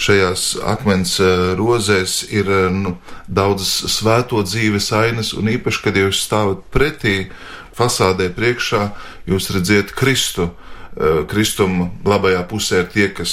šajās 0.00 0.46
akmens 0.74 1.18
eh, 1.22 1.44
rozēs 1.60 2.22
ir 2.30 2.50
eh, 2.50 2.66
nu, 2.74 2.96
daudzas 3.28 3.74
svēto 3.98 4.42
dzīves 4.46 4.90
ainas, 4.96 5.34
un 5.36 5.52
īpaši, 5.52 5.84
kad 5.86 6.00
jūs 6.00 6.24
stāvat 6.24 6.66
pretī 6.74 7.30
fasādē 7.78 8.28
priekšā, 8.36 8.90
jūs 9.30 9.52
redziet 9.54 9.94
Kristu. 9.96 10.50
Kristuma 11.30 11.86
labajā 12.04 12.40
pusē 12.50 12.80
ir 12.82 12.88
tie, 12.90 13.04
kas 13.14 13.32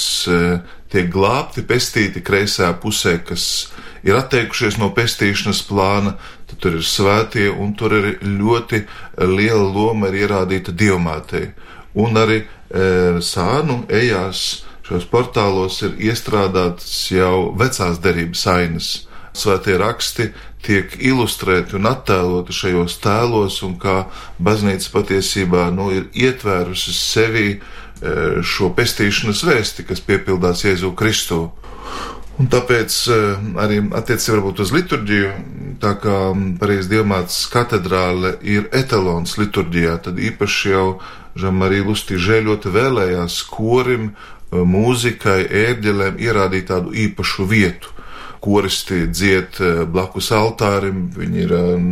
tiek 0.88 1.08
glābti, 1.10 1.64
pestīti, 1.66 2.22
kreisajā 2.24 2.70
pusē, 2.80 3.16
kas 3.26 3.48
ir 3.66 3.87
atteikušies 4.06 4.78
no 4.78 4.90
pestīšanas 4.94 5.64
plāna, 5.68 6.14
tad 6.48 6.60
tur 6.62 6.78
ir 6.78 6.86
svētie, 6.86 7.48
un 7.50 7.74
tur 7.78 7.96
ir 7.98 8.08
ļoti 8.22 8.84
liela 9.24 9.66
loma 9.66 10.08
ir 10.08 10.24
ierādīta 10.24 10.72
dievmātei. 10.72 11.50
Un 11.98 12.16
arī 12.20 12.42
e, 12.44 12.46
sānu 13.24 13.82
ejās 13.88 14.62
šos 14.88 15.04
portālos 15.10 15.82
ir 15.84 15.98
iestrādātas 16.10 17.10
jau 17.12 17.50
vecās 17.58 18.00
derības 18.00 18.46
ainas. 18.48 18.90
Svētie 19.36 19.76
raksti 19.78 20.30
tiek 20.64 20.94
ilustrēti 21.04 21.76
un 21.78 21.86
attēloti 21.90 22.54
šajos 22.54 22.96
tēlos, 23.02 23.60
un 23.66 23.76
kā 23.80 24.06
baznīca 24.42 24.90
patiesībā 24.94 25.68
nu, 25.74 25.90
ir 25.94 26.08
ietvērusi 26.14 26.94
sevi 26.96 27.48
e, 27.54 27.60
šo 28.42 28.72
pestīšanas 28.76 29.44
vēsti, 29.46 29.86
kas 29.88 30.02
piepildās 30.04 30.64
Jēzu 30.66 30.94
Kristu. 30.98 31.42
Un 32.38 32.46
tāpēc 32.46 32.96
eh, 33.10 33.46
arī 33.58 33.80
attiecībā 33.98 34.36
varbūt 34.36 34.62
uz 34.62 34.70
liturģiju, 34.74 35.30
tā 35.82 35.94
kā 35.98 36.16
Parīzes 36.60 36.90
dievmātes 36.92 37.40
katedrāle 37.50 38.36
ir 38.46 38.68
etalons 38.74 39.34
liturģijā, 39.40 39.96
tad 40.06 40.22
īpaši 40.22 40.74
jau 40.74 40.86
Žamarī 41.38 41.82
Lustīžē 41.86 42.40
ļoti 42.46 42.74
vēlējās 42.74 43.42
korim, 43.50 44.12
eh, 44.12 44.62
mūzikai, 44.74 45.40
ērģelēm 45.64 46.22
ierādīt 46.22 46.70
tādu 46.70 46.94
īpašu 47.06 47.48
vietu. 47.50 47.94
Koristi 48.38 49.00
dzied 49.10 49.58
eh, 49.58 49.82
blakus 49.90 50.30
altārim, 50.30 51.08
viņi 51.10 51.40
ir 51.42 51.54
um, 51.58 51.86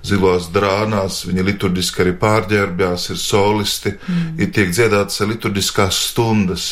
zilās 0.00 0.48
drānās, 0.54 1.26
viņi 1.28 1.44
liturģiski 1.50 2.06
arī 2.06 2.14
pārģērbjās, 2.22 3.10
ir 3.12 3.20
solisti, 3.20 3.92
mm. 4.00 4.40
ir 4.40 4.52
tiek 4.56 4.72
dziedātas 4.72 5.20
liturģiskās 5.28 6.00
stundas, 6.08 6.70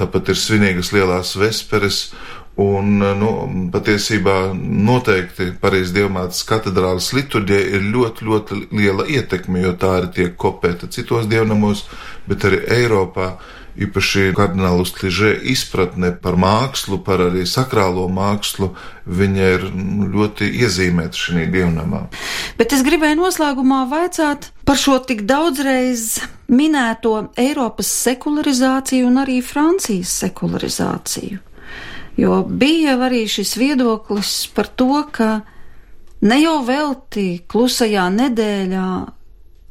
tāpat 0.00 0.32
ir 0.32 0.40
svinīgas 0.40 0.94
lielās 0.96 1.36
vesperes, 1.36 2.06
Un, 2.60 2.98
nu, 2.98 3.28
patiesībā 3.72 4.50
noteikti 4.54 5.52
Parīzes 5.62 5.94
dievmātes 5.96 6.42
katedrālas 6.48 7.12
liturģija 7.16 7.62
ir 7.78 7.86
ļoti, 7.94 8.26
ļoti 8.26 8.58
liela 8.74 9.06
ietekme, 9.08 9.62
jo 9.64 9.72
tā 9.80 9.94
arī 10.00 10.10
tiek 10.18 10.36
kopēta 10.40 10.90
citos 10.92 11.30
dievnamos, 11.30 11.86
bet 12.28 12.44
arī 12.48 12.60
Eiropā. 12.80 13.32
Īpaši 13.80 14.32
kardināla 14.36 14.82
Kližē 14.82 15.30
izpratne 15.52 16.10
par 16.20 16.34
mākslu, 16.36 16.98
par 17.06 17.22
arī 17.28 17.46
sakrālo 17.48 18.08
mākslu, 18.12 18.72
viņa 19.06 19.50
ir 19.54 19.66
nu, 19.72 20.08
ļoti 20.10 20.50
iezīmēta 20.60 21.16
šajā 21.16 21.46
dievnamā. 21.54 22.02
Bet 22.58 22.74
es 22.76 22.82
gribēju 22.84 23.22
noslēgumā 23.22 23.84
vaicāt 23.88 24.50
par 24.68 24.76
šo 24.76 24.98
tik 25.06 25.22
daudzreiz 25.30 26.18
minēto 26.50 27.30
Eiropas 27.40 27.94
sekularizāciju 28.02 29.06
un 29.08 29.22
arī 29.22 29.38
Francijas 29.40 30.18
sekularizāciju. 30.26 31.46
Jo 32.20 32.42
bija 32.44 32.98
arī 33.00 33.24
šis 33.30 33.54
viedoklis 33.56 34.34
par 34.54 34.68
to, 34.76 35.04
ka 35.12 35.40
ne 36.20 36.36
jau 36.42 36.58
velti 36.66 37.40
klusajā 37.48 38.10
nedēļā 38.12 38.88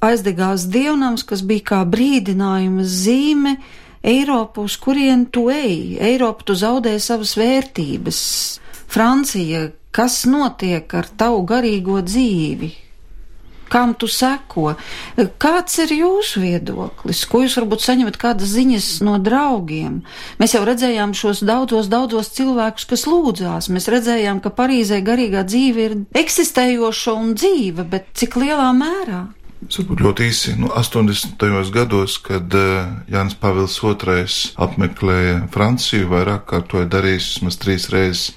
aizdegās 0.01 0.65
dievnams, 0.71 1.25
kas 1.27 1.43
bija 1.45 1.67
kā 1.73 1.83
brīdinājuma 1.85 2.85
zīme 2.87 3.57
Eiropu, 3.99 4.63
uz 4.63 4.77
kurien 4.79 5.25
tu 5.27 5.49
ej. 5.51 5.99
Eiropa 5.99 6.47
tu 6.47 6.55
zaudē 6.55 6.95
savas 7.03 7.35
vērtības. 7.37 8.19
Francija, 8.89 9.65
kas 9.91 10.23
notiek 10.25 10.93
ar 10.95 11.09
tavu 11.19 11.43
garīgo 11.45 11.99
dzīvi? 12.01 12.71
Kam 13.71 13.93
tu 13.97 14.09
seko. 14.11 14.73
Kāds 15.41 15.79
ir 15.83 15.93
jūsu 15.95 16.43
viedoklis? 16.43 17.23
Ko 17.29 17.43
jūs 17.43 17.57
varbūt 17.59 17.85
saņemat 17.85 18.19
kādas 18.21 18.53
ziņas 18.55 18.89
no 19.07 19.17
draugiem? 19.23 20.01
Mēs 20.41 20.55
jau 20.57 20.63
redzējām 20.67 21.15
šos 21.17 21.43
daudzos, 21.47 21.89
daudzos 21.91 22.33
cilvēkus, 22.37 22.87
kas 22.89 23.07
lūdzās. 23.09 23.71
Mēs 23.73 23.89
redzējām, 23.91 24.41
ka 24.43 24.53
Parīzē 24.53 25.01
garīgā 25.05 25.45
dzīve 25.47 25.85
ir 25.87 25.99
eksistējoša 26.19 27.17
un 27.17 27.35
dzīva, 27.39 27.85
bet 27.89 28.09
cik 28.19 28.39
lielā 28.41 28.71
mērā? 28.77 29.27
Varbūt 29.59 29.99
ļoti 29.99 30.27
īsi, 30.29 30.53
nu, 30.55 30.69
80. 30.71 31.41
gados, 31.75 32.15
kad 32.23 32.53
uh, 32.55 32.93
Jānis 33.11 33.35
Pāvils 33.41 33.75
II 33.83 34.23
apmeklēja 34.63 35.41
Franciju, 35.51 36.07
vairāk 36.13 36.45
kārt 36.47 36.69
to 36.71 36.85
ir 36.85 36.87
darījis, 36.93 37.33
vismaz 37.35 37.59
trīs 37.59 37.89
reizes 37.91 38.29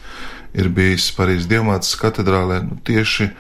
ir 0.59 0.69
bijis 0.75 1.09
Parīzes 1.17 1.49
dievmātes 1.51 1.95
katedrālē, 2.01 2.61
nu, 2.67 2.79
tieši 2.85 3.31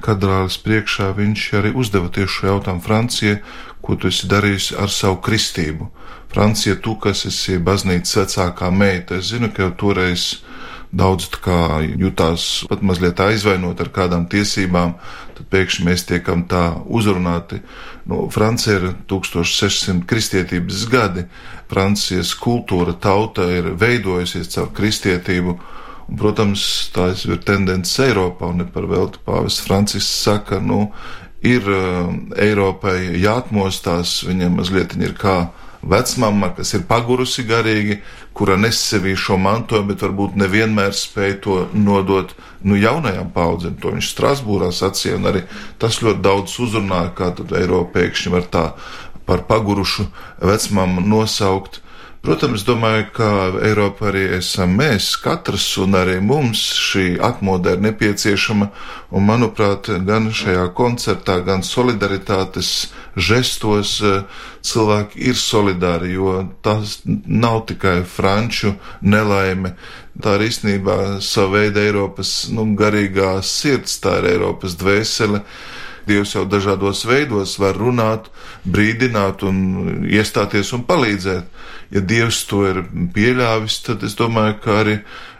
katedrāles 0.00 0.56
priekšā 0.64 1.10
viņš 1.18 1.48
arī 1.60 1.74
uzdeva 1.76 2.08
tieši 2.08 2.38
šo 2.38 2.46
jautājumu 2.52 2.84
Francijai, 2.86 3.42
ko 3.82 3.96
tu 3.98 4.08
esi 4.08 4.30
darījusi 4.30 4.78
ar 4.78 4.90
savu 4.90 5.20
kristību. 5.24 5.90
Francija, 6.32 6.78
tu, 6.80 6.96
kas 6.96 7.26
esi 7.28 7.58
baznīcas 7.60 8.16
vecākā 8.22 8.70
meita, 8.72 9.18
es 9.20 9.34
zinu, 9.34 9.50
ka 9.52 9.66
jau 9.66 9.74
toreiz 9.84 10.40
daudz 10.92 11.28
jutās 11.96 12.64
pat 12.68 12.82
mazliet 12.84 13.20
aizvainot 13.20 13.80
ar 13.80 13.88
kādām 13.92 14.26
tiesībām, 14.28 14.94
tad 15.36 15.46
pēkšņi 15.52 15.86
mēs 15.88 16.04
tiekam 16.08 16.44
tā 16.48 16.76
uzrunāti. 16.84 17.62
Nu, 18.08 18.28
Francija 18.32 18.78
ir 18.78 18.88
1600 19.08 20.04
kristietības 20.08 20.86
gadi, 20.92 21.26
Francijas 21.72 22.34
kultūra 22.36 22.92
tauta 22.92 23.48
ir 23.48 23.72
veidojusies 23.80 24.52
caur 24.52 24.68
kristietību, 24.76 25.56
protams, 26.18 26.64
tā 26.94 27.10
ir 27.14 27.40
tendence 27.46 28.02
Eiropā, 28.04 28.50
un 28.52 28.66
par 28.72 28.86
velti 28.90 29.20
pāvests 29.26 29.64
Francisks 29.66 30.22
saka, 30.26 30.60
nu, 30.60 30.86
ir 31.42 31.66
uh, 31.66 32.12
Eiropai 32.38 33.18
jāatmostās, 33.22 34.22
viņam 34.28 34.60
mazliet 34.60 34.96
ir 35.00 35.16
kā 35.18 35.36
vecmama, 35.82 36.52
kas 36.54 36.74
ir 36.76 36.84
pagurusi 36.86 37.42
garīgi, 37.46 37.98
kura 38.32 38.56
nes 38.56 38.78
sevī 38.78 39.16
šo 39.18 39.36
mantojumu, 39.42 39.90
bet 39.90 40.04
varbūt 40.06 40.36
nevienmēr 40.38 40.94
spēj 40.96 41.34
to 41.44 41.56
nodot 41.74 42.32
nu, 42.62 42.78
jaunajām 42.78 43.32
paudzēm. 43.34 43.76
To 43.82 43.94
viņš 43.96 44.12
Strasbūrā 44.14 44.70
sacīja, 44.74 45.18
un 45.18 45.30
arī 45.32 45.44
tas 45.82 45.98
ļoti 46.04 46.22
daudz 46.22 46.58
uzrunāja, 46.62 47.12
kā 47.18 47.32
tad 47.36 47.54
Eiropa 47.58 47.98
pēkšņi 47.98 48.34
var 48.34 48.46
tā 48.52 48.66
par 49.26 49.44
pagurušu 49.48 50.06
vecmamu 50.42 51.02
nosaukt. 51.04 51.81
Protams, 52.22 52.62
domāju, 52.62 53.08
ka 53.16 53.28
Eiropa 53.66 54.04
arī 54.12 54.20
esam 54.36 54.76
mēs, 54.78 55.08
katrs, 55.18 55.64
un 55.82 55.96
arī 55.98 56.20
mums 56.22 56.60
šī 56.78 57.16
atmoda 57.18 57.72
ir 57.74 57.82
nepieciešama, 57.82 58.68
un, 59.10 59.24
manuprāt, 59.26 59.90
gan 60.06 60.28
šajā 60.30 60.68
koncertā, 60.78 61.40
gan 61.42 61.66
solidaritātes 61.66 62.70
žestos 63.18 63.96
eh, 64.06 64.22
cilvēki 64.62 65.18
ir 65.32 65.42
solidāri, 65.42 66.12
jo 66.14 66.36
tas 66.62 67.00
nav 67.26 67.64
tikai 67.72 68.04
franču 68.06 68.76
nelaime. 69.02 69.74
Tā 70.22 70.38
ir 70.38 70.46
īstenībā 70.46 70.98
sava 71.26 71.56
veida 71.56 71.82
Eiropas 71.82 72.52
nu, 72.54 72.70
garīgā 72.78 73.40
sirds, 73.42 73.98
tā 73.98 74.20
ir 74.22 74.36
Eiropas 74.36 74.78
dvēsele. 74.78 75.42
Dievs 76.08 76.34
jau 76.34 76.42
dažādos 76.48 77.04
veidos 77.06 77.54
var 77.62 77.76
runāt, 77.78 78.28
brīdināt 78.64 79.44
un 79.46 80.06
iestāties 80.10 80.72
un 80.76 80.82
palīdzēt. 80.88 81.60
Ja 81.92 82.00
Dievs 82.00 82.40
to 82.48 82.64
ir 82.70 82.82
pieļāvis, 83.14 83.82
tad 83.86 84.02
es 84.06 84.16
domāju, 84.18 84.56
ka 84.64 84.80
arī 84.80 84.96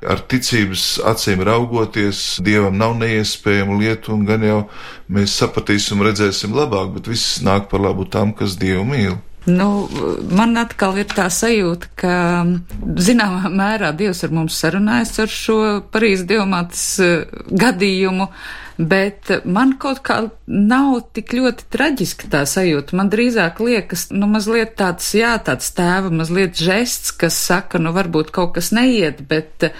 ar 0.07 0.23
ticības 0.29 1.01
acīm 1.09 1.43
raugoties, 1.49 2.39
Dievam 2.45 2.77
nav 2.79 2.99
neiespējamu 3.01 3.81
lietu, 3.81 4.15
un 4.17 4.27
gan 4.29 4.47
jau 4.47 4.63
mēs 5.13 5.39
sapratīsim, 5.41 6.05
redzēsim 6.05 6.55
labāk, 6.57 6.95
bet 6.99 7.11
viss 7.11 7.41
nāk 7.47 7.71
par 7.73 7.83
labu 7.83 8.07
tam, 8.07 8.37
kas 8.37 8.59
Dievu 8.61 8.85
mīl. 8.89 9.21
Nu, 9.47 9.89
man 10.31 10.55
atkal 10.61 11.01
ir 11.03 11.09
tā 11.11 11.27
sajūta, 11.33 11.89
ka 11.99 12.17
zināmā 13.03 13.51
mērā 13.51 13.91
Dievs 13.99 14.23
ar 14.23 14.35
mums 14.35 14.59
sarunājas 14.63 15.17
ar 15.25 15.33
šo 15.33 15.57
Parīzes 15.91 16.29
diamātas 16.31 16.85
uh, 17.03 17.41
gadījumu, 17.51 18.29
bet 18.79 19.33
man 19.45 19.75
kaut 19.83 19.99
kā 20.07 20.21
nav 20.47 21.01
tik 21.17 21.35
ļoti 21.35 21.67
traģiska 21.75 22.31
tā 22.31 22.45
sajūta. 22.47 22.95
Man 22.99 23.11
drīzāk 23.11 23.59
liekas, 23.63 24.09
nu, 24.15 24.29
mazliet 24.31 24.77
tāds, 24.79 25.11
jā, 25.19 25.35
tāds 25.43 25.75
tēva, 25.75 26.13
mazliet 26.15 26.63
žests, 26.63 27.11
kas 27.11 27.41
saka, 27.51 27.83
nu, 27.83 27.91
varbūt 27.97 28.31
kaut 28.35 28.55
kas 28.61 28.71
neiet, 28.75 29.25
bet 29.27 29.73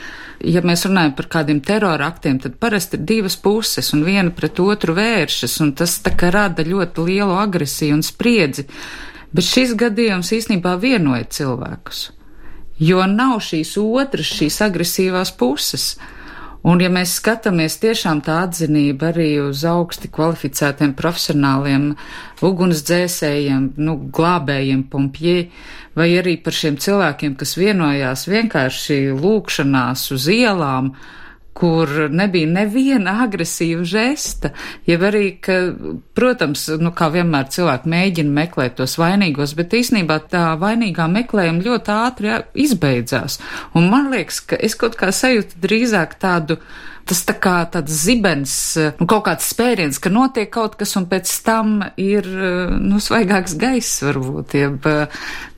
ja 0.43 0.65
mēs 0.67 0.89
runājam 0.89 1.15
par 1.19 1.31
kādiem 1.37 1.63
terora 1.63 2.11
aktiem, 2.11 2.43
tad 2.43 2.59
parasti 2.59 2.99
ir 2.99 3.07
divas 3.07 3.39
puses 3.39 3.93
un 3.95 4.03
viena 4.07 4.35
pret 4.35 4.59
otru 4.59 4.99
vēršas, 4.99 5.57
un 5.63 5.73
tas 5.79 6.01
tā 6.03 6.17
kā 6.19 6.35
rada 6.35 6.67
ļoti 6.67 7.07
lielu 7.07 7.39
agresiju 7.47 8.01
un 8.01 8.07
spriedzi. 8.07 8.67
Bet 9.33 9.47
šis 9.49 9.77
gadījums 9.81 10.33
īstenībā 10.37 10.75
vienoja 10.81 11.25
cilvēkus, 11.33 12.11
jo 12.83 13.05
nav 13.09 13.39
šīs 13.45 13.77
otras, 13.81 14.29
šīs 14.29 14.59
agresīvās 14.67 15.33
puses. 15.41 15.95
Un, 16.63 16.79
ja 16.79 16.87
mēs 16.95 17.17
skatāmies 17.19 17.75
tiešām 17.83 18.21
tā 18.23 18.37
atzinība 18.45 19.09
arī 19.09 19.33
uz 19.43 19.65
augsti 19.67 20.07
kvalificētiem 20.15 20.93
profesionāliem 20.95 21.89
ugunsdzēsējiem, 22.47 23.65
nu, 23.83 23.97
glābējiem, 24.15 24.85
pompjē, 24.93 25.39
vai 25.99 26.07
arī 26.21 26.37
par 26.45 26.55
šiem 26.55 26.79
cilvēkiem, 26.85 27.35
kas 27.41 27.57
vienojās 27.59 28.29
vienkārši 28.31 29.01
lūkšanās 29.17 30.07
uz 30.15 30.29
ielām, 30.31 30.93
uh, 30.93 31.22
kur 31.57 31.91
nebija 32.11 32.49
neviena 32.49 33.19
agresīva 33.27 33.85
žesta, 33.89 34.53
jau 34.89 34.99
arī, 35.09 35.25
ka, 35.45 35.59
protams, 36.17 36.65
nu, 36.81 36.93
kā 36.97 37.11
vienmēr 37.13 37.51
cilvēki 37.53 37.93
mēģina 37.93 38.37
meklēt 38.39 38.79
tos 38.81 38.97
vainīgos, 39.01 39.53
bet 39.59 39.77
īsnībā 39.77 40.19
tā 40.33 40.47
vainīgā 40.61 41.09
meklējuma 41.13 41.67
ļoti 41.67 41.95
ātri 41.97 42.39
izbeidzās. 42.65 43.39
Un 43.77 43.91
man 43.93 44.11
liekas, 44.15 44.41
ka 44.49 44.57
es 44.57 44.79
kaut 44.81 44.97
kā 45.01 45.13
sajūtu 45.13 45.61
drīzāk 45.63 46.17
tādu 46.23 46.59
tas 47.09 47.23
tā 47.29 47.35
kā 47.43 47.55
tāds 47.73 47.95
zibens, 48.05 48.55
nu, 49.01 49.07
kaut 49.11 49.25
kāds 49.29 49.49
spēriens, 49.53 49.99
ka 50.03 50.13
notiek 50.13 50.51
kaut 50.53 50.77
kas 50.81 50.95
un 51.01 51.07
pēc 51.11 51.33
tam 51.47 51.75
ir, 52.01 52.29
nu, 52.79 53.01
svaigāks 53.03 53.57
gaiss 53.61 54.03
varbūt, 54.07 54.57
jeb 54.59 54.89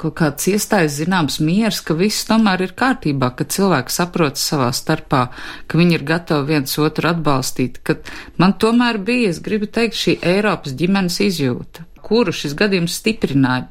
kaut 0.01 0.16
kāds 0.20 0.51
iestājas 0.53 0.99
zināms 1.01 1.40
miers, 1.45 1.80
ka 1.84 1.97
viss 1.99 2.26
tomēr 2.28 2.66
ir 2.66 2.76
kārtībā, 2.78 3.32
ka 3.38 3.49
cilvēki 3.57 3.95
saprot 3.95 4.40
savā 4.40 4.70
starpā, 4.74 5.26
ka 5.68 5.80
viņi 5.80 5.99
ir 5.99 6.07
gatavi 6.09 6.55
viens 6.55 6.78
otru 6.82 7.12
atbalstīt, 7.12 7.80
ka 7.86 7.99
man 8.40 8.57
tomēr 8.61 9.01
bija, 9.05 9.32
es 9.34 9.42
gribu 9.45 9.70
teikt, 9.70 9.99
šī 10.01 10.20
Eiropas 10.34 10.76
ģimenes 10.78 11.20
izjūta 11.24 11.88
kuru 12.05 12.34
šis 12.34 12.55
gadījums 12.59 12.98
stiprināja. 13.00 13.66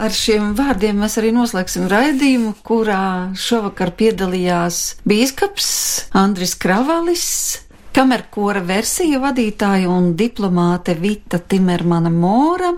Ar 0.00 0.14
šiem 0.14 0.52
vārdiem 0.58 1.02
mēs 1.02 1.18
arī 1.20 1.32
noslēgsim 1.36 1.88
raidījumu, 1.90 2.54
kurā 2.64 3.32
šovakar 3.38 3.92
piedalījās 3.98 4.80
bīskaps 5.08 5.68
Andris 6.16 6.54
Kravalis, 6.60 7.28
kamerkora 7.96 8.62
versija 8.64 9.20
vadītāja 9.22 9.90
un 9.92 10.12
diplomāte 10.16 10.96
Vita 11.00 11.40
Timermana 11.40 12.12
Mora, 12.12 12.72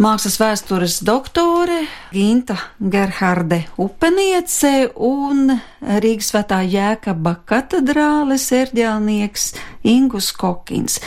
mākslas 0.00 0.38
vēstures 0.40 1.00
doktore 1.04 1.82
Ginta 2.14 2.56
Gerharde 2.78 3.64
Upeniece 3.80 4.88
un 4.94 5.50
Rīgas 5.80 6.30
svētā 6.32 6.62
Jēkaba 6.64 7.34
katedrāles 7.48 8.46
erģēlnieks 8.56 9.50
Ingus 9.90 10.30
Kokins. 10.36 11.00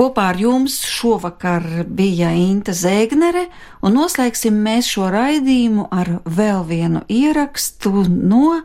Kopā 0.00 0.30
ar 0.30 0.38
jums 0.40 0.78
šovakar 0.88 1.64
bija 1.84 2.30
Inta 2.32 2.72
Zēgnere, 2.72 3.42
un 3.84 3.98
noslēgsim 3.98 4.56
mēs 4.64 4.88
šo 4.94 5.10
raidījumu 5.12 5.90
ar 5.92 6.08
vēl 6.24 6.62
vienu 6.64 7.02
ierakstu 7.04 8.06
no 8.08 8.62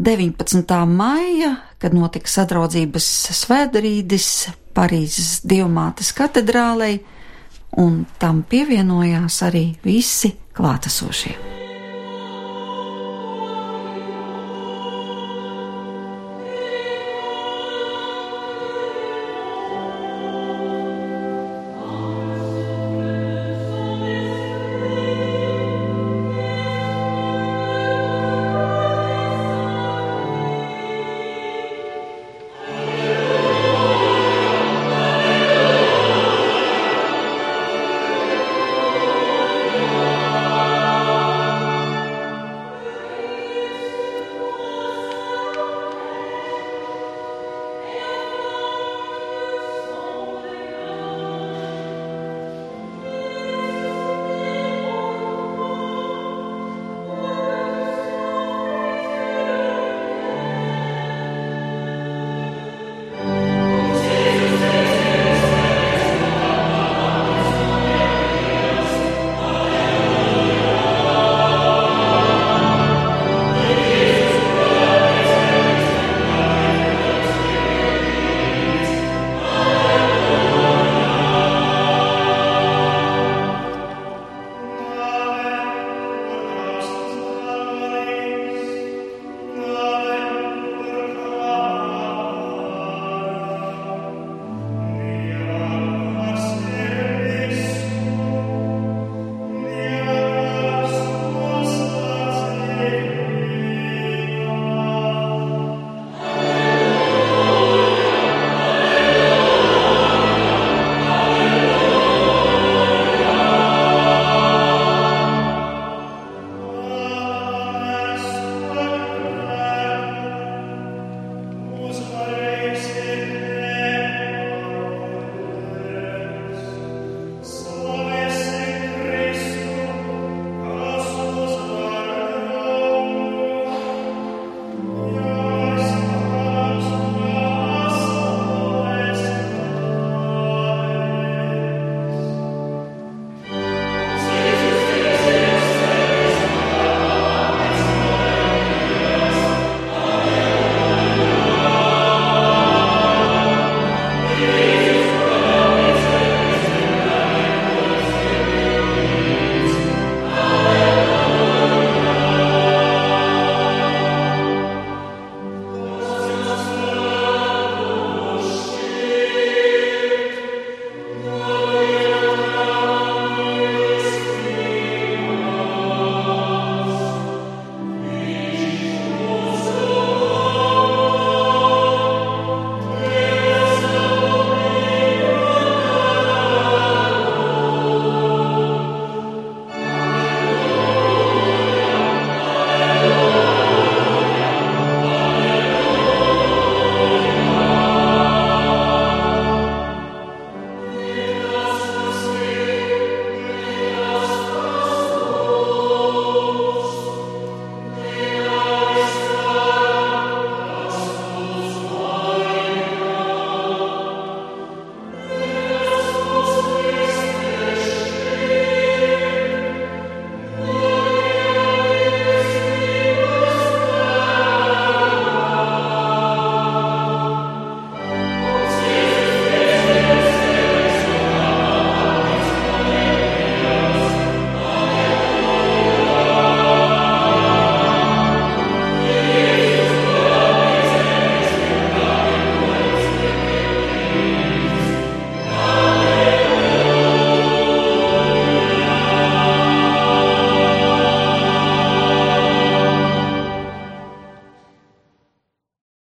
19. 0.00 0.72
maija, 0.88 1.52
kad 1.76 1.92
notika 1.92 2.32
sadraudzības 2.32 3.12
svētdarīdis 3.42 4.32
Parīzes 4.72 5.42
Dievmātes 5.44 6.14
katedrālei, 6.16 7.02
un 7.76 8.06
tam 8.16 8.40
pievienojās 8.48 9.42
arī 9.52 9.66
visi 9.84 10.32
klātesošie. 10.56 11.59